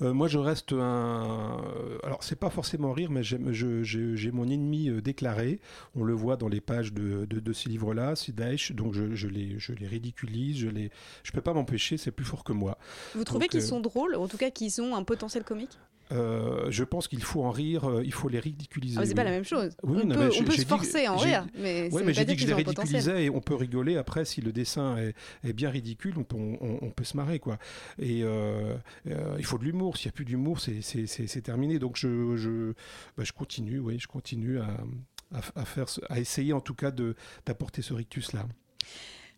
Moi, 0.00 0.26
je 0.26 0.38
reste 0.38 0.72
un. 0.72 1.62
Alors, 2.02 2.22
c'est 2.24 2.38
pas 2.38 2.50
forcément 2.50 2.92
rire, 2.92 3.10
mais 3.10 3.22
j'ai 3.22 4.30
mon 4.32 4.48
ennemi 4.48 4.90
déclaré. 5.02 5.60
On 5.94 6.02
le 6.02 6.12
voit 6.14 6.36
dans 6.36 6.48
les 6.48 6.60
pages 6.60 6.92
de, 6.92 7.26
de, 7.26 7.52
ces 7.52 7.68
livres-là, 7.68 8.16
c'est 8.16 8.34
Daesh. 8.34 8.72
Donc, 8.72 8.92
je, 8.92 9.14
je, 9.14 9.28
les, 9.28 9.58
je 9.58 9.72
les 9.72 9.86
ridiculise. 9.86 10.58
Je 10.58 10.68
ne 10.68 10.88
je 11.22 11.32
peux 11.32 11.40
pas 11.42 11.54
m'empêcher. 11.54 11.96
C'est 11.96 12.10
plus 12.10 12.24
fort 12.24 12.44
que 12.44 12.52
moi. 12.52 12.76
Vous 13.14 13.24
trouvez 13.24 13.48
qu'ils 13.48 13.62
sont 13.62 13.80
drôles, 13.80 14.16
en 14.16 14.26
tout 14.26 14.38
cas 14.38 14.50
qu'ils 14.50 14.80
ont 14.82 14.96
un 14.96 15.04
potentiel 15.04 15.44
comique? 15.44 15.78
Euh, 16.12 16.70
je 16.70 16.84
pense 16.84 17.08
qu'il 17.08 17.22
faut 17.22 17.42
en 17.42 17.50
rire, 17.50 17.88
euh, 17.88 18.02
il 18.04 18.12
faut 18.12 18.28
les 18.28 18.38
ridiculiser. 18.38 18.98
Ah, 19.00 19.06
c'est 19.06 19.14
pas 19.14 19.24
la 19.24 19.30
même 19.30 19.44
chose. 19.44 19.76
on, 19.82 19.94
peut, 19.94 20.30
se 20.30 20.66
forcer 20.66 21.06
à 21.06 21.14
en 21.14 21.16
rire, 21.16 21.46
mais 21.58 21.90
ouais, 21.92 22.02
mais 22.04 22.12
j'ai 22.12 22.24
dit 22.24 22.36
que 22.36 22.42
je 22.42 22.46
les 22.46 22.54
ridiculisais 22.54 23.24
et 23.24 23.30
on 23.30 23.40
peut 23.40 23.54
rigoler 23.54 23.96
après 23.96 24.24
si 24.24 24.40
le 24.40 24.52
dessin 24.52 24.96
est, 25.42 25.52
bien 25.52 25.70
ridicule, 25.70 26.14
on 26.18 26.24
peut, 26.24 26.36
on, 26.36 26.90
peut, 26.90 27.04
se 27.04 27.16
marrer 27.16 27.38
quoi. 27.38 27.58
Et 27.98 28.20
euh, 28.22 28.76
il 29.38 29.44
faut 29.44 29.58
de 29.58 29.64
l'humour. 29.64 29.96
S'il 29.96 30.08
n'y 30.08 30.10
a 30.10 30.16
plus 30.16 30.24
d'humour, 30.24 30.60
c'est 30.60 31.42
terminé. 31.42 31.78
Donc 31.78 31.96
je, 31.96 32.36
je, 32.36 32.72
bah, 33.16 33.24
je 33.24 33.32
continue, 33.32 33.78
oui, 33.78 33.98
je 33.98 34.06
continue 34.06 34.58
à, 34.58 34.76
à, 35.54 35.64
faire, 35.64 35.86
à 36.08 36.20
essayer 36.20 36.52
en 36.52 36.60
tout 36.60 36.74
cas 36.74 36.90
d'apporter 36.90 37.82
ce 37.82 37.94
rictus 37.94 38.32
là. 38.32 38.46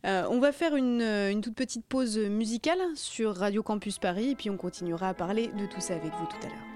Euh, 0.06 0.24
on 0.30 0.38
va 0.38 0.52
faire 0.52 0.72
euh, 0.74 1.30
une, 1.30 1.40
toute 1.40 1.56
petite 1.56 1.84
pause 1.84 2.16
musicale 2.18 2.78
sur 2.94 3.34
Radio 3.34 3.62
Campus 3.62 3.98
Paris 3.98 4.30
et 4.30 4.34
puis 4.36 4.50
on 4.50 4.56
continuera 4.56 5.08
à 5.08 5.14
parler 5.14 5.48
de 5.48 5.66
tout 5.66 5.80
ça 5.80 5.94
avec 5.94 6.12
vous 6.12 6.26
tout 6.26 6.46
à 6.46 6.48
l'heure. 6.48 6.75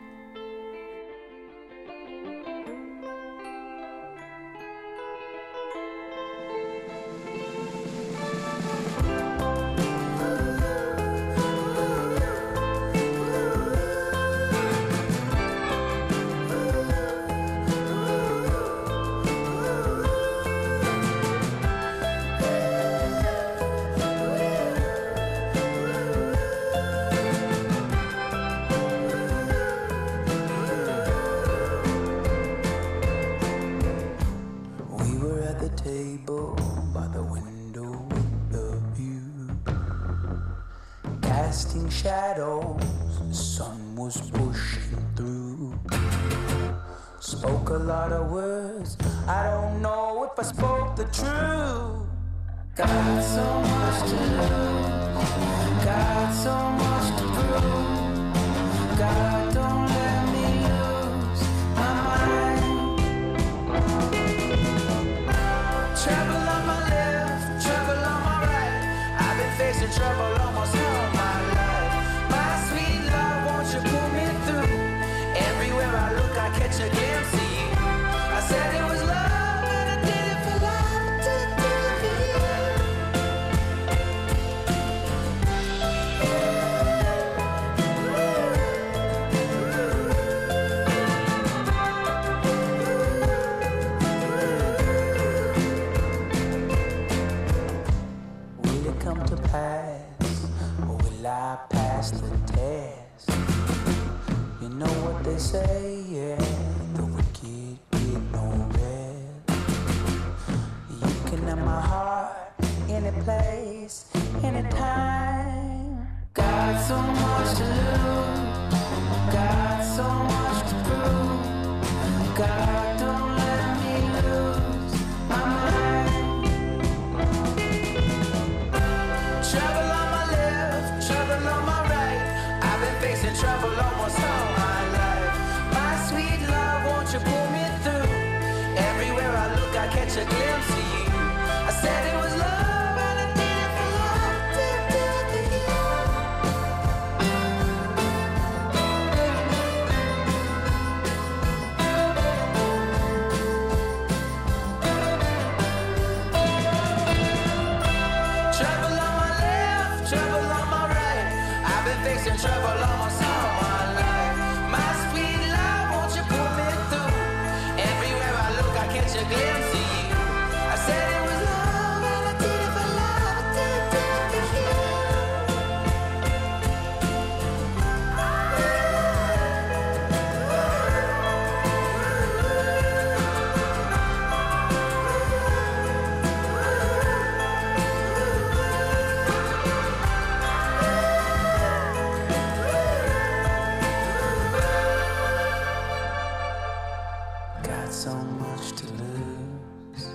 Got 197.91 197.97
so 197.97 198.15
much 198.15 198.73
to 198.77 198.87
lose, 199.03 200.07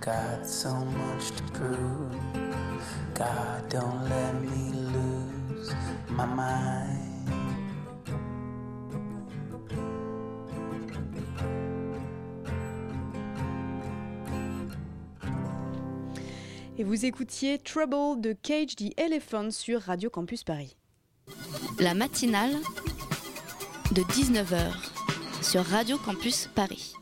got 0.00 0.46
so 0.46 0.72
much 0.72 1.30
to 1.36 1.42
prove. 1.52 2.16
God, 3.12 3.68
don't 3.68 4.08
let 4.08 4.32
me 4.40 4.72
lose 4.72 5.74
my 6.08 6.24
mind. 6.24 7.28
Et 16.78 16.84
vous 16.84 17.04
écoutiez 17.04 17.58
Trouble 17.58 18.22
de 18.22 18.32
Cage 18.32 18.74
the 18.76 18.94
Elephant 18.96 19.50
sur 19.50 19.82
Radio 19.82 20.08
Campus 20.08 20.44
Paris. 20.44 20.78
La 21.78 21.92
matinale 21.92 22.56
de 23.92 24.00
19h 24.04 24.72
sur 25.42 25.62
Radio 25.66 25.98
Campus 25.98 26.48
Paris. 26.54 26.94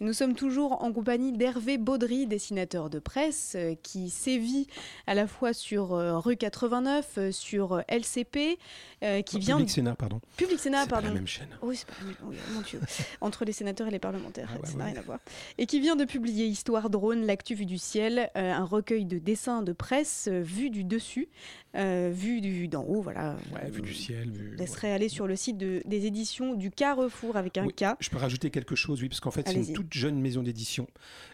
Nous 0.00 0.12
sommes 0.12 0.34
toujours 0.34 0.84
en 0.84 0.92
compagnie 0.92 1.32
d'Hervé 1.32 1.76
Baudry, 1.76 2.28
dessinateur 2.28 2.88
de 2.88 3.00
presse, 3.00 3.54
euh, 3.56 3.74
qui 3.82 4.10
sévit 4.10 4.68
à 5.08 5.14
la 5.14 5.26
fois 5.26 5.52
sur 5.52 5.92
euh, 5.92 6.18
rue 6.20 6.36
89, 6.36 7.14
euh, 7.18 7.32
sur 7.32 7.82
LCP, 7.88 8.58
euh, 9.02 9.22
qui 9.22 9.40
vient... 9.40 9.56
Public 9.56 9.70
Sénat, 9.70 9.96
pardon. 9.96 10.20
Public 10.36 10.60
Sénat, 10.60 10.84
pas 10.84 10.90
pardon. 10.96 11.08
la 11.08 11.14
même 11.14 11.26
chaîne. 11.26 11.48
Oui, 11.62 11.76
c'est 11.76 11.86
pas 11.88 11.94
la 12.00 12.06
même. 12.06 12.16
oui, 12.22 12.36
mon 12.54 12.60
Dieu. 12.60 12.80
Entre 13.20 13.44
les 13.44 13.52
sénateurs 13.52 13.88
et 13.88 13.90
les 13.90 13.98
parlementaires, 13.98 14.48
Ah 14.54 14.60
ouais, 14.60 14.66
ça 14.68 14.74
n'a 14.76 14.84
ouais. 14.84 14.90
rien 14.92 15.00
à 15.00 15.02
voir. 15.04 15.18
Et 15.58 15.66
qui 15.66 15.80
vient 15.80 15.96
de 15.96 16.04
publier 16.04 16.46
Histoire 16.46 16.90
drone, 16.90 17.26
l'actu 17.26 17.54
vue 17.54 17.66
du 17.66 17.78
ciel, 17.78 18.30
euh, 18.36 18.52
un 18.52 18.64
recueil 18.64 19.04
de 19.04 19.18
dessins 19.18 19.62
de 19.62 19.72
presse 19.72 20.28
euh, 20.30 20.40
vu 20.42 20.70
du 20.70 20.84
dessus, 20.84 21.28
euh, 21.78 22.10
vu 22.12 22.40
du 22.40 22.68
d'en 22.68 22.84
haut, 22.84 23.00
voilà. 23.00 23.36
Ouais, 23.54 23.70
vu 23.70 23.80
du 23.82 23.94
ciel. 23.94 24.30
Je 24.34 24.56
laisserai 24.56 24.92
aller 24.92 25.08
sur 25.08 25.26
le 25.26 25.36
site 25.36 25.56
de- 25.56 25.80
des 25.86 26.06
éditions 26.06 26.54
du 26.54 26.70
Carrefour 26.70 27.36
avec 27.36 27.56
un 27.58 27.66
Oui, 27.66 27.72
K. 27.72 27.84
Je 28.00 28.10
peux 28.10 28.16
rajouter 28.18 28.50
quelque 28.50 28.74
chose, 28.74 29.00
oui, 29.02 29.08
parce 29.08 29.20
qu'en 29.20 29.30
fait, 29.30 29.46
c'est 29.46 29.54
une 29.54 29.72
toute 29.72 29.92
jeune 29.94 30.20
maison 30.20 30.42
d'édition. 30.42 30.88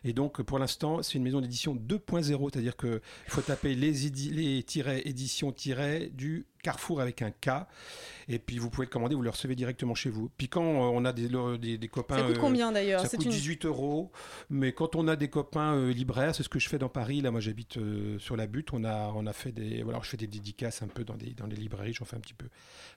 Et 0.04 0.12
donc, 0.12 0.42
pour 0.42 0.58
l'instant, 0.58 1.02
c'est 1.02 1.14
une 1.14 1.22
maison 1.24 1.40
d'édition 1.40 1.74
2.0, 1.74 2.50
c'est-à-dire 2.52 2.76
qu'il 2.76 3.00
faut 3.28 3.40
taper 3.40 3.74
les, 3.74 3.92
les 3.92 4.06
éditions, 5.08 5.52
du 6.12 6.46
Carrefour 6.64 7.00
avec 7.00 7.22
un 7.22 7.30
K. 7.30 7.50
Et 8.26 8.38
puis, 8.38 8.58
vous 8.58 8.70
pouvez 8.70 8.86
le 8.86 8.90
commander, 8.90 9.14
vous 9.14 9.22
le 9.22 9.30
recevez 9.30 9.54
directement 9.54 9.94
chez 9.94 10.08
vous. 10.10 10.30
Puis, 10.36 10.48
quand 10.48 10.64
euh, 10.64 10.90
on 10.92 11.04
a 11.04 11.12
des, 11.12 11.28
le- 11.28 11.58
des, 11.58 11.76
des 11.78 11.88
copains. 11.88 12.16
Ça 12.16 12.22
coûte 12.24 12.36
euh, 12.36 12.40
combien, 12.40 12.72
d'ailleurs 12.72 13.02
Ça 13.06 13.16
coûte 13.16 13.26
une- 13.26 13.30
18 13.32 13.66
euros. 13.66 14.10
Mais 14.50 14.72
quand 14.72 14.96
on 14.96 15.06
a 15.06 15.14
des 15.16 15.28
copains 15.28 15.74
euh, 15.74 15.92
libraires, 15.92 16.34
c'est 16.34 16.42
ce 16.42 16.48
que 16.48 16.58
je 16.58 16.68
fais 16.68 16.78
dans 16.78 16.88
Paris. 16.88 17.20
Là, 17.20 17.30
moi, 17.30 17.40
j'habite 17.40 17.76
euh, 17.76 18.18
sur 18.18 18.36
la 18.36 18.46
butte. 18.46 18.72
On 18.72 18.82
a, 18.84 19.12
on 19.14 19.26
a 19.26 19.32
fait 19.34 19.52
des. 19.52 19.82
Voilà, 19.82 20.00
je 20.02 20.08
fais 20.08 20.16
des 20.16 20.26
dédicaces 20.26 20.82
un 20.82 20.88
peu 20.88 21.04
dans, 21.04 21.14
des, 21.16 21.30
dans 21.34 21.46
les 21.46 21.56
librairies. 21.56 21.92
J'en 21.92 22.06
fais 22.06 22.16
un 22.16 22.20
petit 22.20 22.34
peu 22.34 22.46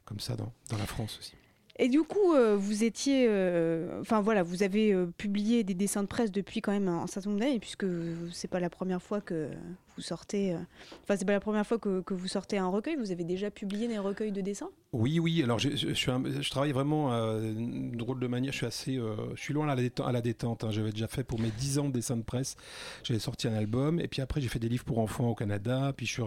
comme 0.05 0.19
ça 0.21 0.35
dans, 0.37 0.53
dans 0.69 0.77
la 0.77 0.85
France 0.85 1.17
aussi. 1.19 1.33
Et 1.79 1.89
du 1.89 2.01
coup, 2.01 2.33
euh, 2.33 2.55
vous 2.57 2.83
étiez, 2.83 3.27
euh, 3.29 3.99
enfin 4.01 4.19
voilà, 4.21 4.41
vous 4.41 4.63
avez 4.63 4.93
euh, 4.93 5.05
publié 5.15 5.63
des 5.63 5.75
dessins 5.75 6.01
de 6.01 6.07
presse 6.07 6.31
depuis 6.31 6.59
quand 6.59 6.71
même 6.71 6.87
un 6.87 7.05
certain 7.05 7.29
nombre 7.29 7.41
d'années, 7.41 7.59
puisque 7.59 7.85
c'est 8.31 8.47
pas 8.47 8.59
la 8.59 8.71
première 8.71 8.99
fois 8.99 9.21
que 9.21 9.49
vous 9.97 10.03
sortez, 10.03 10.53
euh, 10.53 10.59
enfin 11.03 11.17
c'est 11.17 11.25
pas 11.25 11.33
la 11.33 11.39
première 11.39 11.65
fois 11.65 11.77
que, 11.77 12.03
vous 12.09 12.27
sortez 12.27 12.57
un 12.57 12.67
recueil. 12.67 12.95
Vous 12.95 13.11
avez 13.11 13.23
déjà 13.23 13.51
publié 13.51 13.87
des 13.87 13.97
recueils 13.97 14.31
de 14.31 14.41
dessins? 14.41 14.69
Oui, 14.93 15.19
oui. 15.19 15.43
Alors, 15.43 15.59
je, 15.59 15.93
suis 15.93 16.11
un- 16.11 16.23
je 16.41 16.49
travaille 16.49 16.71
vraiment 16.71 17.11
euh, 17.11 17.53
drôle 17.93 18.19
de 18.19 18.27
manière. 18.27 18.53
Je 18.53 18.57
suis 18.57 18.65
assez, 18.65 18.97
euh, 18.97 19.15
je 19.35 19.41
suis 19.41 19.53
loin 19.53 19.67
à 19.67 20.11
la 20.11 20.21
détente. 20.21 20.63
Hein. 20.63 20.71
J'avais 20.71 20.91
déjà 20.91 21.07
fait 21.07 21.23
pour 21.23 21.39
mes 21.39 21.49
10 21.49 21.79
ans 21.79 21.89
de 21.89 21.93
dessin 21.93 22.15
de 22.15 22.23
presse. 22.23 22.55
J'avais 23.03 23.19
sorti 23.19 23.47
un 23.47 23.53
album, 23.53 23.99
et 23.99 24.07
puis 24.07 24.21
après 24.21 24.39
j'ai 24.39 24.47
fait 24.47 24.59
des 24.59 24.69
livres 24.69 24.85
pour 24.85 24.99
enfants 24.99 25.27
au 25.27 25.35
Canada. 25.35 25.93
Puis 25.95 26.05
je 26.05 26.21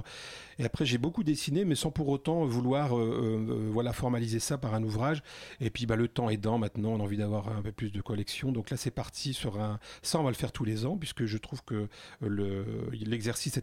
et 0.59 0.65
après 0.65 0.85
j'ai 0.85 0.99
beaucoup 0.99 1.25
dessiné, 1.25 1.65
mais 1.65 1.75
sans 1.75 1.91
pour 1.91 2.09
autant 2.09 2.45
vouloir, 2.45 2.95
voilà, 2.95 3.93
formaliser 3.93 4.41
ça 4.41 4.59
par 4.59 4.75
un 4.75 4.83
ouvrage. 4.83 5.23
Et 5.61 5.71
puis, 5.71 5.87
bah, 5.87 5.97
le 5.97 6.09
temps 6.09 6.29
aidant, 6.31 6.59
maintenant, 6.59 6.91
on 6.91 7.01
a 7.01 7.03
envie 7.03 7.17
d'avoir 7.17 7.49
un 7.49 7.63
peu 7.63 7.73
plus 7.73 7.91
de 7.91 8.01
collection. 8.01 8.53
Donc 8.53 8.71
là, 8.71 8.77
c'est 8.77 8.91
parti 8.91 9.33
sur 9.33 9.61
un. 9.61 9.79
Ça, 10.03 10.19
on 10.19 10.23
va 10.23 10.31
le 10.31 10.37
faire 10.37 10.53
tous 10.53 10.65
les 10.65 10.87
ans, 10.87 10.97
puisque 10.97 11.25
je 11.25 11.39
trouve 11.39 11.63
que 11.65 11.75
euh, 11.75 11.87
le 12.21 12.65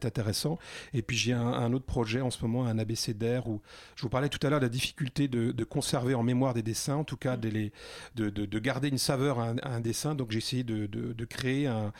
intéressant. 0.05 0.57
Et 0.93 1.01
puis 1.01 1.17
j'ai 1.17 1.33
un, 1.33 1.41
un 1.47 1.73
autre 1.73 1.85
projet 1.85 2.21
en 2.21 2.29
ce 2.29 2.41
moment, 2.43 2.65
un 2.65 2.77
abécédaire 2.79 3.47
où 3.47 3.61
je 3.95 4.01
vous 4.03 4.09
parlais 4.09 4.29
tout 4.29 4.45
à 4.45 4.49
l'heure 4.49 4.59
de 4.59 4.65
la 4.65 4.69
difficulté 4.69 5.27
de, 5.27 5.51
de 5.51 5.63
conserver 5.63 6.13
en 6.13 6.23
mémoire 6.23 6.53
des 6.53 6.63
dessins, 6.63 6.95
en 6.95 7.03
tout 7.03 7.17
cas 7.17 7.37
de, 7.37 7.49
les, 7.49 7.71
de, 8.15 8.29
de- 8.29 8.45
de 8.45 8.59
garder 8.59 8.89
une 8.89 8.97
saveur 8.97 9.39
à 9.39 9.49
un, 9.49 9.57
à 9.59 9.69
un 9.69 9.79
dessin. 9.81 10.15
Donc 10.15 10.31
j'ai 10.31 10.39
essayé 10.39 10.63
de, 10.63 11.25
créer 11.25 11.67
un, 11.67 11.91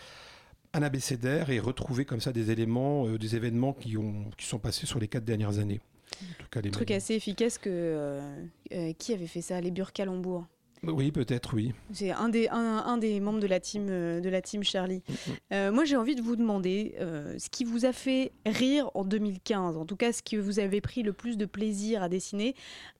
un 0.74 0.82
abécédaire 0.82 1.50
et 1.50 1.60
retrouver 1.60 2.06
comme 2.06 2.22
ça 2.22 2.32
des 2.32 2.52
éléments, 2.52 3.08
euh, 3.08 3.18
des 3.18 3.36
événements 3.36 3.74
qui, 3.74 3.98
ont, 3.98 4.30
qui 4.38 4.46
sont 4.46 4.60
passés 4.60 4.86
sur 4.86 5.00
les 5.00 5.08
quatre 5.08 5.26
dernières 5.26 5.60
années. 5.60 5.82
En 6.22 6.44
tout 6.44 6.50
cas, 6.50 6.62
les 6.62 6.70
Un 6.70 6.72
truc 6.72 6.92
assez 6.92 7.14
efficace 7.16 7.58
que 7.58 7.70
euh, 7.70 8.22
euh, 8.72 8.94
qui 8.94 9.14
avait 9.14 9.28
fait 9.28 9.42
ça, 9.42 9.60
les 9.60 9.72
Burcalembourg. 9.72 10.46
Oui, 10.84 11.12
peut-être, 11.12 11.54
oui. 11.56 11.74
C'est 11.92 12.12
un 12.12 12.30
des, 12.30 12.48
un, 12.50 12.84
un 12.86 12.98
des 12.98 13.20
membres 13.20 13.40
de 13.40 13.48
la 13.48 13.60
team, 13.60 13.88
euh, 13.90 14.20
de 14.20 14.30
la 14.30 14.42
team 14.42 14.64
Charlie. 14.64 15.02
Euh, 15.52 15.72
moi, 15.72 15.86
j'ai 15.86 15.98
envie 15.98 16.16
de 16.16 16.22
vous 16.22 16.36
demander 16.36 16.96
euh, 17.00 17.36
ce 17.40 17.50
qui 17.50 17.64
vous 17.64 17.86
a 17.86 17.94
fait 17.94 18.32
rire 18.46 18.92
en 18.94 19.04
2015, 19.04 19.78
en 19.78 19.86
tout 19.86 19.96
cas 19.96 20.14
ce 20.14 20.22
que 20.22 20.38
vous 20.38 20.60
avez 20.60 20.82
pris 20.82 21.04
le 21.04 21.14
plus 21.14 21.38
de 21.38 21.46
plaisir 21.46 22.04
à 22.04 22.10
dessiner. 22.10 22.56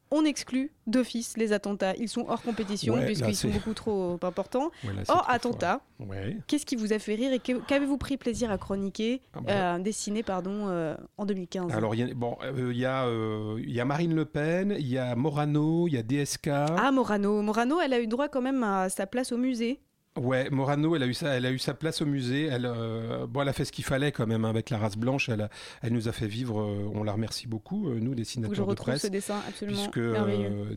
On 0.10 0.24
exclut 0.24 0.72
d'office 0.88 1.36
les 1.38 1.52
attentats. 1.52 1.94
Ils 1.98 2.08
sont 2.08 2.26
hors 2.30 2.42
compétition 2.42 2.94
Ouais, 2.94 3.06
puisqu'ils 3.06 3.36
sont 3.36 3.50
beaucoup 3.50 3.74
trop 3.74 4.18
importants. 4.22 4.72
Ouais, 4.86 4.94
là, 4.94 5.02
c'est 5.04 5.12
hors 5.12 5.24
trop 5.24 5.32
attentat. 5.32 5.82
fort. 6.00 6.08
Ouais. 6.08 6.38
Qu'est-ce 6.48 6.66
qui 6.66 6.76
vous 6.78 6.94
a 6.94 7.00
fait 7.00 7.16
rire 7.16 7.34
et 7.34 7.40
qu'avez-vous 7.40 7.98
pris 7.98 8.16
plaisir 8.18 8.50
à 8.50 8.58
chroniquer, 8.58 9.22
Ah 9.34 9.40
bah. 9.42 9.74
à 9.74 9.80
dessiner 9.80 10.24
pardon, 10.24 10.68
euh, 10.70 10.96
en 11.18 11.26
2015 11.26 11.74
Alors, 11.74 11.94
il 11.94 12.14
bon, 12.14 12.38
euh, 12.44 12.74
y, 12.74 12.86
a, 12.86 13.06
euh, 13.06 13.60
il 13.62 13.72
y 13.72 13.82
a 13.82 13.86
Marine 13.86 14.16
Le 14.16 14.26
Pen, 14.26 14.76
il 14.80 14.88
y 14.88 14.98
a 14.98 15.16
Morano, 15.16 15.88
il 15.88 15.94
y 15.94 15.98
a 15.98 16.04
DSK. 16.04 16.48
Ah, 16.48 16.92
Morano. 16.92 17.42
Morano, 17.42 17.82
elle 17.82 17.94
a 17.94 18.00
eu 18.00 18.08
droit 18.08 18.30
quand 18.30 18.42
même 18.42 18.64
à 18.64 18.90
sa 18.90 19.08
place 19.08 19.32
au 19.34 19.38
musée. 19.38 19.82
Ouais, 20.18 20.50
Morano, 20.50 20.96
elle 20.96 21.04
a 21.04 21.08
eu 21.08 21.14
ça, 21.14 21.30
elle 21.36 21.46
a 21.46 21.52
eu 21.52 21.60
sa 21.60 21.74
place 21.74 22.02
au 22.02 22.06
musée. 22.06 22.46
Elle, 22.46 22.66
euh, 22.66 23.28
bon, 23.28 23.42
elle 23.42 23.50
a 23.50 23.54
fait 23.54 23.66
ce 23.66 23.72
qu'il 23.72 23.86
fallait 23.86 24.12
quand 24.12 24.26
même 24.28 24.46
hein, 24.46 24.50
avec 24.50 24.70
la 24.70 24.78
race 24.78 24.98
blanche. 24.98 25.30
Elle, 25.30 25.42
a- 25.42 25.50
elle 25.82 25.94
nous 25.94 26.08
a 26.08 26.12
fait 26.12 26.28
vivre. 26.28 26.60
euh, 26.62 26.90
on 26.94 27.04
la 27.04 27.12
remercie 27.14 27.48
beaucoup, 27.48 27.90
euh, 27.90 28.00
nous, 28.00 28.12
que 28.12 28.12
je 28.12 28.16
dessinateurs 28.16 28.68
de 28.68 28.76
presse. 28.76 29.02
ce 29.04 29.08
dessin 29.08 29.40
absolument 29.48 29.78
Puisque 29.78 29.98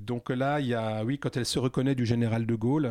donc 0.05 0.31
là, 0.31 0.61
il 0.61 0.67
y 0.67 0.75
a, 0.75 1.05
oui, 1.05 1.19
quand 1.19 1.37
elle 1.37 1.47
se 1.47 1.59
reconnaît 1.59 1.95
du 1.95 2.07
général 2.07 2.47
de 2.47 2.55
Gaulle, 2.55 2.91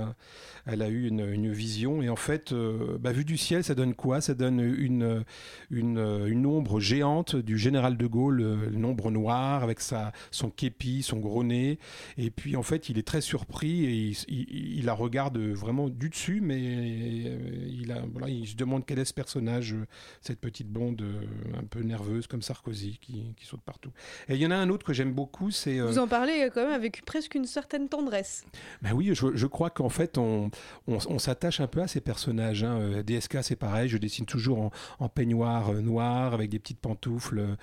elle 0.65 0.81
a 0.81 0.89
eu 0.89 1.07
une, 1.07 1.21
une 1.21 1.51
vision 1.51 2.01
et 2.01 2.09
en 2.09 2.15
fait, 2.15 2.53
bah, 2.99 3.11
vu 3.11 3.25
du 3.25 3.37
ciel, 3.37 3.63
ça 3.63 3.75
donne 3.75 3.93
quoi? 3.93 4.21
Ça 4.21 4.33
donne 4.33 4.59
une, 4.59 5.23
une, 5.71 6.23
une 6.27 6.45
ombre 6.45 6.79
géante 6.79 7.35
du 7.35 7.57
général 7.57 7.97
de 7.97 8.07
Gaulle, 8.07 8.41
une 8.73 8.85
ombre 8.85 9.11
noire 9.11 9.63
avec 9.63 9.79
sa, 9.79 10.11
son 10.31 10.49
képi, 10.49 11.03
son 11.03 11.17
gros 11.17 11.43
nez. 11.43 11.79
Et 12.17 12.29
puis 12.31 12.55
en 12.55 12.63
fait, 12.63 12.89
il 12.89 12.97
est 12.97 13.07
très 13.07 13.21
surpris 13.21 13.85
et 13.85 13.93
il, 13.93 14.17
il- 14.27 14.77
il 14.79 14.85
la 14.85 14.93
regarde 14.93 15.37
vraiment 15.37 15.89
du 15.89 16.09
dessus 16.09 16.38
plus, 16.39 16.45
mais 16.45 17.27
euh, 17.27 17.67
il, 17.69 17.91
a, 17.91 18.01
voilà, 18.11 18.29
il 18.29 18.47
se 18.47 18.55
demande 18.55 18.85
quel 18.85 18.99
est 18.99 19.05
ce 19.05 19.13
personnage, 19.13 19.73
euh, 19.73 19.85
cette 20.21 20.39
petite 20.39 20.67
blonde 20.69 21.01
euh, 21.01 21.21
un 21.59 21.63
peu 21.63 21.81
nerveuse 21.81 22.27
comme 22.27 22.41
Sarkozy 22.41 22.97
qui, 23.01 23.33
qui 23.37 23.45
saute 23.45 23.61
partout. 23.61 23.91
Et 24.27 24.35
il 24.35 24.41
y 24.41 24.45
en 24.45 24.51
a 24.51 24.55
un 24.55 24.69
autre 24.69 24.85
que 24.85 24.93
j'aime 24.93 25.13
beaucoup, 25.13 25.51
c'est... 25.51 25.79
Vous 25.79 25.99
en 25.99 26.07
parlez 26.07 26.49
quand 26.53 26.63
même 26.63 26.73
avec 26.73 27.03
presque 27.05 27.35
une 27.35 27.45
certaine 27.45 27.89
tendresse. 27.89 28.43
ben 28.81 28.93
oui, 28.93 29.11
je, 29.13 29.27
je 29.35 29.47
crois 29.47 29.69
qu'en 29.69 29.89
fait, 29.89 30.17
on, 30.17 30.49
on, 30.87 30.97
on 31.07 31.19
s'attache 31.19 31.59
un 31.59 31.67
peu 31.67 31.81
à 31.81 31.87
ces 31.87 32.01
personnages. 32.01 32.63
hein. 32.63 33.01
DSK, 33.05 33.43
c'est 33.43 33.55
pareil, 33.55 33.89
je 33.89 33.97
dessine 33.97 34.25
toujours 34.25 34.59
en, 34.61 34.71
en 34.99 35.09
peignoir 35.09 35.73
noir, 35.73 36.33
avec 36.33 36.49
des 36.49 36.59
petites 36.59 36.79
pantoufles. 36.79 37.55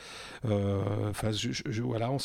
euh, 0.45 0.83
Enfin, 1.11 1.31
je, 1.33 1.53
je- 1.53 1.63
je- 1.67 1.83
voilà. 1.83 2.11
on 2.11 2.17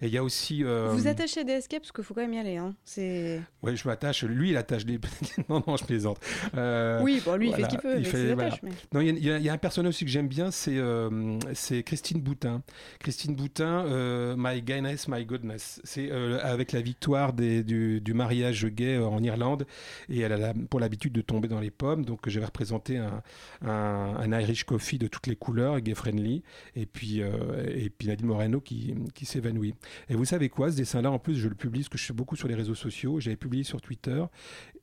et 0.00 0.06
il 0.06 0.12
y 0.12 0.18
a 0.18 0.24
aussi... 0.24 0.64
euh, 0.64 0.88
Vous 0.92 1.06
attachez 1.06 1.40
à 1.40 1.44
DSK 1.44 1.72
parce 1.78 1.92
qu'il 1.92 2.04
faut 2.04 2.14
quand 2.14 2.20
même 2.22 2.32
y 2.34 2.38
aller. 2.38 2.56
Hein. 2.56 2.74
C'est... 2.84 3.40
Ouais, 3.62 3.76
je 3.76 3.86
m'attache. 3.86 4.24
Lui, 4.24 4.50
il 4.50 4.56
attache 4.56 4.84
des. 4.86 4.98
non, 5.48 5.62
non, 5.66 5.76
je 5.76 5.84
plaisante. 5.92 6.18
Euh, 6.56 7.00
Oui, 7.02 7.20
bon, 7.24 7.36
lui, 7.36 7.48
il 7.50 7.54
fait 7.54 7.62
ce 7.64 7.68
qu'il 7.68 7.78
peut 7.80 7.92
avec 7.92 8.06
ses 8.06 8.32
voilà. 8.32 8.48
attaches, 8.48 8.60
mais- 8.62 8.70
Non, 8.92 9.00
il 9.00 9.06
y 9.06 9.10
a- 9.10 9.12
il 9.12 9.24
y, 9.24 9.30
a- 9.30 9.38
il 9.38 9.44
y 9.44 9.48
a 9.48 9.52
un 9.52 9.58
personnage 9.58 9.90
aussi 9.90 10.04
que 10.04 10.10
j'aime 10.10 10.28
bien, 10.28 10.50
c'est 10.50 10.76
euh, 10.78 11.38
c'est 11.54 11.82
Christine 11.82 12.20
Boutin. 12.20 12.62
Christine 12.98 13.34
Boutin, 13.34 13.84
euh, 13.86 14.34
My 14.38 14.62
Gayness, 14.62 15.08
My 15.08 15.24
Goodness. 15.24 15.80
C'est 15.84 16.10
avec 16.10 16.72
la 16.72 16.80
victoire 16.80 17.32
des- 17.32 17.62
du, 17.62 18.00
du 18.00 18.14
mariage 18.14 18.66
gay 18.66 18.98
en 18.98 19.22
Irlande, 19.22 19.66
et 20.08 20.20
elle 20.20 20.32
a 20.32 20.36
la- 20.38 20.54
pour 20.70 20.80
l'habitude 20.80 21.12
de 21.12 21.20
tomber 21.20 21.48
dans 21.48 21.60
les 21.60 21.70
pommes. 21.70 22.04
Donc, 22.04 22.28
j'avais 22.28 22.46
représenté 22.46 22.96
un, 22.98 23.22
un, 23.62 24.14
un 24.18 24.40
Irish 24.40 24.64
coffee 24.64 24.98
de 24.98 25.06
toutes 25.08 25.26
les 25.26 25.36
couleurs, 25.36 25.80
gay 25.80 25.94
friendly, 25.94 26.42
et 26.76 26.86
puis 26.86 27.20
et 27.20 27.90
puis 27.90 28.08
Nadine 28.08 28.26
Moreno 28.26 28.60
qui, 28.60 28.94
qui 29.14 29.26
s'évanouit. 29.26 29.74
Et 30.08 30.14
vous 30.14 30.24
savez 30.24 30.48
quoi, 30.48 30.70
ce 30.70 30.76
dessin-là, 30.76 31.10
en 31.10 31.18
plus, 31.18 31.34
je 31.36 31.48
le 31.48 31.54
publie 31.54 31.80
parce 31.80 31.88
que 31.90 31.98
je 31.98 32.04
fais 32.04 32.12
beaucoup 32.12 32.36
sur 32.36 32.48
les 32.48 32.54
réseaux 32.54 32.74
sociaux. 32.74 33.20
J'avais 33.20 33.36
publié 33.36 33.64
sur 33.64 33.80
Twitter 33.80 34.22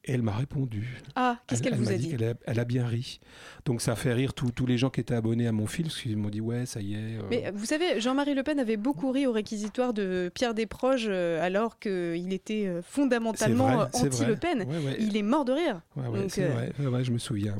et 0.05 0.13
elle 0.13 0.21
m'a 0.21 0.31
répondu. 0.35 0.97
Ah, 1.15 1.37
qu'est-ce 1.47 1.59
Elle- 1.61 1.63
qu'elle 1.71 1.73
elle 1.73 1.79
vous 1.85 1.91
a 1.91 1.97
dit 1.97 2.23
a, 2.23 2.33
elle 2.47 2.59
a 2.59 2.65
bien 2.65 2.87
ri. 2.87 3.19
Donc 3.65 3.81
ça 3.81 3.91
a 3.91 3.95
fait 3.95 4.13
rire 4.13 4.33
tous 4.33 4.65
les 4.65 4.77
gens 4.77 4.89
qui 4.89 5.01
étaient 5.01 5.13
abonnés 5.13 5.45
à 5.47 5.51
mon 5.51 5.67
fil, 5.67 5.85
parce 5.85 6.01
qu'ils 6.01 6.15
m'ont 6.17 6.29
dit 6.29 6.41
ouais, 6.41 6.65
ça 6.65 6.79
y 6.81 6.93
est. 6.93 6.97
euh, 7.17 7.21
Mais 7.29 7.51
vous 7.53 7.65
savez, 7.65 7.99
Jean-Marie 7.99 8.33
Le 8.33 8.43
Pen 8.43 8.59
avait 8.59 8.77
beaucoup 8.77 9.11
ri 9.11 9.27
au 9.27 9.31
réquisitoire 9.31 9.93
de 9.93 10.31
Pierre 10.33 10.53
Desproges 10.53 11.07
euh, 11.09 11.41
alors 11.45 11.79
qu'il 11.79 12.31
était 12.33 12.65
euh, 12.65 12.81
fondamentalement 12.81 13.87
anti-Le 13.93 14.35
Pen. 14.35 14.63
Ouais, 14.63 14.77
ouais. 14.77 14.97
Il 14.99 15.15
est 15.17 15.21
mort 15.23 15.45
de 15.45 15.51
rire. 15.51 15.81
ouais, 15.95 16.07
ouais, 16.07 16.21
Donc, 16.21 16.37
euh, 16.37 16.69
vrai. 16.79 17.03
Je 17.03 17.11
me 17.11 17.17
souviens. 17.17 17.55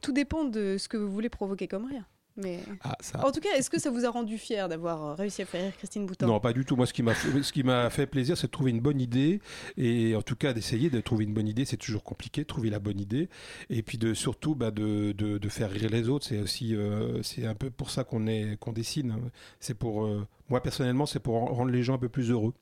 tout 0.00 0.12
dépend 0.12 0.44
de 0.44 0.76
ce 0.78 0.88
que 0.88 0.96
vous 0.96 1.10
voulez 1.12 1.28
provoquer 1.28 1.68
comme 1.68 1.84
rire. 1.84 2.04
Mais... 2.36 2.60
Ah, 2.82 2.96
ça. 3.00 3.26
En 3.26 3.30
tout 3.30 3.40
cas, 3.40 3.50
est-ce 3.56 3.68
que 3.68 3.78
ça 3.78 3.90
vous 3.90 4.06
a 4.06 4.10
rendu 4.10 4.38
fier 4.38 4.68
d'avoir 4.68 5.04
euh, 5.04 5.14
réussi 5.14 5.42
à 5.42 5.44
faire 5.44 5.62
rire 5.62 5.76
Christine 5.76 6.06
Boutin? 6.06 6.26
Non, 6.26 6.40
pas 6.40 6.52
du 6.52 6.64
tout. 6.64 6.76
Moi, 6.76 6.86
ce 6.86 6.92
qui 6.92 7.02
m'a 7.02 7.14
fait, 7.14 7.42
ce 7.42 7.52
qui 7.52 7.62
m'a 7.62 7.90
fait 7.90 8.06
plaisir, 8.06 8.38
c'est 8.38 8.46
de 8.46 8.52
trouver 8.52 8.70
une 8.70 8.80
bonne 8.80 9.00
idée. 9.00 9.40
Et 9.76 10.16
en 10.16 10.22
tout 10.22 10.36
cas, 10.36 10.52
d'essayer 10.52 10.88
de 10.88 11.00
trouver 11.00 11.24
une 11.24 11.34
bonne 11.34 11.48
idée, 11.48 11.64
c'est 11.64 11.76
toujours 11.76 12.04
compliqué, 12.04 12.42
de 12.42 12.46
trouver 12.46 12.70
la 12.70 12.78
bonne 12.78 13.00
idée. 13.00 13.28
Et 13.68 13.82
puis 13.82 13.98
de 13.98 14.14
surtout 14.14 14.54
bah, 14.54 14.70
de, 14.70 15.12
de, 15.12 15.38
de 15.38 15.48
faire 15.48 15.70
rire 15.70 15.90
les 15.90 16.08
autres. 16.08 16.26
C'est 16.26 16.38
aussi, 16.38 16.74
euh, 16.74 17.22
c'est 17.22 17.46
un 17.46 17.54
peu 17.54 17.70
pour 17.70 17.90
ça 17.90 18.04
qu'on 18.04 18.26
est, 18.26 18.56
qu'on 18.58 18.72
dessine. 18.72 19.14
C'est 19.60 19.74
pour, 19.74 20.04
euh, 20.06 20.26
moi 20.52 20.62
personnellement, 20.62 21.06
c'est 21.06 21.18
pour 21.18 21.34
rendre 21.36 21.70
les 21.70 21.82
gens 21.82 21.94
un 21.94 21.98
peu 21.98 22.10
plus 22.10 22.30
heureux. 22.30 22.52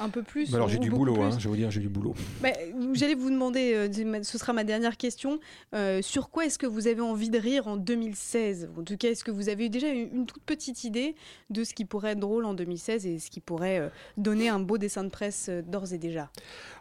Un 0.00 0.08
peu 0.08 0.24
plus 0.24 0.50
Mais 0.50 0.56
alors 0.56 0.68
j'ai 0.68 0.78
du 0.80 0.90
boulot, 0.90 1.22
hein, 1.22 1.30
je 1.38 1.44
vais 1.44 1.48
vous 1.50 1.54
dire, 1.56 1.70
j'ai 1.70 1.78
du 1.80 1.88
boulot. 1.88 2.14
Bah, 2.42 2.48
J'allais 2.94 3.14
vous 3.14 3.30
demander, 3.30 3.74
euh, 3.74 4.22
ce 4.24 4.38
sera 4.38 4.52
ma 4.52 4.64
dernière 4.64 4.96
question, 4.96 5.38
euh, 5.72 6.02
sur 6.02 6.30
quoi 6.30 6.46
est-ce 6.46 6.58
que 6.58 6.66
vous 6.66 6.88
avez 6.88 7.00
envie 7.00 7.30
de 7.30 7.38
rire 7.38 7.68
en 7.68 7.76
2016 7.76 8.70
En 8.76 8.82
tout 8.82 8.96
cas, 8.96 9.10
est-ce 9.10 9.22
que 9.22 9.30
vous 9.30 9.48
avez 9.48 9.68
déjà 9.68 9.86
une, 9.88 10.08
une 10.12 10.26
toute 10.26 10.42
petite 10.42 10.82
idée 10.82 11.14
de 11.50 11.62
ce 11.62 11.74
qui 11.74 11.84
pourrait 11.84 12.10
être 12.12 12.18
drôle 12.18 12.44
en 12.44 12.54
2016 12.54 13.06
et 13.06 13.20
ce 13.20 13.30
qui 13.30 13.38
pourrait 13.40 13.78
euh, 13.78 13.88
donner 14.16 14.48
un 14.48 14.58
beau 14.58 14.76
dessin 14.76 15.04
de 15.04 15.08
presse 15.10 15.48
d'ores 15.68 15.92
et 15.92 15.98
déjà? 15.98 16.30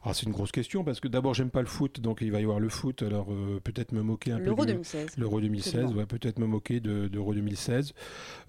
Ah, 0.04 0.16
c'est 0.16 0.26
une 0.26 0.32
grosse 0.32 0.52
question 0.52 0.84
parce 0.84 1.00
que 1.00 1.08
d'abord 1.08 1.36
j'aime 1.36 1.52
pas 1.52 1.62
le 1.62 1.68
foot, 1.68 2.00
donc 2.02 2.20
il 2.22 2.32
va 2.32 2.40
y 2.40 2.44
avoir 2.44 2.60
le 2.60 2.70
foot. 2.70 3.04
Alors 3.04 3.28
peut-être 3.64 3.92
me 3.92 4.02
moquer 4.02 4.32
un 4.32 4.38
peu. 4.40 4.46
L'Euro 4.46 4.66
du- 4.66 4.72
2016. 4.74 5.18
L'Euro 5.18 5.40
2016, 5.40 5.68
Absolument. 5.76 6.00
ouais, 6.00 6.06
peut-être 6.08 6.40
me 6.40 6.48
moquer 6.48 6.80
de, 6.80 7.08
d'Euro 7.08 7.36
2016. 7.36 7.94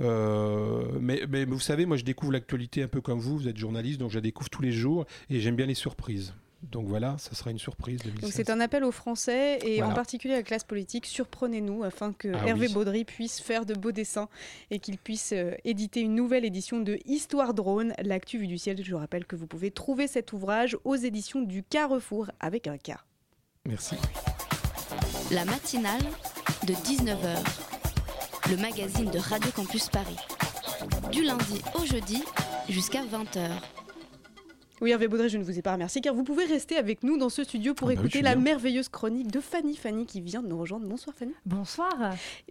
Euh, 0.01 0.85
mais, 1.01 1.23
mais 1.29 1.45
vous 1.45 1.61
savez, 1.61 1.85
moi 1.85 1.98
je 1.99 2.05
découvre 2.05 2.33
l'actualité 2.33 2.83
un 2.83 2.89
peu 2.89 3.01
comme 3.01 3.19
vous. 3.21 3.39
Vous 3.39 3.49
êtes 3.49 3.57
journaliste, 3.59 3.99
donc 4.01 4.11
je 4.11 4.17
la 4.17 4.21
découvre 4.23 4.49
tous 4.51 4.63
les 4.63 4.73
jours 4.73 5.05
et 5.31 5.41
j'aime 5.41 5.57
bien 5.57 5.67
les 5.67 5.75
surprises. 5.75 6.33
Donc 6.61 6.89
voilà, 6.89 7.17
ça 7.19 7.37
sera 7.37 7.53
une 7.53 7.59
surprise 7.61 8.01
2016. 8.03 8.21
Donc 8.21 8.33
c'est 8.33 8.51
un 8.51 8.59
appel 8.59 8.83
aux 8.83 8.91
Français 8.91 9.61
et 9.63 9.77
Voilà. 9.77 9.93
en 9.93 9.95
particulier 9.95 10.35
à 10.35 10.39
la 10.39 10.43
classe 10.43 10.65
politique, 10.65 11.07
surprenez-nous 11.07 11.85
afin 11.85 12.13
que 12.13 12.33
Ah 12.35 12.49
Hervé 12.49 12.67
oui. 12.67 12.73
Baudry 12.73 13.05
puisse 13.05 13.39
faire 13.41 13.65
de 13.65 13.75
beaux 13.75 13.93
dessins 13.93 14.29
et 14.73 14.81
qu'il 14.81 14.99
puisse 14.99 15.31
euh, 15.33 15.53
éditer 15.65 16.01
une 16.01 16.17
nouvelle 16.17 16.45
édition 16.45 16.81
de 16.81 16.99
Histoire 17.07 17.55
drone, 17.55 17.93
l'actu 18.03 18.39
vue 18.39 18.49
du 18.49 18.59
ciel. 18.59 18.83
Je 18.85 18.91
vous 18.91 18.99
rappelle 18.99 19.25
que 19.25 19.37
vous 19.37 19.47
pouvez 19.47 19.71
trouver 19.71 20.09
cet 20.09 20.33
ouvrage 20.33 20.77
aux 20.85 20.97
éditions 20.97 21.43
du 21.43 21.63
Carrefour 21.63 22.27
avec 22.41 22.67
un 22.67 22.77
K. 22.77 22.95
Merci. 23.65 23.95
La 25.31 25.45
matinale 25.45 26.03
de 26.67 26.73
19h, 26.73 27.37
le 28.51 28.57
magazine 28.57 29.11
de 29.13 29.19
Radio 29.21 29.51
Campus 29.53 29.89
Paris. 29.91 30.17
Du 31.13 31.23
lundi 31.23 31.61
au 31.75 31.85
jeudi 31.85 32.23
jusqu'à 32.69 33.01
20h. 33.03 33.49
Oui, 34.81 34.91
Hervé 34.93 35.09
Baudry, 35.09 35.29
je 35.29 35.39
ne 35.39 35.43
vous 35.45 35.59
ai 35.59 35.63
pas 35.63 35.73
remercié 35.73 36.01
car 36.01 36.15
vous 36.15 36.23
pouvez 36.23 36.45
rester 36.45 36.77
avec 36.77 37.03
nous 37.03 37.19
dans 37.19 37.29
ce 37.29 37.43
studio 37.43 37.75
pour 37.75 37.89
Ah 37.91 37.95
bah 37.95 38.01
écouter 38.01 38.23
la 38.23 38.35
bien. 38.37 38.45
merveilleuse 38.45 38.89
chronique 38.89 39.31
de 39.31 39.41
Fanny. 39.41 39.75
Fanny 39.77 40.07
qui 40.07 40.21
vient 40.21 40.43
de 40.43 40.49
nous 40.49 40.59
rejoindre. 40.59 40.87
Bonsoir 40.87 41.17
Fanny. 41.17 41.33
Bonsoir. 41.47 41.95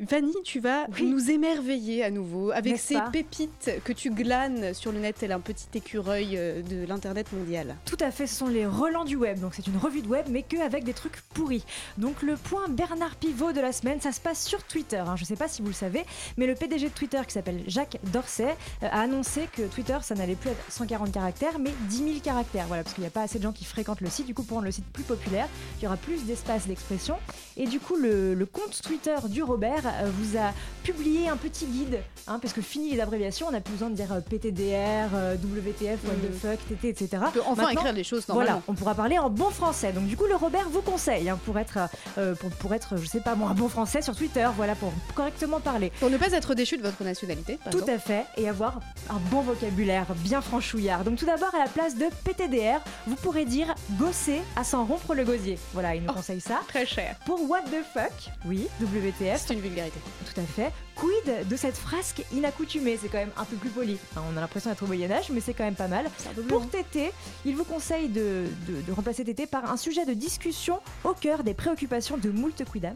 Fanny, 0.07 0.33
tu 0.43 0.59
vas 0.59 0.87
nous 1.01 1.31
émerveiller 1.31 2.03
à 2.03 2.11
nouveau 2.11 2.51
avec 2.51 2.77
ces 2.77 2.97
pépites 3.11 3.71
que 3.85 3.93
tu 3.93 4.09
glanes 4.11 4.73
sur 4.73 4.91
le 4.91 4.99
net 4.99 5.15
tel 5.19 5.31
un 5.31 5.39
petit 5.39 5.67
écureuil 5.75 6.35
euh, 6.37 6.61
de 6.61 6.85
l'internet 6.85 7.31
mondial. 7.31 7.75
Tout 7.85 7.97
à 8.01 8.11
fait, 8.11 8.27
ce 8.27 8.35
sont 8.35 8.47
les 8.47 8.65
relents 8.65 9.05
du 9.05 9.15
web. 9.15 9.39
Donc 9.39 9.53
c'est 9.55 9.67
une 9.67 9.77
revue 9.77 10.01
de 10.01 10.07
web, 10.07 10.25
mais 10.29 10.43
que 10.43 10.57
avec 10.57 10.83
des 10.83 10.93
trucs 10.93 11.21
pourris. 11.33 11.63
Donc 11.97 12.21
le 12.23 12.35
point 12.35 12.67
Bernard 12.67 13.15
Pivot 13.15 13.53
de 13.53 13.61
la 13.61 13.71
semaine, 13.71 14.01
ça 14.01 14.11
se 14.11 14.19
passe 14.19 14.45
sur 14.45 14.63
Twitter. 14.63 14.97
hein. 14.97 15.15
Je 15.15 15.23
ne 15.23 15.27
sais 15.27 15.35
pas 15.35 15.47
si 15.47 15.61
vous 15.61 15.69
le 15.69 15.73
savez, 15.73 16.03
mais 16.37 16.45
le 16.47 16.55
PDG 16.55 16.89
de 16.89 16.93
Twitter, 16.93 17.21
qui 17.25 17.33
s'appelle 17.33 17.61
Jacques 17.67 17.97
Dorsey, 18.11 18.45
euh, 18.83 18.87
a 18.91 19.01
annoncé 19.01 19.47
que 19.53 19.61
Twitter, 19.63 19.97
ça 20.01 20.15
n'allait 20.15 20.35
plus 20.35 20.49
être 20.49 20.71
140 20.71 21.11
caractères, 21.11 21.57
mais 21.59 21.71
10 21.89 21.97
000 21.97 22.09
caractères. 22.21 22.65
Voilà, 22.67 22.83
parce 22.83 22.93
qu'il 22.95 23.01
n'y 23.03 23.07
a 23.07 23.11
pas 23.11 23.21
assez 23.23 23.37
de 23.39 23.43
gens 23.43 23.51
qui 23.51 23.65
fréquentent 23.65 24.01
le 24.01 24.09
site. 24.09 24.25
Du 24.25 24.33
coup, 24.33 24.43
pour 24.43 24.55
rendre 24.55 24.65
le 24.65 24.71
site 24.71 24.85
plus 24.91 25.03
populaire, 25.03 25.47
il 25.79 25.83
y 25.83 25.87
aura 25.87 25.97
plus 25.97 26.23
d'espace 26.25 26.67
d'expression. 26.67 27.15
Et 27.57 27.65
du 27.67 27.79
coup, 27.79 27.95
le, 27.95 28.33
le 28.33 28.45
compte 28.45 28.81
Twitter 28.81 29.15
du 29.29 29.43
Robert 29.43 29.83
euh, 29.85 30.09
vous 30.19 30.37
a 30.37 30.51
publié 30.83 31.27
un 31.29 31.37
petit 31.37 31.65
guide, 31.65 31.99
hein, 32.27 32.39
parce 32.41 32.53
que 32.53 32.61
fini 32.61 32.91
les 32.91 32.99
abréviations, 33.01 33.47
on 33.47 33.51
n'a 33.51 33.61
plus 33.61 33.73
besoin 33.73 33.89
de 33.89 33.95
dire 33.95 34.11
euh, 34.13 34.21
PTDR, 34.21 35.09
euh, 35.15 35.35
WTF, 35.35 35.99
What 36.05 36.13
the 36.13 36.31
Mhm. 36.31 36.39
fuck, 36.39 36.59
TT, 36.67 36.89
etc. 36.89 37.09
On 37.27 37.31
peut 37.31 37.41
enfin 37.45 37.61
Maintenant, 37.63 37.81
écrire 37.81 37.93
les 37.93 38.03
choses 38.03 38.23
Voilà, 38.27 38.51
normalement. 38.51 38.63
on 38.67 38.73
pourra 38.73 38.95
parler 38.95 39.17
en 39.17 39.29
bon 39.29 39.49
français. 39.49 39.91
Donc 39.91 40.05
du 40.05 40.15
coup, 40.17 40.25
le 40.25 40.35
Robert 40.35 40.69
vous 40.69 40.81
conseille 40.81 41.29
hein, 41.29 41.39
pour 41.45 41.57
être, 41.59 41.79
euh, 42.17 42.35
pour, 42.35 42.49
pour 42.51 42.73
être, 42.73 42.97
je 42.97 43.05
sais 43.05 43.19
pas 43.21 43.35
moi, 43.35 43.49
un 43.49 43.53
bon 43.53 43.69
français 43.69 44.01
sur 44.01 44.15
Twitter. 44.15 44.47
Voilà, 44.55 44.75
pour 44.75 44.91
correctement 45.15 45.59
parler. 45.59 45.91
Pour 45.99 46.09
ne 46.09 46.17
pas 46.17 46.31
être 46.31 46.53
déchu 46.55 46.77
de 46.77 46.83
votre 46.83 47.03
nationalité. 47.03 47.57
par 47.63 47.71
Tout 47.71 47.79
exemple. 47.79 47.91
à 47.91 47.99
fait, 47.99 48.25
et 48.37 48.47
avoir 48.49 48.79
un 49.09 49.19
bon 49.31 49.41
vocabulaire 49.41 50.05
bien 50.23 50.41
franchouillard. 50.41 51.03
Donc 51.03 51.17
tout 51.17 51.25
d'abord, 51.25 51.53
à 51.55 51.59
la 51.59 51.67
place 51.69 51.95
de 51.95 52.05
PTDR, 52.23 52.79
vous 53.05 53.15
pourrez 53.15 53.45
dire 53.45 53.73
gosser 53.99 54.41
à 54.55 54.63
s'en 54.63 54.85
rompre 54.85 55.13
le 55.13 55.23
gosier. 55.23 55.57
Voilà, 55.73 55.95
il 55.95 56.03
nous 56.03 56.13
conseille 56.13 56.41
ça. 56.41 56.61
Très 56.67 56.85
cher. 56.85 57.15
Pour 57.25 57.49
what 57.49 57.61
the 57.63 57.83
fuck, 57.93 58.31
oui, 58.45 58.67
WTF. 58.81 59.43
C'est 59.47 59.53
une 59.53 59.61
vulgarité. 59.61 59.99
Tout 60.33 60.39
à 60.41 60.43
fait. 60.43 60.71
Quid 60.95 61.47
de 61.47 61.55
cette 61.55 61.77
frasque 61.77 62.23
inaccoutumée? 62.33 62.97
C'est 63.01 63.07
quand 63.09 63.17
même 63.19 63.31
un 63.37 63.45
peu 63.45 63.55
plus 63.55 63.69
poli. 63.69 63.97
Enfin, 64.11 64.23
on 64.33 64.37
a 64.37 64.41
l'impression 64.41 64.69
d'être 64.69 64.83
au 64.83 64.87
Moyen-Âge, 64.87 65.29
mais 65.31 65.41
c'est 65.41 65.53
quand 65.53 65.63
même 65.65 65.75
pas 65.75 65.87
mal. 65.87 66.05
Pour 66.49 66.67
Tété, 66.69 67.11
il 67.45 67.55
vous 67.55 67.63
conseille 67.65 68.09
de, 68.09 68.45
de- 68.67 68.81
de 68.81 68.91
remplacer 68.91 69.23
Tété 69.23 69.45
par 69.47 69.71
un 69.71 69.77
sujet 69.77 70.05
de 70.05 70.13
discussion 70.13 70.79
au 71.03 71.13
cœur 71.13 71.43
des 71.43 71.53
préoccupations 71.53 72.17
de 72.17 72.29
moult 72.31 72.63
quidam. 72.71 72.95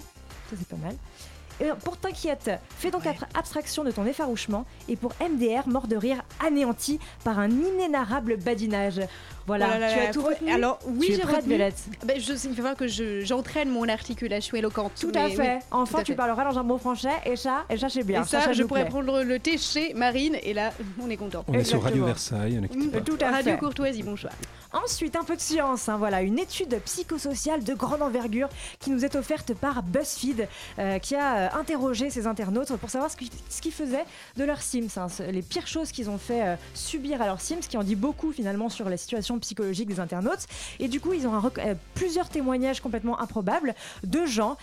Ça, 0.49 0.55
c'est 0.57 0.67
pas 0.67 0.75
mal. 0.77 0.95
Et 1.61 1.65
pour 1.83 1.97
T'inquiète, 1.97 2.49
fais 2.77 2.89
donc 2.91 3.05
ab- 3.05 3.15
abstraction 3.35 3.83
de 3.83 3.91
ton 3.91 4.05
effarouchement. 4.05 4.65
Et 4.89 4.95
pour 4.95 5.13
MDR, 5.21 5.67
mort 5.67 5.87
de 5.87 5.95
rire 5.95 6.21
anéanti 6.45 6.99
par 7.23 7.37
un 7.39 7.49
inénarrable 7.49 8.37
badinage. 8.37 8.99
Voilà, 9.47 9.67
Oh 9.67 9.71
là 9.73 9.79
là 9.79 9.91
tu 9.91 9.97
là, 9.99 10.03
as 10.09 10.11
tout 10.11 10.21
faut- 10.21 10.27
retenu 10.27 10.51
Alors 10.51 10.79
oui, 10.85 11.13
j'ai 11.15 11.21
retenu. 11.23 11.49
Violette 11.55 11.83
Ben, 12.05 12.19
je, 12.19 12.33
il 12.33 12.49
va 12.49 12.55
falloir 12.55 12.75
que 12.75 12.87
je- 12.87 13.21
j'entraîne 13.21 13.69
mon 13.69 13.87
articulation 13.89 14.57
éloquente. 14.57 14.91
Tout 14.99 15.11
à 15.15 15.29
fait. 15.29 15.55
oui, 15.55 15.59
enfin, 15.71 15.99
à 15.99 16.03
tu 16.03 16.11
fait. 16.13 16.15
parleras 16.15 16.43
dans 16.51 16.57
un 16.59 16.63
bon 16.63 16.77
français 16.77 17.09
et 17.25 17.35
ça, 17.35 17.65
et 17.69 17.77
ça 17.77 17.89
c'est 17.89 18.03
bien. 18.03 18.21
Et 18.23 18.25
ça, 18.27 18.41
ça 18.41 18.53
je 18.53 18.63
pourrais 18.63 18.81
plaît. 18.81 18.89
prendre 18.91 19.21
le 19.23 19.39
thé 19.39 19.57
chez 19.57 19.93
Marine 19.93 20.37
et 20.43 20.53
là, 20.53 20.71
on 21.03 21.09
est 21.09 21.17
content. 21.17 21.43
On 21.47 21.53
est 21.53 21.63
sur 21.63 21.81
Radio. 21.83 22.05
Versailles, 22.05 22.57
on 22.59 22.63
est 22.63 22.75
Mm, 22.75 23.03
Tout 23.03 23.17
à 23.21 23.31
Radio 23.31 23.53
fait. 23.53 23.57
Courtoisie, 23.59 24.03
bonsoir. 24.03 24.33
Ensuite, 24.73 25.17
un 25.17 25.25
peu 25.25 25.35
de 25.35 25.41
science. 25.41 25.89
hein, 25.89 25.97
voilà, 25.97 26.21
une 26.21 26.39
étude 26.39 26.79
psychosociale 26.85 27.61
de 27.63 27.73
grande 27.73 28.01
envergure 28.01 28.47
qui 28.79 28.89
nous 28.89 29.03
est 29.03 29.15
offerte 29.15 29.53
par 29.53 29.83
BuzzFeed, 29.83 30.47
euh, 30.79 30.97
qui 30.97 31.15
a 31.15 31.35
euh, 31.35 31.59
interrogé 31.59 32.09
ses 32.09 32.25
internautes 32.25 32.73
pour 32.77 32.89
savoir 32.89 33.11
ce 33.11 33.61
qu'ils 33.61 33.71
faisaient 33.71 34.05
de 34.37 34.43
leurs 34.45 34.61
Sims. 34.61 34.87
hein, 34.95 35.07
les 35.29 35.41
pires 35.41 35.67
choses 35.67 35.91
qu'ils 35.91 36.09
ont 36.09 36.17
fait 36.17 36.41
euh, 36.41 36.55
subir 36.73 37.21
à 37.21 37.25
leurs 37.25 37.41
Sims, 37.41 37.59
qui 37.59 37.75
en 37.75 37.83
dit 37.83 37.95
beaucoup 37.95 38.31
finalement 38.31 38.69
sur 38.69 38.89
la 38.89 38.95
situation 38.95 39.39
psychologique 39.39 39.89
des 39.89 39.99
internautes. 39.99 40.45
Et 40.79 40.87
du 40.87 41.01
coup, 41.01 41.11
ils 41.11 41.27
ont 41.27 41.51
plusieurs 41.95 42.29
témoignages 42.29 42.79
complètement 42.79 43.19
improbables 43.19 43.75
de 44.03 44.25
gens 44.25 44.57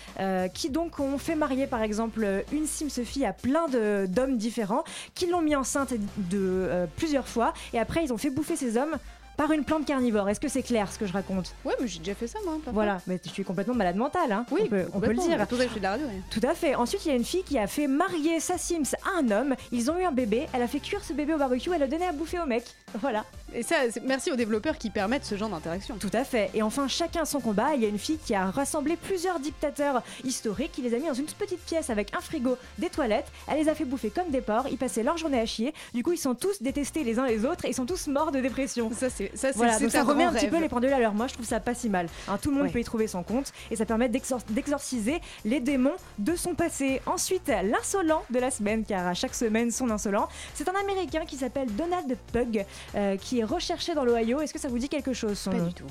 qui 0.54 0.70
donc 0.70 1.00
ont 1.00 1.18
fait 1.18 1.34
marier 1.34 1.66
par 1.66 1.82
exemple 1.82 2.44
une 2.52 2.66
Sims 2.66 3.04
fille 3.04 3.26
à 3.26 3.32
plein 3.32 3.66
d'hommes 3.68 4.36
différents, 4.36 4.84
qui 5.14 5.26
l'ont 5.26 5.42
mis 5.42 5.56
enceinte 5.56 5.92
de 6.16 6.86
plusieurs 6.96 7.28
fois, 7.28 7.52
et 7.72 7.78
après 7.78 8.04
ils 8.04 8.12
ont 8.12 8.18
fait 8.18 8.30
bouffer 8.30 8.56
ces 8.56 8.76
hommes 8.76 8.96
par 9.38 9.52
une 9.52 9.62
plante 9.64 9.86
carnivore. 9.86 10.28
Est-ce 10.28 10.40
que 10.40 10.48
c'est 10.48 10.64
clair 10.64 10.90
ce 10.92 10.98
que 10.98 11.06
je 11.06 11.12
raconte? 11.12 11.54
Ouais, 11.64 11.72
mais 11.80 11.86
j'ai 11.86 12.00
déjà 12.00 12.14
fait 12.16 12.26
ça 12.26 12.40
moi. 12.44 12.54
parfois. 12.54 12.72
Voilà, 12.72 13.00
mais 13.06 13.20
tu 13.20 13.40
es 13.40 13.44
complètement 13.44 13.72
malade 13.74 13.94
mentale, 13.94 14.32
hein. 14.32 14.44
Oui, 14.50 14.62
on 14.64 14.68
peut, 14.68 14.86
on 14.94 15.00
peut 15.00 15.06
le 15.12 15.14
dire. 15.14 15.48
Que 15.48 15.56
je 15.56 15.68
fais 15.68 15.78
de 15.78 15.84
la 15.84 15.92
radio. 15.92 16.06
ouais. 16.06 16.20
Tout 16.28 16.40
à 16.42 16.54
fait. 16.54 16.74
Ensuite, 16.74 17.06
il 17.06 17.08
y 17.10 17.12
a 17.12 17.14
une 17.14 17.24
fille 17.24 17.44
qui 17.44 17.56
a 17.56 17.68
fait 17.68 17.86
marier 17.86 18.40
sa 18.40 18.58
Sims 18.58 18.96
à 19.06 19.20
un 19.20 19.30
homme. 19.30 19.54
Ils 19.70 19.90
ont 19.92 19.98
eu 19.98 20.02
un 20.04 20.10
bébé. 20.10 20.46
Elle 20.52 20.62
a 20.62 20.66
fait 20.66 20.80
cuire 20.80 21.04
ce 21.04 21.12
bébé 21.12 21.34
au 21.34 21.38
barbecue. 21.38 21.70
Elle 21.72 21.84
a 21.84 21.86
donné 21.86 22.04
à 22.04 22.12
bouffer 22.12 22.40
au 22.40 22.46
mec. 22.46 22.64
Voilà. 23.00 23.24
Et 23.54 23.62
ça, 23.62 23.76
merci 24.04 24.30
aux 24.30 24.36
développeurs 24.36 24.76
qui 24.76 24.90
permettent 24.90 25.24
ce 25.24 25.34
genre 25.36 25.48
d'interaction. 25.48 25.96
Tout 25.98 26.10
à 26.12 26.24
fait. 26.24 26.50
Et 26.52 26.62
enfin, 26.62 26.86
chacun 26.86 27.24
son 27.24 27.40
combat. 27.40 27.74
Il 27.74 27.82
y 27.82 27.86
a 27.86 27.88
une 27.88 27.98
fille 27.98 28.18
qui 28.18 28.34
a 28.34 28.50
rassemblé 28.50 28.96
plusieurs 28.96 29.40
dictateurs 29.40 30.02
historiques. 30.22 30.72
Il 30.76 30.84
les 30.84 30.94
a 30.94 30.98
mis 30.98 31.06
dans 31.06 31.14
une 31.14 31.24
petite 31.26 31.64
pièce 31.64 31.88
avec 31.88 32.14
un 32.14 32.20
frigo, 32.20 32.56
des 32.76 32.90
toilettes. 32.90 33.26
Elle 33.50 33.58
les 33.58 33.68
a 33.70 33.74
fait 33.74 33.86
bouffer 33.86 34.10
comme 34.10 34.28
des 34.30 34.42
porcs. 34.42 34.66
Ils 34.70 34.76
passaient 34.76 35.02
leur 35.02 35.16
journée 35.16 35.40
à 35.40 35.46
chier. 35.46 35.72
Du 35.94 36.02
coup, 36.02 36.12
ils 36.12 36.18
sont 36.18 36.34
tous 36.34 36.60
détestés 36.62 37.04
les 37.04 37.18
uns 37.18 37.26
les 37.26 37.46
autres 37.46 37.64
et 37.64 37.68
ils 37.70 37.74
sont 37.74 37.86
tous 37.86 38.06
morts 38.08 38.32
de 38.32 38.40
dépression. 38.40 38.90
Ça, 38.94 39.08
c'est 39.08 39.32
ça, 39.34 39.50
Voilà, 39.54 39.78
donc 39.78 39.90
ça 39.90 40.02
remet 40.04 40.24
un 40.24 40.32
petit 40.32 40.48
peu 40.48 40.60
les 40.60 40.68
pendules 40.68 40.92
à 40.92 40.98
l'heure. 40.98 41.14
Moi, 41.14 41.26
je 41.26 41.34
trouve 41.34 41.46
ça 41.46 41.58
pas 41.60 41.74
si 41.74 41.88
mal. 41.88 42.06
Hein, 42.28 42.38
tout 42.40 42.50
le 42.50 42.56
monde 42.56 42.66
Ouais. 42.66 42.70
peut 42.72 42.80
y 42.80 42.84
trouver 42.84 43.06
son 43.06 43.22
compte 43.22 43.52
et 43.70 43.76
ça 43.76 43.86
permet 43.86 44.08
d'exor- 44.08 44.40
d'exorciser 44.50 45.20
les 45.46 45.60
démons 45.60 45.96
de 46.18 46.36
son 46.36 46.54
passé. 46.54 47.00
Ensuite, 47.06 47.48
l'insolent 47.64 48.22
de 48.30 48.38
la 48.40 48.50
semaine, 48.50 48.84
car 48.84 49.06
à 49.06 49.14
chaque 49.14 49.34
semaine, 49.34 49.70
son 49.70 49.90
insolent. 49.90 50.28
C'est 50.54 50.68
un 50.68 50.74
Américain 50.80 51.24
qui 51.26 51.36
s'appelle 51.36 51.68
Donald 51.74 52.16
Pug, 52.32 52.66
euh, 52.94 53.16
qui 53.16 53.37
est 53.38 53.44
recherché 53.44 53.94
dans 53.94 54.04
l'Ohio. 54.04 54.40
Est-ce 54.40 54.52
que 54.52 54.58
ça 54.60 54.68
vous 54.68 54.78
dit 54.78 54.88
quelque 54.88 55.12
chose 55.12 55.42
Pas 55.44 55.58
du 55.58 55.72
tout. 55.74 55.86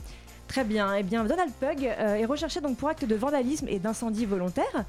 Très 0.48 0.64
bien. 0.64 0.94
Eh 0.96 1.04
bien, 1.04 1.24
Donald 1.26 1.52
Pug 1.60 1.86
euh, 1.86 2.16
est 2.16 2.26
recherché 2.26 2.62
donc 2.62 2.78
pour 2.78 2.90
acte 2.90 3.06
de 3.06 3.16
vandalisme 3.16 3.68
et 3.70 3.80
d'incendie 3.80 4.26
volontaire. 4.26 4.86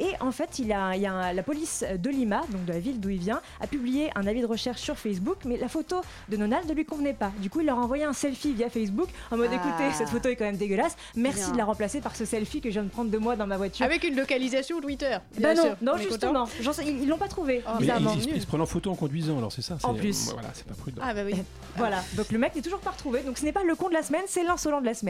Et 0.00 0.10
en 0.20 0.32
fait, 0.32 0.58
il 0.58 0.72
a, 0.72 0.96
il 0.96 1.02
y 1.02 1.06
a 1.06 1.12
un- 1.12 1.32
la 1.32 1.42
police 1.42 1.84
de 1.98 2.10
Lima, 2.10 2.40
donc 2.50 2.64
de 2.64 2.72
la 2.72 2.78
ville 2.80 2.98
d'où 2.98 3.10
il 3.10 3.18
vient, 3.18 3.40
a 3.60 3.66
publié 3.66 4.10
un 4.16 4.26
avis 4.26 4.40
de 4.40 4.46
recherche 4.46 4.80
sur 4.80 4.96
Facebook, 4.98 5.36
mais 5.44 5.58
la 5.58 5.68
photo 5.68 6.00
de 6.28 6.36
Donald 6.36 6.66
ne 6.68 6.72
lui 6.74 6.84
convenait 6.84 7.12
pas. 7.12 7.30
Du 7.38 7.50
coup, 7.50 7.60
il 7.60 7.66
leur 7.66 7.78
a 7.78 7.82
envoyé 7.82 8.04
un 8.04 8.12
selfie 8.14 8.52
via 8.52 8.68
Facebook 8.70 9.08
en 9.30 9.36
mode 9.36 9.50
Ah. 9.52 9.56
écoutez, 9.56 9.92
cette 9.92 10.08
photo 10.08 10.28
est 10.30 10.36
quand 10.36 10.44
même 10.46 10.56
dégueulasse. 10.56 10.96
Merci 11.14 11.42
Bien. 11.44 11.52
de 11.52 11.58
la 11.58 11.64
remplacer 11.66 12.00
par 12.00 12.16
ce 12.16 12.24
selfie 12.24 12.60
que 12.60 12.70
je 12.70 12.74
viens 12.74 12.82
de 12.84 12.88
prendre 12.88 13.10
de 13.10 13.18
moi 13.18 13.36
dans 13.36 13.46
ma 13.46 13.58
voiture. 13.58 13.84
Avec 13.84 14.02
une 14.04 14.16
localisation 14.16 14.80
Twitter. 14.80 15.18
Bah 15.38 15.54
non, 15.54 15.62
sûr. 15.62 15.76
non 15.82 15.96
justement. 15.98 16.46
Sais- 16.46 16.84
ils 16.86 17.02
ils 17.02 17.08
l'ont 17.08 17.18
pas 17.18 17.28
trouvé. 17.28 17.62
Oh, 17.66 17.72
Mais 17.74 17.80
bizarrement. 17.80 18.14
il, 18.16 18.34
il 18.36 18.40
se- 18.40 18.46
prend 18.46 18.58
en 18.60 18.66
photo 18.66 18.90
en 18.90 18.94
conduisant, 18.96 19.36
alors 19.38 19.52
c'est 19.52 19.62
ça. 19.62 19.76
En 19.82 19.94
plus. 19.94 20.30
Voilà, 20.32 20.48
c'est 20.54 20.66
pas 20.66 20.74
prudent. 20.74 21.02
Ah 21.04 21.12
bah 21.14 21.20
oui. 21.24 21.34
Voilà, 21.76 22.02
donc 22.16 22.30
le 22.30 22.38
mec 22.38 22.54
n'est 22.54 22.60
toujours 22.60 22.80
pas 22.80 22.90
retrouvé, 22.90 23.22
donc 23.22 23.38
ce 23.38 23.44
n'est 23.46 23.52
pas 23.52 23.62
le 23.64 23.74
con 23.74 23.88
de 23.88 23.94
la 23.94 24.02
semaine, 24.02 24.20
c'est 24.26 24.42
l'insolent 24.42 24.80
de 24.80 24.86
la 24.86 24.92
semaine. 24.94 25.01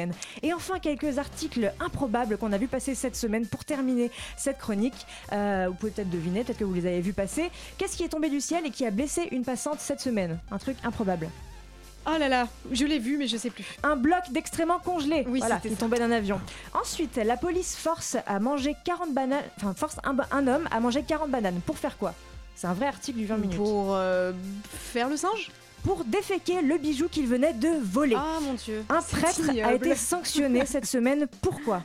Et 0.42 0.52
enfin, 0.52 0.78
quelques 0.78 1.18
articles 1.18 1.72
improbables 1.80 2.38
qu'on 2.38 2.52
a 2.52 2.58
vu 2.58 2.66
passer 2.68 2.94
cette 2.94 3.16
semaine 3.16 3.46
pour 3.46 3.64
terminer 3.64 4.10
cette 4.36 4.58
chronique. 4.58 5.06
Euh, 5.32 5.66
vous 5.68 5.74
pouvez 5.74 5.92
peut-être 5.92 6.10
deviner, 6.10 6.44
peut-être 6.44 6.58
que 6.58 6.64
vous 6.64 6.74
les 6.74 6.86
avez 6.86 7.00
vus 7.00 7.12
passer. 7.12 7.50
Qu'est-ce 7.78 7.96
qui 7.96 8.04
est 8.04 8.08
tombé 8.08 8.30
du 8.30 8.40
ciel 8.40 8.66
et 8.66 8.70
qui 8.70 8.86
a 8.86 8.90
blessé 8.90 9.28
une 9.30 9.44
passante 9.44 9.80
cette 9.80 10.00
semaine? 10.00 10.38
Un 10.50 10.58
truc 10.58 10.76
improbable. 10.84 11.28
Oh 12.04 12.18
là 12.18 12.28
là, 12.28 12.48
je 12.72 12.84
l'ai 12.84 12.98
vu, 12.98 13.16
mais 13.16 13.28
je 13.28 13.36
sais 13.36 13.50
plus. 13.50 13.64
Un 13.84 13.94
bloc 13.94 14.22
d'extrêmement 14.30 14.80
congelé 14.80 15.24
Oui, 15.28 15.38
voilà, 15.38 15.58
qui 15.58 15.70
tombait 15.76 15.98
d'un 15.98 16.10
avion. 16.10 16.40
Ensuite, 16.74 17.16
la 17.16 17.36
police 17.36 17.76
force 17.76 18.16
à 18.26 18.40
manger 18.40 18.74
40 18.84 19.14
bananes, 19.14 19.44
enfin 19.56 19.72
force 19.74 19.96
un, 20.02 20.16
un 20.32 20.48
homme 20.48 20.68
à 20.72 20.80
manger 20.80 21.04
40 21.06 21.30
bananes. 21.30 21.60
Pour 21.64 21.78
faire 21.78 21.96
quoi? 21.96 22.12
C'est 22.56 22.66
un 22.66 22.74
vrai 22.74 22.86
article 22.86 23.18
du 23.18 23.26
20 23.26 23.36
minutes. 23.36 23.56
Pour 23.56 23.94
euh, 23.94 24.32
faire 24.72 25.08
le 25.08 25.16
singe? 25.16 25.50
Pour 25.84 26.04
déféquer 26.04 26.62
le 26.62 26.78
bijou 26.78 27.08
qu'il 27.08 27.26
venait 27.26 27.52
de 27.52 27.68
voler. 27.82 28.16
Ah 28.16 28.38
mon 28.40 28.54
dieu. 28.54 28.84
Un 28.88 29.02
prêtre 29.02 29.50
a 29.64 29.74
été 29.74 29.96
sanctionné 29.96 30.64
cette 30.66 30.86
semaine. 30.86 31.26
Pourquoi? 31.40 31.82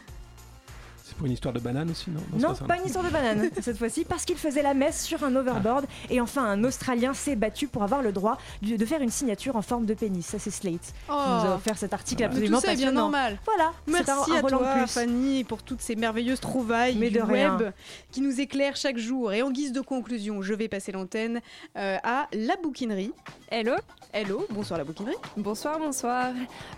Pour 1.18 1.26
une 1.26 1.34
histoire 1.34 1.54
de 1.54 1.60
banane 1.60 1.90
aussi, 1.92 2.10
non 2.12 2.22
Non, 2.38 2.54
pas, 2.56 2.78
une 2.78 2.86
histoire 2.86 3.04
de 3.04 3.10
banane 3.10 3.50
cette 3.62 3.78
fois-ci, 3.78 4.06
parce 4.06 4.24
qu'il 4.26 4.38
faisait 4.38 4.62
la 4.62 4.74
messe 4.74 5.04
sur 5.04 5.24
un 5.24 5.36
overboard. 5.36 5.86
Et 6.10 6.22
enfin, 6.22 6.44
un 6.46 6.64
Australien 6.64 7.14
s'est 7.14 7.36
battu 7.36 7.68
pour 7.68 7.84
avoir 7.84 8.02
le 8.02 8.12
droit 8.12 8.38
de 8.62 8.78
de 8.78 8.86
faire 8.86 9.02
une 9.02 9.10
signature 9.10 9.56
en 9.56 9.62
forme 9.62 9.86
de 9.86 9.94
pénis. 9.94 10.26
Ça, 10.26 10.38
c'est 10.40 10.52
Slate 10.52 10.80
qui 10.82 10.94
Oh. 11.10 11.14
nous 11.14 11.50
a 11.52 11.56
offert 11.56 11.78
cet 11.78 11.94
article 11.94 12.22
Mais 12.22 12.28
absolument 12.28 12.60
tout 12.60 12.66
ça 12.68 12.74
est 12.74 12.78
bien 12.78 12.92
normal. 12.92 13.40
Voilà, 13.46 13.72
Merci 13.88 14.12
un, 14.12 14.34
un 14.36 14.38
à 14.38 14.42
toi, 14.44 14.74
plus. 14.76 14.88
Fanny, 14.94 15.44
pour 15.44 15.64
toutes 15.64 15.82
ces 15.82 15.96
merveilleuses 15.96 16.40
trouvailles 16.40 16.96
Mais 16.98 17.10
du 17.10 17.18
de 17.18 17.22
rien. 17.24 17.58
web 17.58 17.72
qui 18.12 18.22
nous 18.22 18.40
éclairent 18.40 18.76
chaque 18.76 18.98
jour. 18.98 19.34
Et 19.34 19.42
en 19.42 19.50
guise 19.52 19.72
de 19.72 19.82
conclusion, 19.82 20.42
je 20.44 20.54
vais 20.54 20.68
passer 20.68 20.92
l'antenne 20.92 21.42
euh, 21.78 21.98
à 22.04 22.28
la 22.34 22.56
bouquinerie. 22.62 23.12
Hello. 23.50 23.74
Hello, 24.14 24.46
bonsoir 24.50 24.78
la 24.78 24.84
bouquinerie. 24.86 25.16
Bonsoir, 25.36 25.80
bonsoir. 25.80 26.32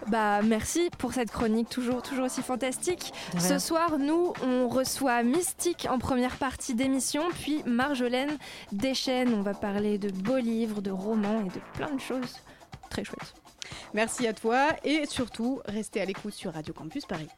Bah 0.08 0.42
merci 0.42 0.90
pour 0.98 1.14
cette 1.14 1.32
chronique 1.32 1.70
toujours, 1.70 2.02
toujours 2.02 2.26
aussi 2.26 2.42
fantastique. 2.42 3.14
Ce 3.38 3.60
soir, 3.60 3.98
nous, 4.00 4.29
on 4.44 4.68
reçoit 4.68 5.24
Mystique 5.24 5.88
en 5.90 6.00
première 6.00 6.38
partie 6.38 6.74
d'émission, 6.74 7.24
puis 7.32 7.64
Marjolaine 7.66 8.38
Deschênes. 8.72 9.34
On 9.34 9.42
va 9.42 9.54
parler 9.54 9.98
de 9.98 10.10
beaux 10.10 10.38
livres, 10.38 10.82
de 10.82 10.92
romans 10.92 11.42
et 11.42 11.50
de 11.50 11.62
plein 11.74 11.94
de 11.94 12.00
choses 12.00 12.36
très 12.90 13.04
chouettes. 13.04 13.34
Merci 13.94 14.28
à 14.28 14.34
toi 14.34 14.70
et 14.84 15.06
surtout, 15.06 15.62
restez 15.66 16.02
à 16.02 16.06
l'écoute 16.06 16.34
sur 16.34 16.54
Radio 16.54 16.74
Campus 16.74 17.06
Paris. 17.06 17.30